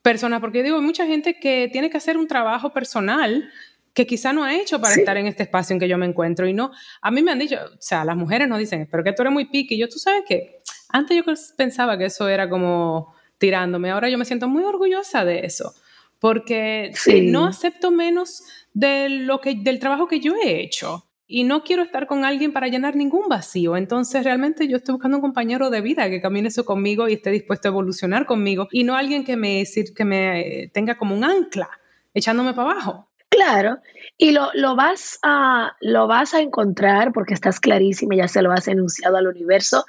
personas, 0.00 0.40
porque 0.40 0.58
yo 0.58 0.64
digo, 0.64 0.76
hay 0.76 0.82
mucha 0.82 1.06
gente 1.06 1.40
que 1.40 1.68
tiene 1.72 1.90
que 1.90 1.96
hacer 1.96 2.18
un 2.18 2.28
trabajo 2.28 2.72
personal 2.72 3.50
que 3.94 4.06
quizá 4.06 4.32
no 4.32 4.44
ha 4.44 4.54
hecho 4.54 4.80
para 4.80 4.96
estar 4.96 5.16
en 5.16 5.26
este 5.26 5.44
espacio 5.44 5.72
en 5.72 5.80
que 5.80 5.88
yo 5.88 5.96
me 5.96 6.04
encuentro. 6.04 6.46
Y 6.46 6.52
no, 6.52 6.72
a 7.00 7.10
mí 7.10 7.22
me 7.22 7.30
han 7.30 7.38
dicho, 7.38 7.56
o 7.56 7.80
sea, 7.80 8.04
las 8.04 8.16
mujeres 8.16 8.48
nos 8.48 8.58
dicen, 8.58 8.88
pero 8.90 9.04
que 9.04 9.12
tú 9.12 9.22
eres 9.22 9.32
muy 9.32 9.46
piqui. 9.46 9.78
Yo, 9.78 9.88
tú 9.88 9.98
sabes 9.98 10.24
que 10.28 10.60
antes 10.88 11.16
yo 11.16 11.22
pensaba 11.56 11.96
que 11.96 12.06
eso 12.06 12.28
era 12.28 12.50
como 12.50 13.14
tirándome, 13.38 13.90
ahora 13.90 14.08
yo 14.08 14.18
me 14.18 14.24
siento 14.24 14.48
muy 14.48 14.64
orgullosa 14.64 15.24
de 15.24 15.40
eso, 15.40 15.74
porque 16.18 16.92
no 17.24 17.46
acepto 17.46 17.90
menos 17.90 18.42
de 18.72 19.08
lo 19.08 19.40
que, 19.40 19.54
del 19.54 19.78
trabajo 19.78 20.08
que 20.08 20.20
yo 20.20 20.34
he 20.36 20.60
hecho 20.60 21.06
y 21.26 21.44
no 21.44 21.64
quiero 21.64 21.82
estar 21.82 22.06
con 22.06 22.24
alguien 22.24 22.52
para 22.52 22.68
llenar 22.68 22.96
ningún 22.96 23.28
vacío. 23.28 23.76
Entonces 23.76 24.24
realmente 24.24 24.68
yo 24.68 24.76
estoy 24.76 24.94
buscando 24.94 25.18
un 25.18 25.22
compañero 25.22 25.70
de 25.70 25.80
vida 25.80 26.08
que 26.10 26.20
camine 26.20 26.48
eso 26.48 26.64
conmigo 26.64 27.08
y 27.08 27.14
esté 27.14 27.30
dispuesto 27.30 27.68
a 27.68 27.70
evolucionar 27.70 28.26
conmigo 28.26 28.68
y 28.70 28.84
no 28.84 28.96
alguien 28.96 29.24
que 29.24 29.36
me, 29.36 29.64
que 29.94 30.04
me 30.04 30.70
tenga 30.72 30.96
como 30.96 31.14
un 31.14 31.24
ancla 31.24 31.70
echándome 32.12 32.54
para 32.54 32.72
abajo. 32.72 33.08
Claro, 33.34 33.78
y 34.16 34.30
lo, 34.30 34.50
lo, 34.54 34.76
vas 34.76 35.18
a, 35.22 35.76
lo 35.80 36.06
vas 36.06 36.34
a 36.34 36.40
encontrar 36.40 37.12
porque 37.12 37.34
estás 37.34 37.58
clarísima, 37.58 38.14
ya 38.14 38.28
se 38.28 38.42
lo 38.42 38.52
has 38.52 38.68
enunciado 38.68 39.16
al 39.16 39.26
universo, 39.26 39.84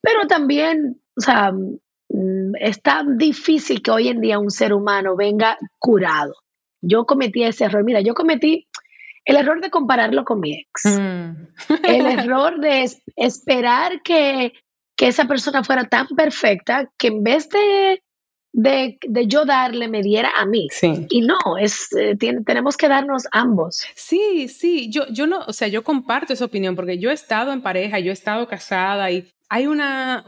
pero 0.00 0.26
también, 0.26 1.00
o 1.16 1.20
sea, 1.20 1.50
mm, 1.52 2.56
está 2.60 3.04
difícil 3.16 3.82
que 3.82 3.90
hoy 3.90 4.08
en 4.08 4.20
día 4.20 4.38
un 4.38 4.50
ser 4.50 4.72
humano 4.72 5.16
venga 5.16 5.58
curado. 5.78 6.34
Yo 6.82 7.06
cometí 7.06 7.42
ese 7.42 7.64
error. 7.64 7.82
Mira, 7.82 8.00
yo 8.00 8.14
cometí 8.14 8.68
el 9.24 9.36
error 9.36 9.60
de 9.60 9.70
compararlo 9.70 10.24
con 10.24 10.40
mi 10.40 10.52
ex. 10.52 10.84
Mm. 10.84 11.84
El 11.84 12.06
error 12.18 12.60
de 12.60 12.86
esperar 13.16 14.02
que, 14.02 14.52
esa 14.98 15.26
persona 15.26 15.62
fuera 15.62 15.86
tan 15.86 16.06
perfecta 16.08 16.90
que 16.96 17.08
en 17.08 17.22
vez 17.22 17.50
de, 17.50 18.02
de, 18.54 18.98
yo 19.26 19.44
darle, 19.44 19.88
me 19.88 20.00
diera 20.00 20.30
a 20.36 20.46
mí. 20.46 20.68
Y 21.10 21.22
no, 21.22 21.58
es, 21.60 21.92
eh, 21.92 22.16
tenemos 22.16 22.76
que 22.76 22.88
darnos 22.88 23.24
ambos. 23.32 23.84
Sí, 23.96 24.48
sí, 24.48 24.90
yo, 24.90 25.06
yo 25.08 25.26
no, 25.26 25.40
o 25.46 25.52
sea, 25.52 25.66
yo 25.66 25.82
comparto 25.82 26.32
esa 26.32 26.44
opinión 26.44 26.76
porque 26.76 26.98
yo 26.98 27.10
he 27.10 27.14
estado 27.14 27.52
en 27.52 27.62
pareja, 27.62 27.98
yo 27.98 28.10
he 28.10 28.14
estado 28.14 28.46
casada 28.46 29.10
y 29.10 29.28
hay 29.48 29.66
una, 29.66 30.24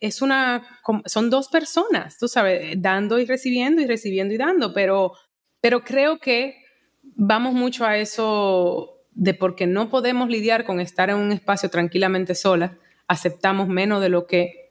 es 0.00 0.22
una, 0.22 0.66
son 1.04 1.28
dos 1.28 1.48
personas, 1.48 2.18
tú 2.18 2.28
sabes, 2.28 2.80
dando 2.80 3.18
y 3.18 3.26
recibiendo 3.26 3.82
y 3.82 3.86
recibiendo 3.86 4.32
y 4.32 4.38
dando, 4.38 4.72
pero, 4.72 5.12
pero 5.60 5.84
creo 5.84 6.18
que 6.18 6.56
vamos 7.02 7.52
mucho 7.52 7.84
a 7.84 7.98
eso 7.98 9.02
de 9.10 9.34
porque 9.34 9.66
no 9.66 9.90
podemos 9.90 10.30
lidiar 10.30 10.64
con 10.64 10.80
estar 10.80 11.10
en 11.10 11.16
un 11.16 11.30
espacio 11.30 11.68
tranquilamente 11.68 12.34
sola, 12.34 12.78
aceptamos 13.06 13.68
menos 13.68 14.00
de 14.00 14.08
lo 14.08 14.26
que 14.26 14.65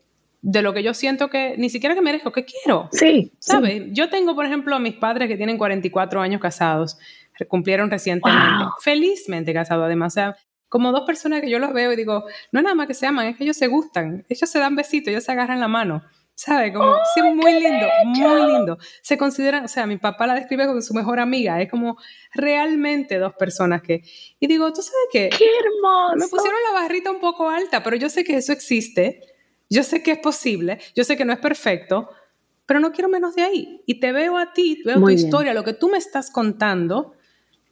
de 0.48 0.62
lo 0.62 0.76
que 0.76 0.84
yo 0.84 0.94
siento 0.94 1.28
que 1.28 1.56
ni 1.58 1.72
siquiera 1.72 1.96
que 1.96 2.02
merezco, 2.02 2.32
que 2.32 2.46
quiero. 2.46 2.88
Sí. 2.92 3.34
¿Sabes? 3.40 3.86
Yo 3.90 4.10
tengo, 4.10 4.36
por 4.36 4.46
ejemplo, 4.46 4.76
a 4.76 4.80
mis 4.80 4.94
padres 4.94 5.28
que 5.28 5.38
tienen 5.38 5.58
44 5.58 6.22
años 6.22 6.40
casados, 6.40 7.00
cumplieron 7.48 7.90
recientemente, 7.90 8.66
felizmente 8.80 9.56
casados 9.56 9.86
además. 9.86 10.14
O 10.14 10.16
sea, 10.16 10.36
como 10.70 10.92
dos 10.92 11.02
personas 11.08 11.42
que 11.42 11.50
yo 11.50 11.58
los 11.58 11.74
veo 11.74 11.92
y 11.92 11.96
digo, 11.96 12.26
no 12.52 12.60
es 12.60 12.64
nada 12.64 12.76
más 12.76 12.86
que 12.86 12.94
se 12.94 13.08
aman, 13.08 13.26
es 13.26 13.38
que 13.38 13.44
ellos 13.44 13.58
se 13.58 13.66
gustan, 13.66 14.24
ellos 14.30 14.48
se 14.48 14.60
dan 14.60 14.76
besitos, 14.76 15.08
ellos 15.08 15.24
se 15.24 15.32
agarran 15.32 15.60
la 15.60 15.68
mano. 15.68 16.04
¿Sabe? 16.38 16.74
Como, 16.74 16.96
sí, 17.14 17.22
muy 17.24 17.54
lindo, 17.54 17.88
muy 18.04 18.52
lindo. 18.52 18.78
Se 19.02 19.18
consideran, 19.18 19.64
o 19.64 19.68
sea, 19.70 19.88
mi 19.88 19.98
papá 19.98 20.28
la 20.28 20.36
describe 20.36 20.68
como 20.68 20.82
su 20.82 20.94
mejor 20.94 21.20
amiga, 21.20 21.60
es 21.62 21.72
como 21.72 21.98
realmente 22.34 23.18
dos 23.18 23.34
personas 23.34 23.82
que... 23.82 24.02
Y 24.40 24.48
digo, 24.48 24.72
¿tú 24.74 24.82
sabes 24.82 25.08
qué? 25.12 25.30
¡Qué 25.30 25.46
hermoso! 25.46 26.18
Me 26.18 26.28
pusieron 26.28 26.60
la 26.72 26.82
barrita 26.82 27.10
un 27.10 27.22
poco 27.22 27.50
alta, 27.50 27.82
pero 27.82 27.96
yo 27.96 28.10
sé 28.10 28.26
que 28.26 28.36
eso 28.36 28.52
existe, 28.52 29.22
yo 29.70 29.84
sé 29.84 30.04
que 30.04 30.12
es 30.12 30.20
posible, 30.20 30.80
yo 30.96 31.04
sé 31.04 31.18
que 31.18 31.26
no 31.26 31.34
es 31.34 31.40
perfecto, 31.40 32.10
pero 32.66 32.80
no 32.80 32.92
quiero 32.92 33.10
menos 33.10 33.36
de 33.36 33.44
ahí. 33.44 33.82
Y 33.86 34.00
te 34.00 34.12
veo 34.12 34.38
a 34.38 34.54
ti, 34.54 34.82
veo 34.86 35.00
tu 35.00 35.10
historia, 35.10 35.54
lo 35.54 35.64
que 35.64 35.74
tú 35.74 35.90
me 35.90 35.98
estás 35.98 36.32
contando 36.32 37.14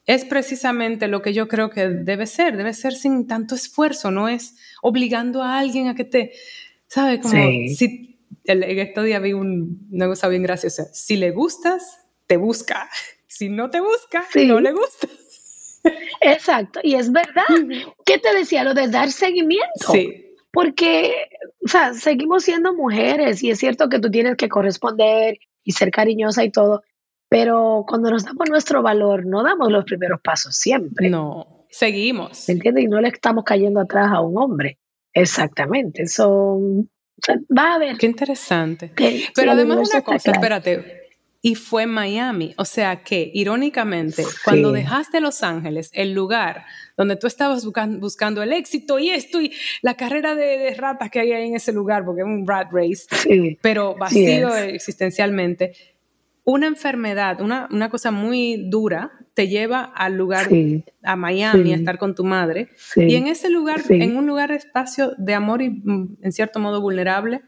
es 0.06 0.26
precisamente 0.26 1.08
lo 1.08 1.22
que 1.22 1.34
yo 1.34 1.48
creo 1.48 1.70
que 1.70 1.88
debe 1.88 2.28
ser, 2.28 2.58
debe 2.58 2.74
ser 2.74 2.94
sin 2.94 3.26
tanto 3.28 3.56
esfuerzo, 3.56 4.12
no 4.12 4.28
es 4.28 4.56
obligando 4.82 5.42
a 5.42 5.60
alguien 5.60 5.88
a 5.88 5.96
que 5.96 6.04
te, 6.04 6.34
¿sabes? 6.88 7.20
Como 7.22 7.34
si 7.34 8.20
en 8.46 8.80
estos 8.80 9.06
días 9.06 9.22
vi 9.22 9.34
un, 9.34 9.88
una 9.92 10.08
cosa 10.08 10.28
bien 10.28 10.44
graciosa. 10.44 10.86
Si 10.94 11.16
le 11.16 11.32
gustas, 11.32 12.00
te 12.28 12.38
busca. 12.38 12.90
Si 13.26 13.50
no 13.50 13.72
te 13.72 13.80
busca, 13.80 14.24
no 14.46 14.60
le 14.60 14.74
gustas. 14.74 15.82
Exacto, 16.22 16.80
y 16.84 16.94
es 16.94 17.12
verdad. 17.12 17.46
¿Qué 18.06 18.20
te 18.20 18.32
decía? 18.32 18.64
Lo 18.64 18.76
de 18.76 18.88
dar 18.90 19.12
seguimiento. 19.12 19.92
Sí. 19.92 20.33
Porque, 20.54 21.30
o 21.66 21.68
sea, 21.68 21.96
seguimos 21.96 22.44
siendo 22.44 22.74
mujeres 22.76 23.42
y 23.44 23.50
es 23.50 23.58
cierto 23.58 23.90
que 23.90 24.00
tú 24.00 24.12
tienes 24.12 24.38
que 24.38 24.50
corresponder 24.50 25.40
y 25.64 25.72
ser 25.72 25.90
cariñosa 25.90 26.44
y 26.44 26.52
todo, 26.52 26.84
pero 27.28 27.86
cuando 27.88 28.12
nos 28.12 28.24
damos 28.24 28.48
nuestro 28.50 28.84
valor, 28.84 29.26
no 29.26 29.42
damos 29.42 29.72
los 29.72 29.84
primeros 29.84 30.22
pasos 30.22 30.56
siempre. 30.56 31.10
No, 31.10 31.66
seguimos. 31.72 32.46
¿Me 32.48 32.54
entiendes? 32.54 32.84
Y 32.84 32.88
no 32.88 33.02
le 33.02 33.08
estamos 33.08 33.44
cayendo 33.44 33.80
atrás 33.80 34.12
a 34.12 34.22
un 34.22 34.38
hombre. 34.38 34.78
Exactamente. 35.12 36.06
Son 36.06 36.88
va 37.58 37.76
a 37.76 37.80
ver. 37.80 37.98
Qué 37.98 38.06
interesante. 38.06 38.92
Pero 39.36 39.52
además 39.52 39.90
una 39.92 40.02
cosa, 40.02 40.32
espérate, 40.32 41.03
y 41.46 41.56
fue 41.56 41.86
Miami. 41.88 42.54
O 42.58 42.64
sea 42.64 43.04
que, 43.04 43.30
irónicamente, 43.34 44.24
cuando 44.46 44.72
dejaste 44.72 45.20
Los 45.20 45.44
Ángeles, 45.44 45.90
el 45.94 46.14
lugar 46.14 46.64
donde 46.96 47.18
tú 47.18 47.28
estabas 47.28 47.66
buscando, 47.66 48.42
el 48.42 48.54
éxito 48.54 48.98
y 48.98 49.10
esto 49.10 49.42
y 49.42 49.52
la 49.82 49.96
carrera 49.96 50.36
de, 50.36 50.74
ratas 50.74 51.12
que 51.12 51.20
hay 51.20 51.34
ahí 51.34 51.50
en 51.50 51.56
ese 51.56 51.74
lugar, 51.74 52.06
porque 52.06 52.22
es 52.22 52.28
un 52.28 52.48
rat 52.48 52.70
race, 52.72 53.58
pero 53.62 53.94
vacío 53.96 54.56
existencialmente, 54.56 55.74
una 56.46 56.68
enfermedad, 56.68 57.42
una, 57.42 57.68
una, 57.72 57.90
cosa 57.90 58.12
muy 58.12 58.70
dura, 58.70 59.12
te 59.34 59.50
lleva 59.50 59.84
al 59.84 60.16
lugar, 60.16 60.48
a 61.04 61.16
Miami, 61.18 61.74
a 61.74 61.76
estar 61.76 61.98
con 61.98 62.16
tu 62.16 62.24
madre. 62.24 62.70
Y 62.96 63.16
en 63.16 63.28
ese 63.28 63.50
lugar, 63.50 63.82
en 63.90 64.16
un 64.16 64.26
lugar 64.28 64.52
espacio 64.54 65.14
de 65.18 65.34
amor 65.34 65.62
y 65.62 65.72
mm, 65.72 66.20
en 66.22 66.32
cierto 66.32 66.60
modo 66.60 66.80
vulnerable, 66.80 67.42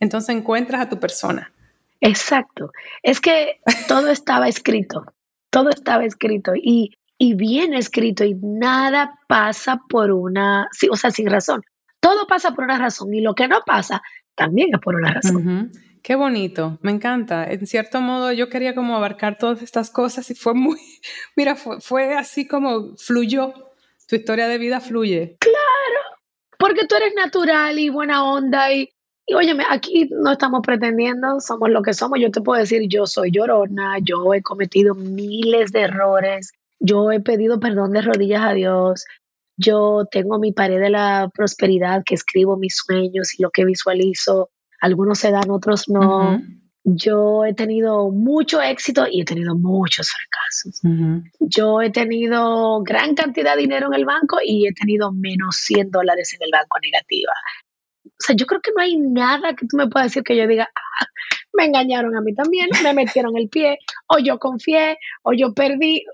entonces 0.00 0.34
encuentras 0.34 0.80
a 0.80 0.88
tu 0.88 0.98
persona. 0.98 1.52
Exacto. 2.00 2.72
Es 3.02 3.20
que 3.20 3.60
todo 3.88 4.08
estaba 4.08 4.48
escrito, 4.48 5.04
todo 5.50 5.70
estaba 5.70 6.04
escrito 6.04 6.52
y, 6.54 6.96
y 7.18 7.34
bien 7.34 7.74
escrito 7.74 8.24
y 8.24 8.34
nada 8.34 9.18
pasa 9.28 9.80
por 9.88 10.10
una, 10.10 10.68
o 10.90 10.96
sea, 10.96 11.10
sin 11.10 11.28
razón. 11.28 11.62
Todo 12.00 12.26
pasa 12.26 12.52
por 12.52 12.64
una 12.64 12.78
razón 12.78 13.12
y 13.12 13.20
lo 13.20 13.34
que 13.34 13.46
no 13.46 13.60
pasa 13.66 14.02
también 14.34 14.70
es 14.72 14.80
por 14.80 14.94
una 14.94 15.12
razón. 15.12 15.70
Qué 16.02 16.14
bonito, 16.14 16.78
me 16.80 16.92
encanta. 16.92 17.44
En 17.44 17.66
cierto 17.66 18.00
modo 18.00 18.32
yo 18.32 18.48
quería 18.48 18.74
como 18.74 18.96
abarcar 18.96 19.36
todas 19.36 19.60
estas 19.60 19.90
cosas 19.90 20.30
y 20.30 20.34
fue 20.34 20.54
muy, 20.54 20.78
mira, 21.36 21.56
fue, 21.56 21.80
fue 21.80 22.14
así 22.14 22.46
como 22.46 22.96
fluyó, 22.96 23.52
tu 24.08 24.16
historia 24.16 24.48
de 24.48 24.58
vida 24.58 24.80
fluye. 24.80 25.36
Claro, 25.40 26.20
porque 26.58 26.86
tú 26.86 26.96
eres 26.96 27.12
natural 27.14 27.78
y 27.78 27.90
buena 27.90 28.24
onda 28.24 28.72
y, 28.72 28.88
y 29.30 29.34
óyeme, 29.34 29.64
aquí 29.68 30.08
no 30.10 30.32
estamos 30.32 30.60
pretendiendo, 30.64 31.38
somos 31.38 31.70
lo 31.70 31.82
que 31.82 31.94
somos. 31.94 32.18
Yo 32.18 32.32
te 32.32 32.40
puedo 32.40 32.58
decir, 32.58 32.82
yo 32.88 33.06
soy 33.06 33.30
llorona, 33.30 33.98
yo 34.02 34.34
he 34.34 34.42
cometido 34.42 34.96
miles 34.96 35.70
de 35.70 35.82
errores, 35.82 36.50
yo 36.80 37.12
he 37.12 37.20
pedido 37.20 37.60
perdón 37.60 37.92
de 37.92 38.02
rodillas 38.02 38.42
a 38.42 38.54
Dios, 38.54 39.04
yo 39.56 40.04
tengo 40.10 40.40
mi 40.40 40.52
pared 40.52 40.80
de 40.80 40.90
la 40.90 41.30
prosperidad 41.32 42.02
que 42.04 42.16
escribo 42.16 42.56
mis 42.56 42.74
sueños 42.84 43.38
y 43.38 43.42
lo 43.42 43.50
que 43.50 43.64
visualizo 43.64 44.50
algunos 44.80 45.20
se 45.20 45.30
dan, 45.30 45.50
otros 45.50 45.88
no. 45.88 46.42
Yo 46.82 47.44
he 47.44 47.54
tenido 47.54 48.10
mucho 48.10 48.60
éxito 48.60 49.06
y 49.08 49.20
he 49.20 49.24
tenido 49.24 49.54
muchos 49.54 50.08
fracasos. 50.10 50.80
Yo 51.38 51.82
he 51.82 51.90
tenido 51.90 52.82
gran 52.82 53.14
cantidad 53.14 53.54
de 53.54 53.60
dinero 53.60 53.88
en 53.88 53.94
el 53.94 54.06
banco 54.06 54.38
y 54.44 54.66
he 54.66 54.72
tenido 54.72 55.12
menos 55.12 55.56
100 55.66 55.90
dólares 55.90 56.32
en 56.34 56.42
el 56.42 56.50
banco 56.50 56.78
negativa. 56.82 57.32
O 58.20 58.26
sea, 58.26 58.36
yo 58.36 58.46
creo 58.46 58.60
que 58.60 58.70
no 58.76 58.82
hay 58.82 58.96
nada 58.96 59.54
que 59.54 59.66
tú 59.66 59.76
me 59.76 59.88
puedas 59.88 60.08
decir 60.08 60.22
que 60.22 60.36
yo 60.36 60.46
diga, 60.46 60.68
ah, 60.74 61.06
me 61.54 61.64
engañaron 61.64 62.16
a 62.16 62.20
mí 62.20 62.34
también, 62.34 62.68
me 62.82 62.94
metieron 62.94 63.36
el 63.36 63.48
pie, 63.48 63.78
o 64.06 64.18
yo 64.18 64.38
confié, 64.38 64.98
o 65.22 65.32
yo 65.32 65.54
perdí. 65.54 66.04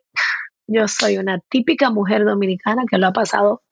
Yo 0.68 0.88
soy 0.88 1.18
una 1.18 1.40
típica 1.48 1.90
mujer 1.90 2.24
dominicana 2.24 2.84
que 2.90 2.98
lo 2.98 3.07
ha 3.07 3.12
pasado 3.12 3.62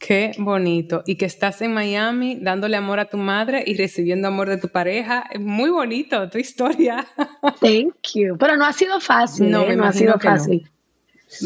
Qué 0.00 0.32
bonito. 0.38 1.02
Y 1.06 1.16
que 1.16 1.26
estás 1.26 1.60
en 1.60 1.74
Miami 1.74 2.38
dándole 2.40 2.76
amor 2.76 3.00
a 3.00 3.06
tu 3.06 3.18
madre 3.18 3.62
y 3.66 3.76
recibiendo 3.76 4.28
amor 4.28 4.48
de 4.48 4.56
tu 4.56 4.68
pareja. 4.68 5.24
Es 5.30 5.40
muy 5.40 5.70
bonito 5.70 6.28
tu 6.30 6.38
historia. 6.38 7.06
Thank 7.60 8.14
you. 8.14 8.36
Pero 8.38 8.56
no 8.56 8.64
ha 8.64 8.72
sido 8.72 9.00
fácil. 9.00 9.50
No, 9.50 9.64
¿eh? 9.64 9.76
no 9.76 9.84
ha 9.84 9.92
sido 9.92 10.18
fácil. 10.18 10.68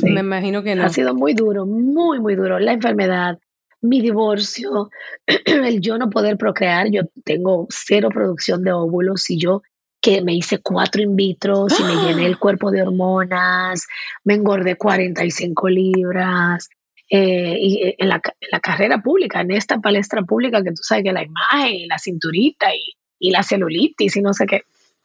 Me 0.04 0.20
imagino 0.20 0.62
que 0.62 0.76
no. 0.76 0.84
Ha 0.84 0.90
sido 0.90 1.14
muy 1.14 1.34
duro, 1.34 1.66
muy, 1.66 2.20
muy 2.20 2.36
duro. 2.36 2.60
La 2.60 2.72
enfermedad, 2.72 3.38
mi 3.82 4.00
divorcio, 4.00 4.90
el 5.26 5.80
yo 5.80 5.98
no 5.98 6.10
poder 6.10 6.36
procrear. 6.38 6.90
Yo 6.90 7.02
tengo 7.24 7.66
cero 7.70 8.08
producción 8.12 8.64
de 8.64 8.72
óvulos 8.72 9.28
y 9.30 9.38
yo 9.38 9.62
que 10.00 10.20
me 10.20 10.34
hice 10.34 10.58
cuatro 10.58 11.00
in 11.00 11.14
vitro 11.14 11.66
y 11.68 11.82
me 11.84 11.94
llené 12.02 12.26
el 12.26 12.38
cuerpo 12.38 12.72
de 12.72 12.82
hormonas, 12.82 13.86
me 14.24 14.34
engordé 14.34 14.74
45 14.76 15.68
libras, 15.68 16.68
eh, 17.14 17.58
y 17.60 17.82
eh, 17.88 17.96
en 17.98 18.08
la, 18.08 18.20
carrera 18.62 19.02
pública, 19.02 19.42
en 19.42 19.50
esta 19.50 19.78
palestra 19.80 20.22
pública 20.22 20.62
que 20.62 20.70
tú 20.70 20.82
sabes 20.82 21.04
que 21.04 21.12
la 21.12 21.22
imagen 21.22 21.74
y 21.74 21.86
la 21.86 21.98
cinturita 21.98 22.68
y, 22.74 23.30
la 23.30 23.42
celulitis 23.42 24.16
y 24.16 24.22
no 24.22 24.32
sé 24.32 24.46
qué, 24.46 24.62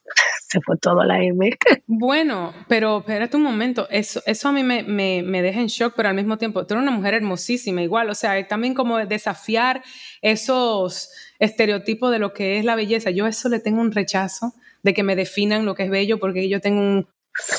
se 0.47 0.59
fue 0.61 0.77
todo 0.77 1.01
a 1.01 1.05
la 1.05 1.23
M. 1.23 1.49
Bueno, 1.87 2.53
pero 2.67 2.99
espérate 2.99 3.37
un 3.37 3.43
momento, 3.43 3.87
eso, 3.89 4.21
eso 4.25 4.49
a 4.49 4.51
mí 4.51 4.63
me, 4.63 4.83
me, 4.83 5.41
deja 5.41 5.59
en 5.59 5.67
shock, 5.67 5.93
pero 5.95 6.09
al 6.09 6.15
mismo 6.15 6.37
tiempo, 6.37 6.65
tú 6.65 6.73
eres 6.73 6.83
una 6.83 6.91
mujer 6.91 7.13
hermosísima, 7.13 7.81
igual, 7.81 8.09
o 8.09 8.15
sea, 8.15 8.47
también 8.47 8.73
como 8.73 8.97
desafiar 8.97 9.83
esos 10.21 11.09
estereotipos 11.39 12.11
de 12.11 12.19
lo 12.19 12.33
que 12.33 12.59
es 12.59 12.65
la 12.65 12.75
belleza. 12.75 13.11
Yo 13.11 13.27
eso 13.27 13.49
le 13.49 13.59
tengo 13.59 13.81
un 13.81 13.91
rechazo 13.91 14.53
de 14.83 14.93
que 14.93 15.03
me 15.03 15.15
definan 15.15 15.65
lo 15.65 15.75
que 15.75 15.83
es 15.83 15.89
bello, 15.89 16.19
porque 16.19 16.49
yo 16.49 16.59
tengo 16.61 16.79
un, 16.79 17.07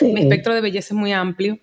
mi 0.03 0.21
espectro 0.21 0.55
de 0.55 0.61
belleza 0.61 0.95
es 0.95 0.99
muy 0.99 1.13
amplio. 1.13 1.59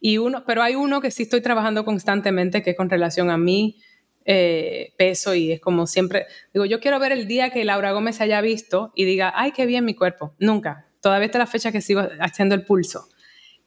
Y 0.00 0.18
uno, 0.18 0.44
pero 0.46 0.62
hay 0.62 0.74
uno 0.74 1.00
que 1.00 1.10
sí 1.10 1.22
estoy 1.22 1.40
trabajando 1.40 1.84
constantemente, 1.84 2.62
que 2.62 2.70
es 2.70 2.76
con 2.76 2.90
relación 2.90 3.30
a 3.30 3.38
mi 3.38 3.80
eh, 4.24 4.94
peso 4.96 5.34
y 5.34 5.52
es 5.52 5.60
como 5.60 5.86
siempre, 5.86 6.26
digo, 6.52 6.64
yo 6.64 6.80
quiero 6.80 6.98
ver 6.98 7.12
el 7.12 7.26
día 7.26 7.50
que 7.50 7.64
Laura 7.64 7.92
Gómez 7.92 8.20
haya 8.20 8.40
visto 8.40 8.92
y 8.94 9.04
diga, 9.04 9.32
ay, 9.34 9.52
qué 9.52 9.66
bien 9.66 9.84
mi 9.84 9.94
cuerpo. 9.94 10.34
Nunca. 10.38 10.86
Todavía 11.00 11.26
está 11.26 11.38
la 11.38 11.46
fecha 11.46 11.72
que 11.72 11.80
sigo 11.80 12.02
haciendo 12.20 12.54
el 12.54 12.64
pulso. 12.64 13.08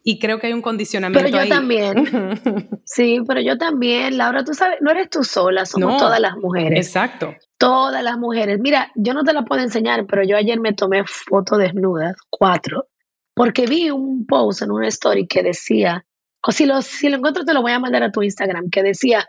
Y 0.03 0.19
creo 0.19 0.39
que 0.39 0.47
hay 0.47 0.53
un 0.53 0.61
condicionamiento. 0.61 1.29
Pero 1.29 1.43
yo 1.43 1.49
también. 1.49 1.95
sí, 2.85 3.19
pero 3.27 3.41
yo 3.41 3.57
también, 3.57 4.17
Laura, 4.17 4.43
tú 4.43 4.53
sabes, 4.53 4.77
no 4.79 4.89
eres 4.89 5.09
tú 5.09 5.23
sola, 5.23 5.65
somos 5.65 5.97
todas 5.97 6.19
las 6.19 6.37
mujeres. 6.37 6.87
Exacto. 6.87 7.35
Todas 7.57 8.01
las 8.01 8.17
mujeres. 8.17 8.57
Mira, 8.59 8.91
yo 8.95 9.13
no 9.13 9.23
te 9.23 9.33
la 9.33 9.43
puedo 9.43 9.61
enseñar, 9.61 10.05
pero 10.07 10.23
yo 10.23 10.37
ayer 10.37 10.59
me 10.61 10.71
tomé 10.73 11.03
fotos 11.05 11.57
desnudas, 11.57 12.15
cuatro, 12.29 12.87
porque 13.33 13.65
vi 13.65 13.91
un 13.91 14.25
post 14.25 14.61
en 14.61 14.71
una 14.71 14.87
story 14.87 15.27
que 15.27 15.43
decía, 15.43 16.05
o 16.41 16.51
si 16.53 16.65
lo, 16.65 16.81
si 16.81 17.09
lo 17.09 17.17
encuentro, 17.17 17.43
te 17.43 17.53
lo 17.53 17.61
voy 17.61 17.73
a 17.73 17.79
mandar 17.79 18.03
a 18.03 18.11
tu 18.11 18.23
Instagram, 18.23 18.69
que 18.69 18.83
decía, 18.83 19.27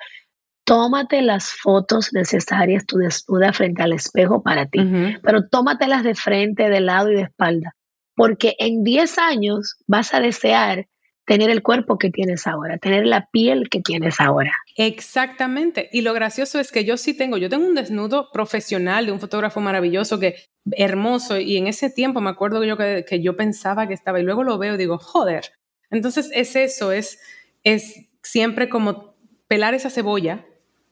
tómate 0.68 1.22
las 1.22 1.50
fotos 1.50 2.12
necesarias 2.12 2.84
tu 2.84 2.98
desnuda 2.98 3.54
frente 3.54 3.82
al 3.82 3.94
espejo 3.94 4.42
para 4.42 4.66
ti, 4.66 4.80
pero 5.22 5.48
tómatelas 5.48 6.04
de 6.04 6.14
frente, 6.14 6.68
de 6.68 6.80
lado 6.80 7.10
y 7.10 7.14
de 7.14 7.22
espalda, 7.22 7.74
porque 8.14 8.54
en 8.58 8.84
10 8.84 9.18
años 9.18 9.76
vas 9.86 10.12
a 10.12 10.20
desear 10.20 10.86
tener 11.24 11.48
el 11.48 11.62
cuerpo 11.62 11.96
que 11.96 12.10
tienes 12.10 12.46
ahora, 12.46 12.76
tener 12.76 13.06
la 13.06 13.28
piel 13.32 13.70
que 13.70 13.80
tienes 13.80 14.20
ahora. 14.20 14.52
Exactamente. 14.76 15.88
Y 15.90 16.02
lo 16.02 16.12
gracioso 16.12 16.60
es 16.60 16.70
que 16.70 16.84
yo 16.84 16.98
sí 16.98 17.14
tengo, 17.16 17.38
yo 17.38 17.48
tengo 17.48 17.66
un 17.66 17.74
desnudo 17.74 18.28
profesional 18.30 19.06
de 19.06 19.12
un 19.12 19.20
fotógrafo 19.20 19.60
maravilloso 19.60 20.18
que 20.18 20.36
hermoso 20.72 21.38
y 21.38 21.56
en 21.56 21.66
ese 21.66 21.88
tiempo 21.88 22.20
me 22.20 22.30
acuerdo 22.30 22.62
yo 22.64 22.76
que, 22.76 23.06
que 23.08 23.22
yo 23.22 23.36
pensaba 23.36 23.88
que 23.88 23.94
estaba 23.94 24.20
y 24.20 24.22
luego 24.22 24.44
lo 24.44 24.58
veo 24.58 24.74
y 24.74 24.78
digo, 24.78 24.98
joder, 24.98 25.44
entonces 25.90 26.30
es 26.34 26.56
eso, 26.56 26.92
es, 26.92 27.18
es 27.64 28.10
siempre 28.22 28.68
como 28.68 29.14
pelar 29.48 29.72
esa 29.72 29.88
cebolla 29.88 30.44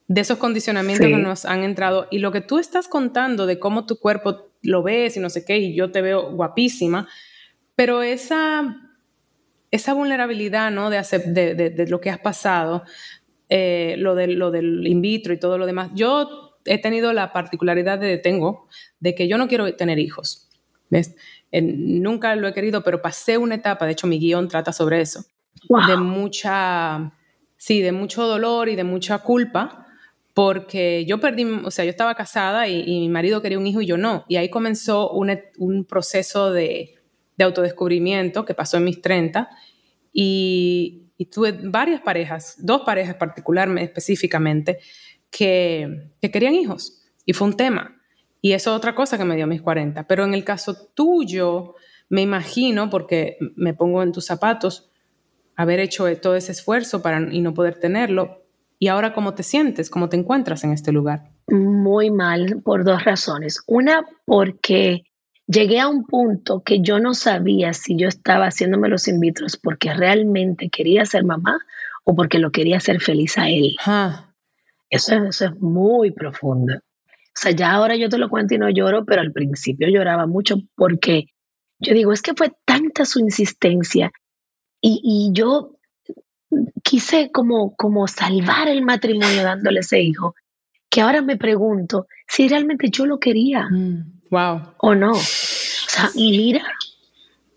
de 0.09 0.21
esos 0.21 0.39
condicionamientos 0.39 1.07
que 1.07 1.17
nos 1.17 1.45
han 1.45 1.65
entrado 1.65 2.07
y 2.11 2.19
lo 2.19 2.31
que 2.31 2.41
tú 2.41 2.59
estás 2.59 2.87
contando 2.87 3.47
de 3.47 3.59
cómo 3.59 3.87
tu 3.87 3.99
cuerpo 3.99 4.51
lo 4.63 4.83
ves 4.83 5.17
y 5.17 5.21
no 5.21 5.31
sé 5.31 5.45
qué, 5.45 5.59
y 5.59 5.75
yo 5.75 5.91
te 5.91 6.03
veo 6.03 6.33
guapísima, 6.33 7.09
pero 7.75 8.03
esa, 8.03 8.77
esa 9.71 9.93
vulnerabilidad 9.95 10.71
¿no? 10.71 10.91
de, 10.91 11.03
de, 11.27 11.71
de, 11.71 11.87
lo 11.89 12.01
que 12.01 12.11
has 12.11 12.19
pasado, 12.19 12.85
eh, 13.49 13.97
lo, 13.99 14.15
de, 14.15 14.29
lo 14.29 14.51
del 14.51 14.87
in 14.87 15.01
vitro 15.01 15.33
y 15.33 15.39
todo 15.39 15.59
lo 15.59 15.67
demás, 15.67 15.91
yo 15.95 16.59
he 16.65 16.79
tenido 16.79 17.13
la 17.13 17.33
particularidad 17.33 17.99
de, 17.99 18.19
tengo, 18.19 18.69
de 19.01 19.15
que 19.15 19.29
yo 19.29 19.39
no 19.39 19.49
quiero 19.49 19.75
tener 19.75 19.99
hijos. 19.99 20.49
¿ves? 20.89 21.17
nunca 21.53 22.37
lo 22.37 22.49
he 22.49 22.53
querido, 22.53 22.83
pero 22.83 23.01
pasé 23.01 23.39
una 23.39 23.55
etapa, 23.55 23.87
de 23.87 23.93
hecho 23.93 24.07
mi 24.07 24.19
guion 24.19 24.49
trata 24.49 24.73
sobre 24.73 25.01
eso, 25.01 25.25
de 25.89 25.97
mucha, 25.97 27.13
sí, 27.57 27.81
de 27.81 27.93
mucho 27.93 28.27
dolor 28.27 28.69
y 28.69 28.77
de 28.77 28.85
mucha 28.85 29.19
culpa, 29.19 29.86
porque 30.37 31.07
yo 31.07 31.19
perdí, 31.19 31.45
o 31.65 31.71
sea, 31.71 31.87
yo 31.87 31.91
estaba 31.91 32.15
casada 32.15 32.69
y, 32.69 32.85
mi 32.85 33.09
marido 33.09 33.41
quería 33.41 33.59
un 33.59 33.67
hijo 33.67 33.81
y 33.81 33.87
yo 33.87 33.97
no, 33.97 34.27
y 34.29 34.37
ahí 34.37 34.51
comenzó 34.51 35.11
un, 35.11 35.87
proceso 35.89 36.53
de, 36.53 36.95
autodescubrimiento 37.39 38.45
que 38.45 38.53
pasó 38.53 38.77
en 38.77 38.85
mis 38.85 39.01
30 39.01 39.49
y, 40.13 41.05
tuve 41.33 41.53
varias 41.53 42.03
parejas, 42.03 42.57
dos 42.59 42.83
parejas 42.83 43.15
particularmente, 43.15 43.85
específicamente, 43.85 44.79
que, 45.31 46.11
que 46.21 46.31
querían 46.31 46.55
hijos 46.55 47.01
y 47.25 47.33
fue 47.33 47.49
un 47.49 47.57
tema. 47.57 47.99
Y 48.43 48.53
eso 48.53 48.73
es 48.73 48.77
otra 48.77 48.95
cosa 48.95 49.17
que 49.17 49.25
me 49.25 49.37
dio 49.37 49.47
mis 49.47 49.63
40. 49.63 50.07
Pero 50.07 50.25
en 50.25 50.35
el 50.35 50.45
caso 50.45 50.77
tuyo, 50.93 51.77
me 52.11 52.21
imagino, 52.21 52.91
porque 52.91 53.39
me 53.57 53.73
pongo 53.73 54.03
en 54.03 54.13
tus 54.13 54.27
zapatos, 54.27 54.91
haber 55.57 55.81
hecho 55.81 56.15
todo 56.21 56.37
ese 56.37 56.53
esfuerzo 56.53 57.01
para 57.01 57.33
y 57.33 57.41
no 57.41 57.55
poder 57.55 57.81
tenerlo. 57.81 58.46
¿Y 58.79 58.89
ahora 58.89 59.15
cómo 59.15 59.35
te 59.35 59.43
sientes? 59.43 59.91
¿Cómo 59.91 60.09
te 60.09 60.17
encuentras 60.17 60.65
en 60.65 60.73
este 60.73 60.93
lugar? 60.93 61.31
Muy 61.49 62.11
mal 62.11 62.61
por 62.65 62.85
dos 62.85 63.05
razones. 63.05 63.63
Una, 63.67 64.05
porque 64.25 65.05
llegué 65.47 65.81
a 65.81 65.89
un 65.89 66.05
punto 66.05 66.63
que 66.63 66.81
yo 66.81 66.99
no 66.99 67.15
sabía 67.15 67.73
si 67.73 67.97
yo 67.97 68.09
estaba 68.09 68.47
haciéndome 68.47 68.89
los 68.89 69.09
in 69.09 69.21
vitros 69.21 69.57
porque 69.57 69.95
realmente 69.95 70.69
quería 70.69 71.05
ser 71.07 71.25
mamá 71.25 71.59
o 72.05 72.15
porque 72.15 72.39
lo 72.39 72.51
quería 72.51 72.77
hacer 72.77 73.01
feliz 73.01 73.39
a 73.39 73.49
él. 73.49 73.77
Eso, 74.91 75.25
eso 75.25 75.47
es 75.47 75.61
muy 75.61 76.11
profundo. 76.11 76.75
O 76.75 77.39
sea, 77.39 77.53
ya 77.53 77.73
ahora 77.73 77.97
yo 77.97 78.09
te 78.09 78.19
lo 78.19 78.29
cuento 78.29 78.55
y 78.55 78.59
no 78.59 78.71
lloro, 78.71 79.05
pero 79.05 79.21
al 79.21 79.33
principio 79.33 79.89
lloraba 79.89 80.27
mucho 80.27 80.57
porque 80.75 81.27
yo 81.79 81.95
digo, 81.95 82.13
es 82.13 82.23
que 82.23 82.35
fue 82.35 82.53
tanta 82.65 83.05
su 83.05 83.21
insistencia 83.21 84.11
y, 84.81 85.31
yo 85.33 85.76
quise 86.83 87.31
como, 87.31 87.75
como 87.77 88.07
salvar 88.09 88.69
el 88.69 88.83
matrimonio 88.83 89.43
dándole 89.43 89.81
ese 89.81 90.01
hijo, 90.01 90.35
que 90.91 91.01
ahora 91.01 91.23
me 91.23 91.37
pregunto 91.37 92.07
si 92.27 92.49
realmente 92.49 92.89
yo 92.91 93.07
lo 93.07 93.19
quería. 93.19 93.69
wow. 94.31 94.57
Mm, 94.57 94.63
o 94.79 94.95
no. 94.95 95.13
O 95.13 95.17
sea, 95.89 96.11
y 96.15 96.37
mira. 96.37 96.65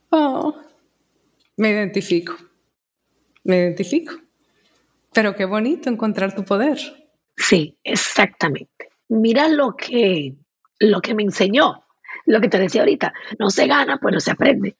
Oh, 0.10 0.56
me 1.58 1.70
identifico. 1.72 2.36
Me 3.44 3.58
identifico. 3.58 4.14
Pero 5.14 5.36
qué 5.36 5.46
bonito 5.46 5.90
encontrar 5.90 6.36
tu 6.36 6.44
poder. 6.44 6.78
Sí, 7.36 7.78
exactamente 7.84 8.90
mira 9.10 9.50
lo 9.50 9.76
que, 9.76 10.36
lo 10.80 11.02
que 11.02 11.14
me 11.14 11.24
enseñó, 11.24 11.84
lo 12.26 12.40
que 12.40 12.48
te 12.48 12.60
decía 12.60 12.82
ahorita, 12.82 13.14
no 13.38 13.50
se 13.50 13.68
gana, 13.68 13.98
pues 13.98 14.14
no 14.14 14.20
se 14.20 14.32
aprende. 14.32 14.78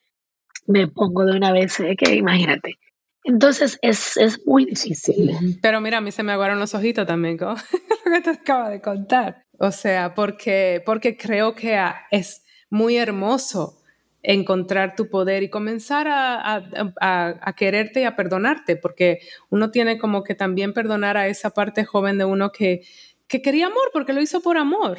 Me 0.68 0.88
pongo 0.88 1.26
de 1.26 1.36
una 1.36 1.52
vez, 1.52 1.78
que 1.98 2.16
imagínate. 2.16 2.80
Entonces 3.24 3.78
es, 3.82 4.18
muy 4.46 4.66
difícil. 4.66 5.60
Pero 5.62 5.82
mira, 5.82 5.98
a 5.98 6.02
mí 6.02 6.12
se 6.12 6.24
me 6.24 6.32
aguaron 6.32 6.60
los 6.60 6.74
ojitos 6.74 7.06
también 7.06 7.38
con 7.38 7.56
lo 8.06 8.12
que 8.12 8.22
te 8.22 8.30
acaba 8.30 8.70
de 8.70 8.82
contar. 8.82 9.46
O 9.60 9.72
sea, 9.72 10.14
porque, 10.14 10.82
porque 10.86 11.18
creo 11.18 11.54
que 11.54 11.78
es, 12.12 12.44
muy 12.70 12.98
hermoso 12.98 13.76
encontrar 14.22 14.96
tu 14.96 15.10
poder 15.10 15.44
y 15.44 15.50
comenzar 15.50 16.08
a, 16.10 17.56
quererte 17.58 18.02
y 18.02 18.04
a 18.04 18.16
perdonarte, 18.16 18.76
porque 18.76 19.20
uno 19.50 19.72
tiene 19.72 19.98
como 19.98 20.24
que 20.24 20.36
también 20.36 20.74
perdonar 20.74 21.18
a 21.18 21.28
esa 21.28 21.52
parte 21.52 21.86
joven 21.86 22.18
de 22.18 22.26
uno 22.26 22.52
que, 22.52 22.82
que 23.28 23.42
quería 23.42 23.68
amor, 23.68 23.90
porque 23.94 24.14
lo 24.14 24.22
hizo 24.22 24.42
por 24.42 24.58
amor, 24.58 24.98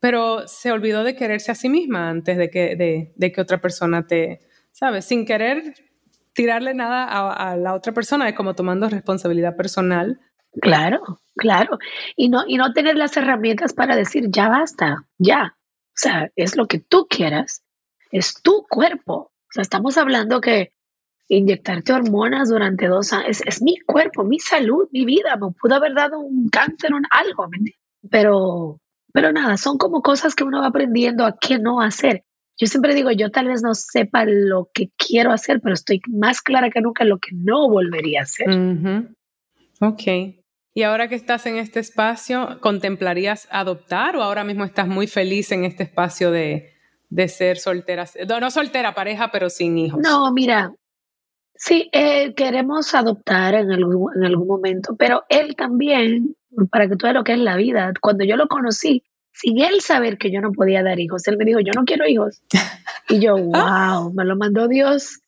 pero 0.00 0.46
se 0.48 0.72
olvidó 0.72 1.04
de 1.04 1.14
quererse 1.14 1.52
a 1.52 1.54
sí 1.54 1.68
misma 1.68 2.10
antes 2.10 2.36
de 2.36 2.50
que, 2.50 2.76
de, 3.16 3.32
que 3.32 3.40
otra 3.40 3.60
persona 3.60 4.06
te, 4.06 4.40
¿sabes? 4.72 5.04
Sin 5.04 5.24
querer 5.24 5.74
tirarle 6.38 6.72
nada 6.72 7.04
a, 7.04 7.56
la 7.56 7.74
otra 7.74 7.92
persona, 7.92 8.28
es 8.28 8.36
como 8.36 8.54
tomando 8.54 8.88
responsabilidad 8.88 9.56
personal. 9.56 10.20
Claro, 10.60 11.02
claro. 11.36 11.80
Y 12.14 12.28
no, 12.28 12.44
y 12.46 12.58
no 12.58 12.72
tener 12.72 12.94
las 12.94 13.16
herramientas 13.16 13.72
para 13.72 13.96
decir, 13.96 14.26
ya 14.30 14.48
basta, 14.48 15.04
ya. 15.18 15.56
O 15.56 15.96
sea, 15.96 16.30
es 16.36 16.56
lo 16.56 16.68
que 16.68 16.78
tú 16.78 17.08
quieras 17.10 17.64
es 18.12 18.40
tu 18.40 18.64
cuerpo. 18.70 19.14
O 19.14 19.50
sea, 19.50 19.62
estamos 19.62 19.98
hablando 19.98 20.40
que 20.40 20.72
inyectarte 21.26 21.92
hormonas 21.92 22.50
durante 22.50 22.86
dos 22.86 23.12
años 23.12 23.42
es, 23.44 23.60
mi 23.60 23.80
cuerpo, 23.80 24.22
mi 24.22 24.38
salud, 24.38 24.86
mi 24.92 25.04
vida. 25.04 25.36
Me 25.36 25.50
pudo 25.60 25.74
haber 25.74 25.94
dado 25.94 26.20
un 26.20 26.48
cáncer 26.50 26.92
o 26.94 26.98
algo, 27.10 27.48
pero, 28.08 28.80
pero 29.12 29.32
nada, 29.32 29.56
son 29.56 29.76
como 29.76 30.02
cosas 30.02 30.36
que 30.36 30.44
uno 30.44 30.60
va 30.60 30.68
aprendiendo 30.68 31.24
a 31.24 31.36
qué 31.36 31.58
no 31.58 31.80
hacer. 31.80 32.22
Yo 32.58 32.66
siempre 32.66 32.94
digo, 32.94 33.10
yo 33.12 33.30
tal 33.30 33.46
vez 33.46 33.62
no 33.62 33.74
sepa 33.74 34.24
lo 34.24 34.68
que 34.74 34.90
quiero 34.96 35.30
hacer, 35.30 35.60
pero 35.60 35.74
estoy 35.74 36.00
más 36.08 36.42
clara 36.42 36.70
que 36.70 36.80
nunca 36.80 37.04
en 37.04 37.10
lo 37.10 37.18
que 37.18 37.30
no 37.32 37.68
volvería 37.68 38.20
a 38.20 38.22
hacer. 38.24 38.48
Ok. 39.80 40.02
Y 40.74 40.82
ahora 40.82 41.08
que 41.08 41.14
estás 41.14 41.46
en 41.46 41.56
este 41.56 41.80
espacio, 41.80 42.58
¿contemplarías 42.60 43.48
adoptar 43.50 44.16
o 44.16 44.22
ahora 44.22 44.44
mismo 44.44 44.64
estás 44.64 44.88
muy 44.88 45.06
feliz 45.06 45.52
en 45.52 45.64
este 45.64 45.84
espacio 45.84 46.30
de, 46.30 46.72
de 47.10 47.28
ser 47.28 47.58
soltera, 47.58 48.04
no, 48.40 48.50
soltera 48.50 48.94
pareja, 48.94 49.30
pero 49.30 49.50
sin 49.50 49.78
hijos. 49.78 50.00
No, 50.02 50.30
mira, 50.32 50.72
sí, 51.54 51.88
eh, 51.92 52.34
queremos 52.34 52.94
adoptar 52.94 53.54
en 53.54 53.72
algún, 53.72 54.14
en 54.16 54.24
algún 54.24 54.46
momento, 54.46 54.94
pero 54.96 55.24
él 55.28 55.56
también, 55.56 56.36
para 56.70 56.88
que 56.88 56.96
tú 56.96 57.04
veas 57.04 57.14
lo 57.14 57.24
que 57.24 57.32
es 57.32 57.38
la 57.38 57.56
vida, 57.56 57.92
cuando 58.00 58.24
yo 58.24 58.36
lo 58.36 58.48
conocí, 58.48 59.04
sin 59.40 59.60
él 59.60 59.80
saber 59.80 60.18
que 60.18 60.30
yo 60.30 60.40
no 60.40 60.52
podía 60.52 60.82
dar 60.82 60.98
hijos, 60.98 61.26
él 61.28 61.36
me 61.36 61.44
dijo, 61.44 61.60
yo 61.60 61.72
no 61.74 61.84
quiero 61.84 62.06
hijos. 62.08 62.42
Y 63.08 63.20
yo, 63.20 63.36
wow, 63.36 64.12
me 64.12 64.24
lo 64.24 64.36
mandó 64.36 64.66
Dios. 64.66 65.20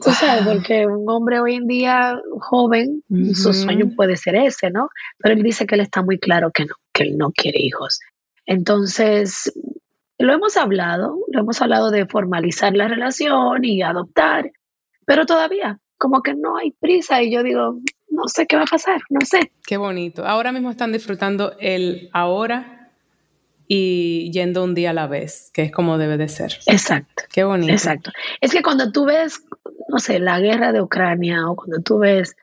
Tú 0.00 0.10
sabes, 0.10 0.46
porque 0.46 0.86
un 0.86 1.08
hombre 1.08 1.40
hoy 1.40 1.54
en 1.54 1.66
día 1.66 2.20
joven, 2.38 3.02
su 3.34 3.52
sueño 3.52 3.90
puede 3.96 4.16
ser 4.16 4.36
ese, 4.36 4.70
¿no? 4.70 4.90
Pero 5.18 5.34
él 5.34 5.42
dice 5.42 5.66
que 5.66 5.74
él 5.74 5.80
está 5.80 6.02
muy 6.02 6.18
claro 6.18 6.52
que 6.52 6.66
no, 6.66 6.74
que 6.92 7.04
él 7.04 7.18
no 7.18 7.32
quiere 7.32 7.60
hijos. 7.60 7.98
Entonces, 8.46 9.52
lo 10.18 10.32
hemos 10.32 10.56
hablado, 10.56 11.18
lo 11.32 11.40
hemos 11.40 11.60
hablado 11.60 11.90
de 11.90 12.06
formalizar 12.06 12.76
la 12.76 12.86
relación 12.86 13.64
y 13.64 13.82
adoptar, 13.82 14.52
pero 15.04 15.26
todavía 15.26 15.80
como 15.96 16.22
que 16.22 16.34
no 16.34 16.56
hay 16.56 16.70
prisa 16.70 17.20
y 17.20 17.32
yo 17.32 17.42
digo, 17.42 17.80
no 18.08 18.28
sé 18.28 18.46
qué 18.46 18.54
va 18.54 18.62
a 18.62 18.66
pasar, 18.66 19.00
no 19.10 19.20
sé. 19.24 19.50
Qué 19.66 19.76
bonito. 19.76 20.24
Ahora 20.24 20.52
mismo 20.52 20.70
están 20.70 20.92
disfrutando 20.92 21.56
el 21.58 22.08
ahora 22.12 22.77
y 23.68 24.30
yendo 24.32 24.64
un 24.64 24.74
día 24.74 24.90
a 24.90 24.94
la 24.94 25.06
vez, 25.06 25.50
que 25.52 25.62
es 25.62 25.70
como 25.70 25.98
debe 25.98 26.16
de 26.16 26.28
ser. 26.28 26.54
Exacto. 26.66 27.24
Qué 27.30 27.44
bonito. 27.44 27.72
Exacto. 27.72 28.10
Es 28.40 28.50
que 28.50 28.62
cuando 28.62 28.90
tú 28.90 29.04
ves, 29.04 29.44
no 29.88 29.98
sé, 29.98 30.18
la 30.18 30.40
guerra 30.40 30.72
de 30.72 30.80
Ucrania 30.80 31.48
o 31.48 31.54
cuando 31.54 31.82
tú 31.82 31.98
ves 31.98 32.34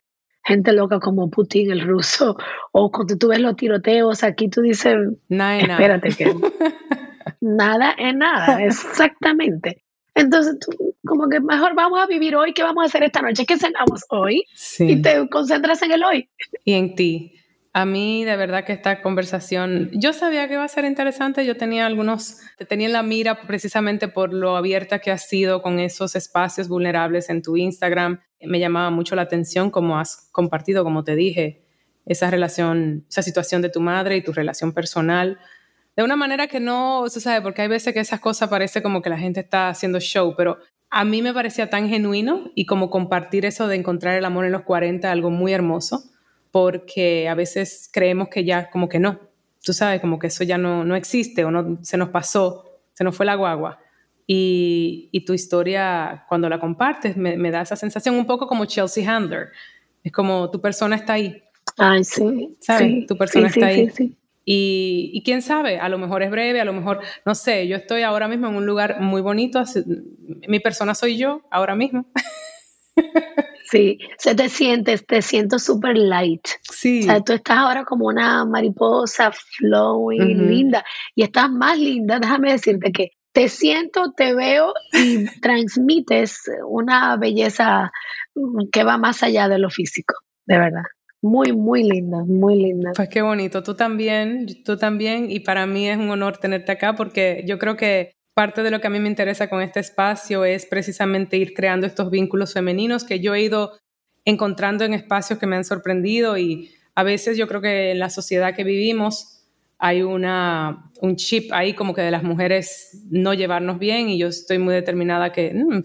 gente 0.44 0.72
loca 0.74 1.00
como 1.00 1.32
Putin, 1.32 1.72
el 1.72 1.82
ruso, 1.82 2.38
o 2.72 2.92
cuando 2.92 3.18
tú 3.18 3.30
ves 3.30 3.40
los 3.40 3.56
tiroteos 3.56 4.24
aquí, 4.24 4.48
tú 4.48 4.62
dices, 4.62 4.96
nada, 5.28 5.58
espérate 5.58 6.10
que 6.10 6.32
nada 7.42 7.96
en 7.98 8.20
nada, 8.20 8.64
exactamente. 8.64 9.82
Entonces, 10.14 10.58
como 11.06 11.28
que 11.28 11.40
mejor 11.40 11.74
vamos 11.74 12.00
a 12.00 12.06
vivir 12.06 12.36
hoy, 12.36 12.54
¿qué 12.54 12.62
vamos 12.62 12.84
a 12.84 12.86
hacer 12.86 13.04
esta 13.04 13.22
noche? 13.22 13.46
¿Qué 13.46 13.58
cenamos 13.58 14.06
hoy? 14.10 14.46
Y 14.80 15.02
te 15.02 15.28
concentras 15.30 15.82
en 15.82 15.92
el 15.92 16.04
hoy. 16.04 16.30
Y 16.64 16.74
en 16.74 16.96
ti. 16.96 17.34
A 17.78 17.86
mí, 17.86 18.24
de 18.24 18.38
verdad 18.38 18.64
que 18.64 18.72
esta 18.72 19.02
conversación, 19.02 19.90
yo 19.92 20.14
sabía 20.14 20.48
que 20.48 20.54
iba 20.54 20.64
a 20.64 20.68
ser 20.70 20.86
interesante, 20.86 21.46
yo 21.46 21.58
tenía 21.58 21.86
algunos, 21.86 22.38
te 22.58 22.64
tenía 22.64 22.88
en 22.88 22.94
la 22.94 23.04
mira 23.04 23.42
precisamente 23.42 24.08
por 24.08 24.34
lo 24.34 24.56
abierta 24.56 25.00
que 25.00 25.12
has 25.12 25.28
sido 25.28 25.62
con 25.62 25.80
esos 25.80 26.16
espacios 26.16 26.70
vulnerables 26.70 27.30
en 27.30 27.42
tu 27.42 27.58
Instagram. 27.58 28.22
Me 28.40 28.62
llamaba 28.62 28.92
mucho 28.92 29.18
la 29.18 29.24
atención 29.24 29.72
como 29.72 30.00
has 30.00 30.30
compartido, 30.32 30.86
como 30.86 31.04
te 31.04 31.18
dije, 31.18 31.66
esa 32.06 32.32
relación, 32.32 33.06
esa 33.10 33.22
situación 33.22 33.62
de 33.62 33.68
tu 33.68 33.82
madre 33.82 34.16
y 34.16 34.24
tu 34.24 34.32
relación 34.32 34.72
personal 34.72 35.38
de 35.98 36.04
una 36.04 36.16
manera 36.16 36.48
que 36.48 36.62
no 36.62 37.04
se 37.10 37.20
sabe, 37.20 37.42
porque 37.42 37.64
hay 37.64 37.68
veces 37.68 37.94
que 37.94 38.00
esas 38.00 38.22
cosas 38.22 38.48
parece 38.48 38.82
como 38.82 39.02
que 39.02 39.10
la 39.10 39.18
gente 39.18 39.42
está 39.42 39.68
haciendo 39.68 40.00
show, 40.00 40.34
pero 40.38 40.60
a 40.90 41.04
mí 41.04 41.22
me 41.22 41.34
parecía 41.34 41.70
tan 41.70 41.90
genuino 41.90 42.52
y 42.56 42.68
como 42.68 42.90
compartir 42.90 43.46
eso 43.46 43.68
de 43.68 43.76
encontrar 43.76 44.18
el 44.18 44.24
amor 44.24 44.46
en 44.46 44.54
los 44.54 44.62
40, 44.62 45.12
algo 45.12 45.30
muy 45.30 45.52
hermoso, 45.52 46.15
porque 46.56 47.28
a 47.28 47.36
veces 47.36 47.90
creemos 47.92 48.30
que 48.30 48.46
ya 48.46 48.70
como 48.70 48.88
que 48.88 48.98
no, 48.98 49.20
tú 49.62 49.74
sabes, 49.74 50.00
como 50.00 50.18
que 50.18 50.28
eso 50.28 50.42
ya 50.46 50.58
no, 50.58 50.86
no 50.86 50.96
existe 50.96 51.44
o 51.44 51.52
no 51.52 51.80
se 51.82 51.98
nos 51.98 52.08
pasó, 52.12 52.64
se 52.94 53.04
nos 53.04 53.14
fue 53.14 53.26
la 53.26 53.36
guagua. 53.36 53.78
Y, 54.26 55.10
y 55.12 55.26
tu 55.26 55.34
historia, 55.34 56.24
cuando 56.30 56.48
la 56.48 56.58
compartes, 56.58 57.18
me, 57.18 57.36
me, 57.36 57.52
da 57.52 57.60
esa 57.60 57.76
sensación 57.76 58.16
un 58.16 58.26
poco 58.26 58.48
como 58.48 58.64
Chelsea 58.64 59.06
Handler. 59.06 59.50
Es 60.02 60.14
como 60.14 60.50
tu 60.50 60.62
persona 60.62 60.96
está 60.96 61.12
ahí. 61.12 61.44
Ay, 61.78 62.06
sí. 62.06 62.56
¿Sabes? 62.62 63.06
tu 63.06 63.18
persona 63.18 63.50
está 63.50 63.66
ahí. 63.66 63.90
Sí, 63.90 64.16
y, 64.46 65.22
quién 65.26 65.42
sabe, 65.42 65.80
a 65.80 65.90
lo 65.90 65.98
mejor 65.98 66.24
es 66.24 66.32
breve, 66.32 66.62
a 66.62 66.66
lo 66.66 66.72
mejor, 66.72 67.02
no 67.26 67.36
sé, 67.36 67.68
yo 67.68 67.76
estoy 67.76 68.04
ahora 68.04 68.30
mismo 68.30 68.48
en 68.48 68.56
un 68.56 68.66
lugar 68.66 69.02
muy 69.02 69.22
bonito, 69.22 69.62
mi 70.48 70.62
persona 70.62 70.96
soy 70.96 71.18
yo 71.18 71.42
ahora 71.52 71.76
mismo. 71.76 72.06
Sí, 73.70 74.00
se 74.18 74.36
te 74.36 74.50
sientes, 74.50 75.06
te 75.06 75.22
siento 75.22 75.60
súper 75.60 75.98
light. 75.98 76.48
Sí. 76.72 77.02
O 77.02 77.04
sea, 77.04 77.22
tú 77.22 77.34
estás 77.34 77.58
ahora 77.58 77.84
como 77.84 78.06
una 78.08 78.46
mariposa 78.46 79.32
flowing, 79.32 80.48
linda, 80.48 80.86
y 81.16 81.24
estás 81.24 81.50
más 81.50 81.78
linda, 81.78 82.20
déjame 82.22 82.52
decirte 82.52 82.92
que 82.92 83.12
te 83.32 83.50
siento, 83.50 84.14
te 84.16 84.34
veo 84.34 84.74
y 84.94 85.26
transmites 85.42 86.44
una 86.68 87.18
belleza 87.18 87.92
que 88.72 88.84
va 88.84 88.98
más 88.98 89.24
allá 89.24 89.48
de 89.48 89.60
lo 89.60 89.70
físico, 89.70 90.14
de 90.46 90.58
verdad 90.58 90.84
muy, 91.26 91.54
muy 91.54 91.84
linda, 91.84 92.24
muy 92.24 92.56
linda. 92.56 92.92
Pues 92.96 93.10
qué 93.10 93.22
bonito, 93.22 93.64
tú 93.64 93.76
también, 93.76 94.46
tú 94.64 94.78
también, 94.78 95.32
y 95.32 95.40
para 95.40 95.66
mí 95.66 95.90
es 95.90 95.98
un 95.98 96.10
honor 96.12 96.38
tenerte 96.38 96.72
acá 96.72 96.94
porque 96.94 97.44
yo 97.48 97.58
creo 97.58 97.76
que 97.76 98.15
parte 98.36 98.64
de 98.64 98.70
lo 98.70 98.82
que 98.82 98.88
a 98.88 98.90
mí 98.90 99.00
me 99.00 99.10
interesa 99.10 99.50
con 99.50 99.62
este 99.62 99.80
espacio 99.80 100.44
es 100.44 100.66
precisamente 100.66 101.38
ir 101.38 101.54
creando 101.54 101.88
estos 101.88 102.12
vínculos 102.12 102.54
femeninos 102.54 103.06
que 103.06 103.22
yo 103.22 103.34
he 103.34 103.42
ido 103.42 103.80
encontrando 104.26 104.84
en 104.84 104.94
espacios 104.94 105.40
que 105.40 105.48
me 105.48 105.56
han 105.56 105.64
sorprendido 105.64 106.38
y 106.38 106.72
a 106.96 107.04
veces 107.04 107.38
yo 107.38 107.48
creo 107.48 107.62
que 107.62 107.92
en 107.92 108.00
la 108.00 108.10
sociedad 108.10 108.54
que 108.54 108.66
vivimos 108.66 109.48
hay 109.78 110.02
una, 110.02 110.92
un 111.02 111.16
chip 111.16 111.52
ahí 111.54 111.74
como 111.74 111.94
que 111.94 112.02
de 112.02 112.12
las 112.12 112.24
mujeres 112.24 113.06
no 113.10 113.34
llevarnos 113.34 113.80
bien 113.80 114.10
y 114.10 114.18
yo 114.18 114.28
estoy 114.28 114.60
muy 114.60 114.74
determinada 114.74 115.32
que... 115.32 115.54
Mm, 115.54 115.84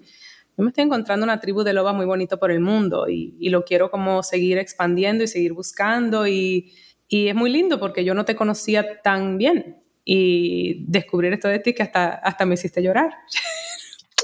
yo 0.56 0.64
me 0.64 0.70
estoy 0.70 0.84
encontrando 0.84 1.24
una 1.24 1.40
tribu 1.40 1.62
de 1.62 1.72
lobas 1.72 1.94
muy 1.94 2.04
bonito 2.04 2.38
por 2.38 2.50
el 2.50 2.60
mundo 2.60 3.08
y, 3.08 3.48
lo 3.48 3.64
quiero 3.64 3.90
como 3.90 4.22
seguir 4.22 4.58
expandiendo 4.58 5.24
y 5.24 5.26
seguir 5.26 5.54
buscando 5.54 6.26
y, 6.26 6.74
es 7.08 7.34
muy 7.34 7.50
lindo 7.50 7.80
porque 7.80 8.04
yo 8.04 8.12
no 8.12 8.26
te 8.26 8.36
conocía 8.36 9.00
tan 9.00 9.38
bien 9.38 9.79
y 10.12 10.82
descubrir 10.88 11.32
esto 11.32 11.46
de 11.46 11.60
ti 11.60 11.72
que 11.72 11.84
hasta, 11.84 12.08
hasta 12.08 12.44
me 12.44 12.54
hiciste 12.54 12.82
llorar. 12.82 13.10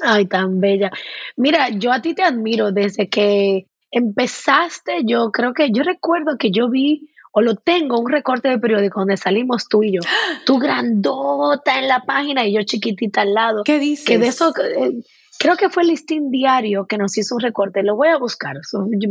Ay, 0.03 0.27
tan 0.27 0.59
bella. 0.59 0.91
Mira, 1.37 1.69
yo 1.71 1.93
a 1.93 2.03
ti 2.03 2.13
te 2.13 2.25
admiro 2.25 2.73
desde 2.73 3.09
que 3.09 3.67
empezaste, 3.93 5.03
yo 5.05 5.31
creo 5.31 5.55
que 5.55 5.71
yo 5.71 5.85
recuerdo 5.85 6.39
que 6.39 6.51
yo 6.51 6.69
vi 6.69 7.09
o 7.31 7.41
lo 7.41 7.55
tengo, 7.55 8.01
un 8.01 8.11
recorte 8.11 8.49
de 8.49 8.59
periódico 8.59 8.99
donde 8.99 9.17
salimos 9.17 9.69
tú 9.69 9.85
y 9.85 9.93
yo. 9.93 10.01
Tú 10.45 10.59
grandota 10.59 11.79
en 11.79 11.87
la 11.87 12.01
página 12.05 12.45
y 12.45 12.55
yo 12.55 12.63
chiquitita 12.65 13.21
al 13.21 13.35
lado. 13.35 13.63
¿Qué 13.63 13.79
dices? 13.79 14.07
Que 14.07 14.19
de 14.19 14.27
eso, 14.27 14.53
eh, 14.59 14.91
creo 15.39 15.57
que 15.57 15.71
fue 15.71 15.85
el 15.85 15.91
listín 15.91 16.33
diario 16.33 16.87
que 16.87 16.99
nos 16.99 17.17
hizo 17.17 17.37
un 17.37 17.43
recorte, 17.43 17.85
lo 17.85 17.95
voy 17.95 18.09
a 18.09 18.17
buscar. 18.17 18.57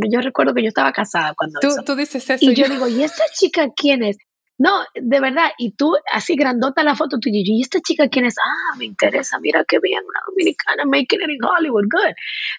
yo, 0.10 0.20
recuerdo 0.20 0.54
que 0.54 0.62
yo 0.62 0.68
estaba 0.68 0.92
casada 0.92 1.36
cuando 1.36 1.62
tú, 1.62 1.70
tú 1.86 1.96
dices 1.96 2.30
eso. 2.30 2.44
Y 2.44 2.54
yo, 2.54 2.68
digo, 2.68 2.90
¿y 2.90 3.02
esta 3.02 3.24
chica 3.34 3.70
quién 3.74 4.04
es? 4.04 4.18
No, 4.58 4.72
de 4.94 5.20
verdad, 5.20 5.52
y 5.58 5.72
tú 5.72 5.96
así 6.12 6.36
grandota 6.36 6.84
la 6.84 6.96
foto, 6.96 7.20
tú 7.20 7.30
y 7.30 7.44
¿y 7.46 7.62
esta 7.62 7.82
chica 7.82 8.08
quién 8.08 8.26
es? 8.26 8.36
Ah, 8.38 8.76
me 8.78 8.86
interesa, 8.86 9.38
mira 9.40 9.66
qué 9.68 9.80
bien, 9.80 10.02
una 10.08 10.20
dominicana 10.28 10.86
making 10.86 11.22
it 11.22 11.30
in 11.30 11.44
Hollywood, 11.44 11.86
good. 11.90 12.14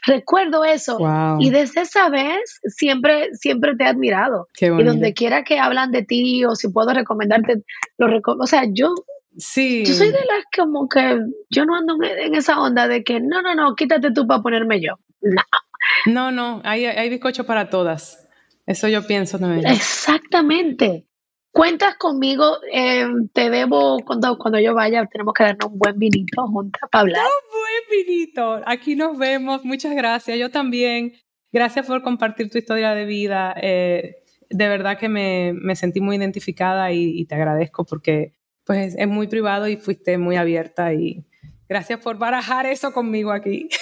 Recuerdo 0.07 0.65
eso. 0.65 0.99
Y 1.39 1.51
desde 1.51 1.83
esa 1.83 2.11
vez 2.11 2.61
siempre, 2.65 3.35
siempre 3.35 3.77
te 3.77 3.85
he 3.85 3.87
admirado. 3.87 4.49
y 4.61 4.83
donde 4.83 5.15
quiera 5.15 5.43
que 5.43 5.59
hablan 5.59 5.91
de 5.91 6.03
ti 6.03 6.45
o 6.45 6.55
si 6.55 6.69
puedo 6.69 6.93
recomendarte, 6.93 7.63
lo 7.99 8.21
o 8.39 8.47
sea, 8.47 8.65
yo 8.71 8.95
Sí. 9.39 9.85
Yo 9.85 9.93
soy 9.93 10.07
de 10.09 10.13
las 10.13 10.45
como 10.57 10.89
que 10.89 11.19
yo 11.51 11.67
no 11.67 11.77
ando 11.77 11.99
en 12.03 12.35
esa 12.35 12.59
onda 12.59 12.89
de 12.89 13.05
que 13.05 13.21
no, 13.21 13.43
no, 13.43 13.55
no, 13.55 13.75
quítate 13.75 14.11
tú 14.11 14.27
para 14.27 14.43
ponerme 14.43 14.81
yo. 14.81 14.95
No. 15.21 15.43
No, 16.07 16.31
no, 16.33 16.63
hay, 16.65 16.87
hay 16.87 17.09
bizcocho 17.11 17.45
para 17.45 17.69
todas. 17.69 18.29
Eso 18.67 18.89
yo 18.89 19.07
pienso 19.07 19.39
también. 19.39 19.67
Exactamente. 19.67 21.07
Cuentas 21.57 21.97
conmigo, 21.97 22.59
eh, 22.71 23.07
te 23.33 23.49
debo, 23.49 23.97
cuando, 24.05 24.37
cuando 24.37 24.61
yo 24.61 24.75
vaya, 24.75 25.07
tenemos 25.07 25.33
que 25.33 25.43
darnos 25.45 25.73
un 25.73 25.79
buen 25.79 25.99
vinito 25.99 26.47
juntas 26.49 26.83
para 26.93 27.01
hablar. 27.01 27.25
Un 27.25 27.61
buen 27.61 28.05
vinito. 28.05 28.61
Aquí 28.67 28.95
nos 28.95 29.17
vemos. 29.17 29.65
Muchas 29.65 29.95
gracias. 29.95 30.39
Yo 30.39 30.51
también. 30.51 31.15
Gracias 31.51 31.87
por 31.87 32.03
compartir 32.03 32.51
tu 32.51 32.59
historia 32.59 32.91
de 32.93 33.07
vida. 33.07 33.55
Eh, 33.59 34.17
de 34.51 34.69
verdad 34.69 34.99
que 34.99 35.09
me, 35.09 35.55
me, 35.55 35.77
sentí 35.77 36.03
muy 36.03 36.17
identificada 36.17 36.93
y, 36.93 37.19
y, 37.19 37.25
te 37.25 37.37
agradezco 37.37 37.87
porque 37.87 38.35
pues 38.67 38.95
es 38.95 39.09
muy 39.09 39.27
privado 39.27 39.67
y 39.67 39.79
fuiste 39.79 40.19
muy 40.19 40.37
abierta 40.37 40.93
y 40.93 41.25
gracias 41.71 42.01
por 42.01 42.19
barajar 42.19 42.67
eso 42.67 42.93
conmigo 42.93 43.33
aquí. 43.33 43.71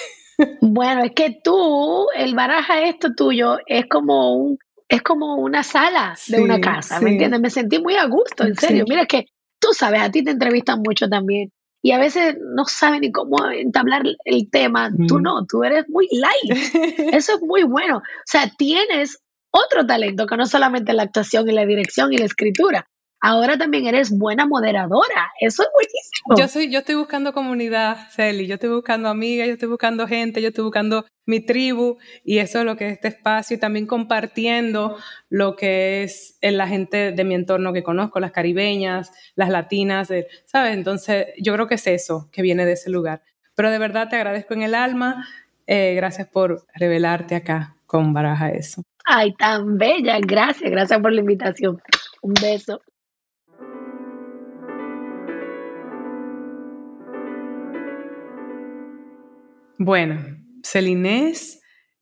Bueno, 0.59 1.01
es 1.05 1.11
que 1.11 1.39
tú, 1.41 2.07
el 2.13 2.35
baraja 2.35 2.83
esto 2.83 3.15
tuyo 3.15 3.57
es 3.67 3.85
como 3.85 4.35
un 4.35 4.57
es 4.87 5.01
como 5.01 5.35
una 5.35 5.63
sala 5.63 6.15
de 6.27 6.41
una 6.41 6.59
casa, 6.59 6.99
¿me 6.99 7.11
entiendes? 7.11 7.39
Me 7.39 7.49
sentí 7.49 7.79
muy 7.79 7.95
a 7.95 8.05
gusto, 8.05 8.43
en 8.43 8.55
serio. 8.55 8.85
Mira 8.87 9.05
que 9.05 9.25
tú 9.59 9.69
sabes, 9.73 10.01
a 10.01 10.11
ti 10.11 10.23
te 10.23 10.31
entrevistan 10.31 10.81
mucho 10.83 11.07
también 11.07 11.51
y 11.81 11.91
a 11.91 11.99
veces 11.99 12.35
no 12.39 12.65
saben 12.65 13.01
ni 13.01 13.11
cómo 13.11 13.37
entablar 13.51 14.03
el 14.25 14.49
tema. 14.49 14.89
Tú 15.07 15.19
no, 15.19 15.45
tú 15.45 15.63
eres 15.63 15.85
muy 15.87 16.07
light. 16.11 16.59
Eso 17.13 17.35
es 17.35 17.41
muy 17.41 17.63
bueno. 17.63 17.97
O 17.97 18.25
sea, 18.25 18.51
tienes 18.57 19.19
otro 19.51 19.85
talento 19.85 20.25
que 20.25 20.35
no 20.35 20.47
solamente 20.47 20.93
la 20.93 21.03
actuación 21.03 21.47
y 21.49 21.53
la 21.53 21.65
dirección 21.65 22.11
y 22.11 22.17
la 22.17 22.25
escritura, 22.25 22.87
ahora 23.19 23.57
también 23.57 23.87
eres 23.87 24.11
buena 24.11 24.45
moderadora. 24.45 25.31
Eso 25.39 25.63
es 25.63 25.69
buenísimo. 25.73 26.35
Yo 26.37 26.47
soy, 26.47 26.71
yo 26.71 26.79
estoy 26.79 26.95
buscando 26.95 27.33
comunidad, 27.33 28.09
Celi. 28.11 28.47
Yo 28.47 28.55
estoy 28.55 28.69
buscando 28.69 29.09
amigas, 29.09 29.47
yo 29.47 29.53
estoy 29.53 29.69
buscando 29.69 30.07
gente, 30.07 30.41
yo 30.41 30.49
estoy 30.49 30.63
buscando 30.63 31.05
mi 31.25 31.39
tribu 31.39 31.97
y 32.23 32.37
eso 32.37 32.59
es 32.59 32.65
lo 32.65 32.77
que 32.77 32.87
es 32.87 32.93
este 32.93 33.07
espacio 33.07 33.57
y 33.57 33.59
también 33.59 33.87
compartiendo 33.87 34.97
lo 35.29 35.55
que 35.55 36.03
es 36.03 36.37
la 36.41 36.67
gente 36.67 37.11
de 37.11 37.23
mi 37.23 37.35
entorno 37.35 37.73
que 37.73 37.83
conozco, 37.83 38.19
las 38.19 38.31
caribeñas, 38.31 39.11
las 39.35 39.49
latinas, 39.49 40.09
¿sabes? 40.45 40.73
Entonces 40.73 41.27
yo 41.41 41.53
creo 41.53 41.67
que 41.67 41.75
es 41.75 41.87
eso 41.87 42.29
que 42.31 42.41
viene 42.41 42.65
de 42.65 42.73
ese 42.73 42.89
lugar. 42.89 43.23
Pero 43.55 43.71
de 43.71 43.79
verdad 43.79 44.09
te 44.09 44.17
agradezco 44.17 44.53
en 44.53 44.63
el 44.63 44.75
alma. 44.75 45.27
Eh, 45.67 45.93
gracias 45.95 46.27
por 46.27 46.67
revelarte 46.75 47.35
acá 47.35 47.75
con 47.85 48.13
Baraja 48.13 48.49
Eso. 48.49 48.83
Ay, 49.05 49.33
tan 49.33 49.77
bella. 49.77 50.17
Gracias, 50.19 50.69
gracias 50.69 50.99
por 50.99 51.11
la 51.11 51.21
invitación. 51.21 51.81
Un 52.21 52.33
beso. 52.33 52.81
Bueno, 59.77 60.21
Celinés, 60.63 61.61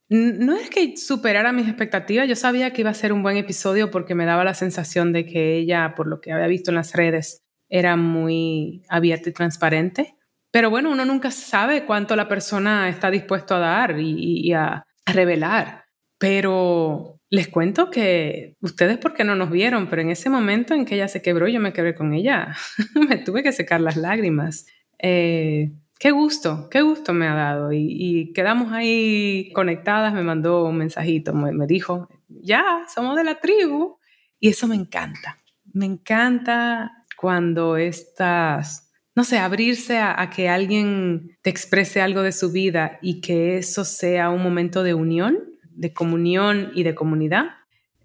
no 0.10 0.56
es 0.56 0.70
que 0.70 0.96
superara 0.96 1.52
mis 1.52 1.68
expectativas, 1.68 2.28
yo 2.28 2.36
sabía 2.36 2.72
que 2.72 2.82
iba 2.82 2.92
a 2.92 2.94
ser 2.94 3.12
un 3.14 3.24
buen 3.24 3.38
episodio 3.38 3.90
porque 3.90 4.14
me 4.16 4.26
daba 4.26 4.44
la 4.44 4.54
sensación 4.54 5.12
de 5.12 5.26
que 5.26 5.58
ella, 5.58 5.94
por 5.96 6.08
lo 6.08 6.22
que 6.22 6.32
había 6.32 6.48
visto 6.48 6.72
en 6.72 6.76
las 6.76 6.94
redes, 6.94 7.42
era 7.70 7.96
muy 7.96 8.84
abierta 8.90 9.30
y 9.30 9.34
transparente. 9.34 10.16
Pero 10.52 10.70
bueno, 10.70 10.92
uno 10.92 11.04
nunca 11.06 11.32
sabe 11.32 11.86
cuánto 11.86 12.16
la 12.16 12.28
persona 12.28 12.88
está 12.90 13.10
dispuesto 13.10 13.56
a 13.56 13.60
dar 13.60 14.00
y, 14.00 14.54
a, 14.54 14.86
revelar. 15.06 15.86
Pero 16.20 17.20
les 17.32 17.48
cuento 17.48 17.90
que 17.90 18.56
ustedes 18.62 19.00
porque 19.00 19.24
no 19.24 19.36
nos 19.36 19.50
vieron, 19.50 19.90
pero 19.90 20.04
en 20.04 20.12
ese 20.12 20.30
momento 20.30 20.76
en 20.76 20.86
que 20.86 20.94
ella 20.96 21.08
se 21.08 21.24
quebró, 21.24 21.48
yo 21.48 21.60
me 21.60 21.74
quebré 21.74 21.96
con 21.96 22.14
ella. 22.14 22.56
me 23.10 23.18
tuve 23.18 23.42
que 23.42 23.52
secar 23.52 23.82
las 23.82 23.98
lágrimas. 23.98 24.68
Eh, 25.00 25.72
qué 26.00 26.12
gusto, 26.12 26.68
qué 26.70 26.82
gusto 26.82 27.14
me 27.14 27.28
ha 27.28 27.34
dado. 27.34 27.72
Y, 27.72 28.34
quedamos 28.34 28.72
ahí 28.72 29.52
conectadas, 29.54 30.14
me 30.14 30.24
mandó 30.24 30.66
un 30.66 30.78
mensajito, 30.78 31.34
me, 31.34 31.66
dijo, 31.68 32.10
ya, 32.28 32.86
somos 32.94 33.16
de 33.16 33.24
la 33.24 33.40
tribu. 33.40 33.98
Y 34.40 34.50
eso 34.50 34.68
me 34.68 34.76
encanta. 34.76 35.40
Me 35.72 35.86
encanta 35.86 36.92
cuando 37.16 37.78
estás, 37.78 38.92
no 39.16 39.24
sé, 39.24 39.38
abrirse 39.38 40.00
a, 40.00 40.30
que 40.30 40.50
alguien 40.50 41.38
te 41.42 41.50
exprese 41.50 42.02
algo 42.02 42.22
de 42.22 42.34
su 42.34 42.52
vida 42.52 43.00
y 43.02 43.22
que 43.22 43.58
eso 43.58 43.86
sea 43.86 44.30
un 44.30 44.44
momento 44.44 44.84
de 44.84 44.94
unión, 44.94 45.38
de 45.70 45.94
comunión 45.94 46.72
y 46.76 46.84
de 46.84 46.96
comunidad. 46.96 47.46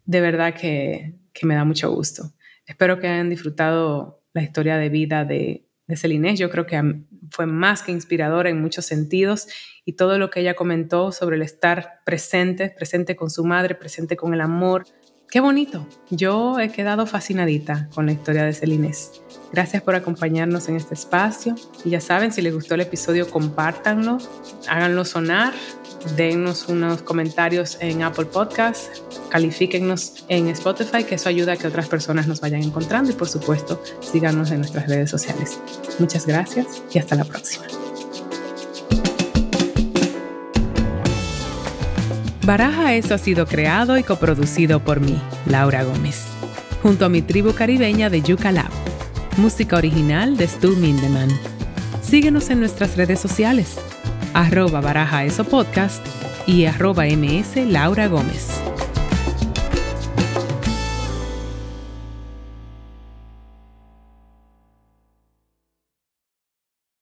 De 0.05 0.21
verdad 0.21 0.55
que, 0.55 1.15
que 1.33 1.47
me 1.47 1.57
da 1.57 1.65
mucho 1.65 1.91
gusto. 1.91 2.33
Espero 2.65 3.01
que 3.01 3.09
hayan 3.09 3.31
disfrutado 3.31 4.23
la 4.33 4.43
historia 4.43 4.77
de 4.77 4.89
vida 4.89 5.25
de, 5.25 5.68
de 5.89 5.97
Celinés. 5.97 6.39
Yo 6.39 6.51
creo 6.51 6.67
que 6.67 7.03
fue 7.31 7.47
más 7.47 7.83
que 7.83 7.91
inspiradora 7.91 8.51
en 8.51 8.61
muchos 8.61 8.85
sentidos 8.85 9.49
y 9.85 9.95
todo 9.95 10.19
lo 10.19 10.31
que 10.31 10.41
ella 10.41 10.55
comentó 10.55 11.11
sobre 11.11 11.37
el 11.37 11.43
estar 11.43 12.01
presente, 12.05 12.71
presente 12.71 13.17
con 13.17 13.31
su 13.31 13.45
madre, 13.45 13.75
presente 13.75 14.17
con 14.17 14.35
el 14.35 14.41
amor. 14.41 14.85
Qué 15.31 15.41
bonito. 15.41 15.87
Yo 16.11 16.59
he 16.59 16.71
quedado 16.71 17.07
fascinadita 17.07 17.89
con 17.95 18.07
la 18.07 18.13
historia 18.13 18.45
de 18.45 18.55
Celinés. 18.55 19.23
Gracias 19.53 19.83
por 19.83 19.95
acompañarnos 19.95 20.69
en 20.69 20.77
este 20.77 20.95
espacio 20.95 21.55
y 21.85 21.91
ya 21.91 22.01
saben, 22.01 22.33
si 22.33 22.41
les 22.41 22.55
gustó 22.55 22.77
el 22.77 22.83
episodio, 22.83 23.29
compártanlo, 23.31 24.19
háganlo 24.69 25.05
sonar 25.05 25.53
dennos 26.17 26.69
unos 26.69 27.03
comentarios 27.03 27.79
en 27.81 28.03
Apple 28.03 28.27
Podcasts, 28.27 29.03
califíquennos 29.29 30.25
en 30.29 30.49
Spotify, 30.49 31.05
que 31.05 31.17
eso 31.17 31.29
ayuda 31.29 31.53
a 31.53 31.57
que 31.57 31.67
otras 31.67 31.89
personas 31.89 32.27
nos 32.27 32.41
vayan 32.41 32.63
encontrando 32.63 33.11
y 33.11 33.15
por 33.15 33.29
supuesto 33.29 33.83
síganos 34.01 34.51
en 34.51 34.59
nuestras 34.59 34.89
redes 34.89 35.11
sociales. 35.11 35.59
Muchas 35.99 36.27
gracias 36.27 36.83
y 36.93 36.99
hasta 36.99 37.15
la 37.17 37.25
próxima. 37.25 37.67
Baraja 42.45 42.95
Eso 42.95 43.15
ha 43.15 43.19
sido 43.19 43.47
creado 43.47 43.99
y 43.99 44.03
coproducido 44.03 44.83
por 44.83 45.01
mí, 45.01 45.21
Laura 45.45 45.85
Gómez, 45.85 46.25
junto 46.83 47.05
a 47.05 47.11
mi 47.11 47.21
tribu 47.21 47.53
caribeña 47.53 48.09
de 48.09 48.23
Yuca 48.23 48.53
Lab. 48.53 48.71
Música 49.37 49.77
original 49.77 50.37
de 50.37 50.49
Stu 50.49 50.75
Mindeman. 50.77 51.29
Síguenos 52.03 52.49
en 52.49 52.61
nuestras 52.61 52.97
redes 52.97 53.21
sociales 53.21 53.77
arroba 54.35 54.81
baraja 54.81 55.25
eso 55.25 55.45
podcast 55.45 56.05
y 56.47 56.65
arroba 56.65 57.05
ms 57.05 57.57
Laura 57.67 58.09
Gómez. 58.09 58.63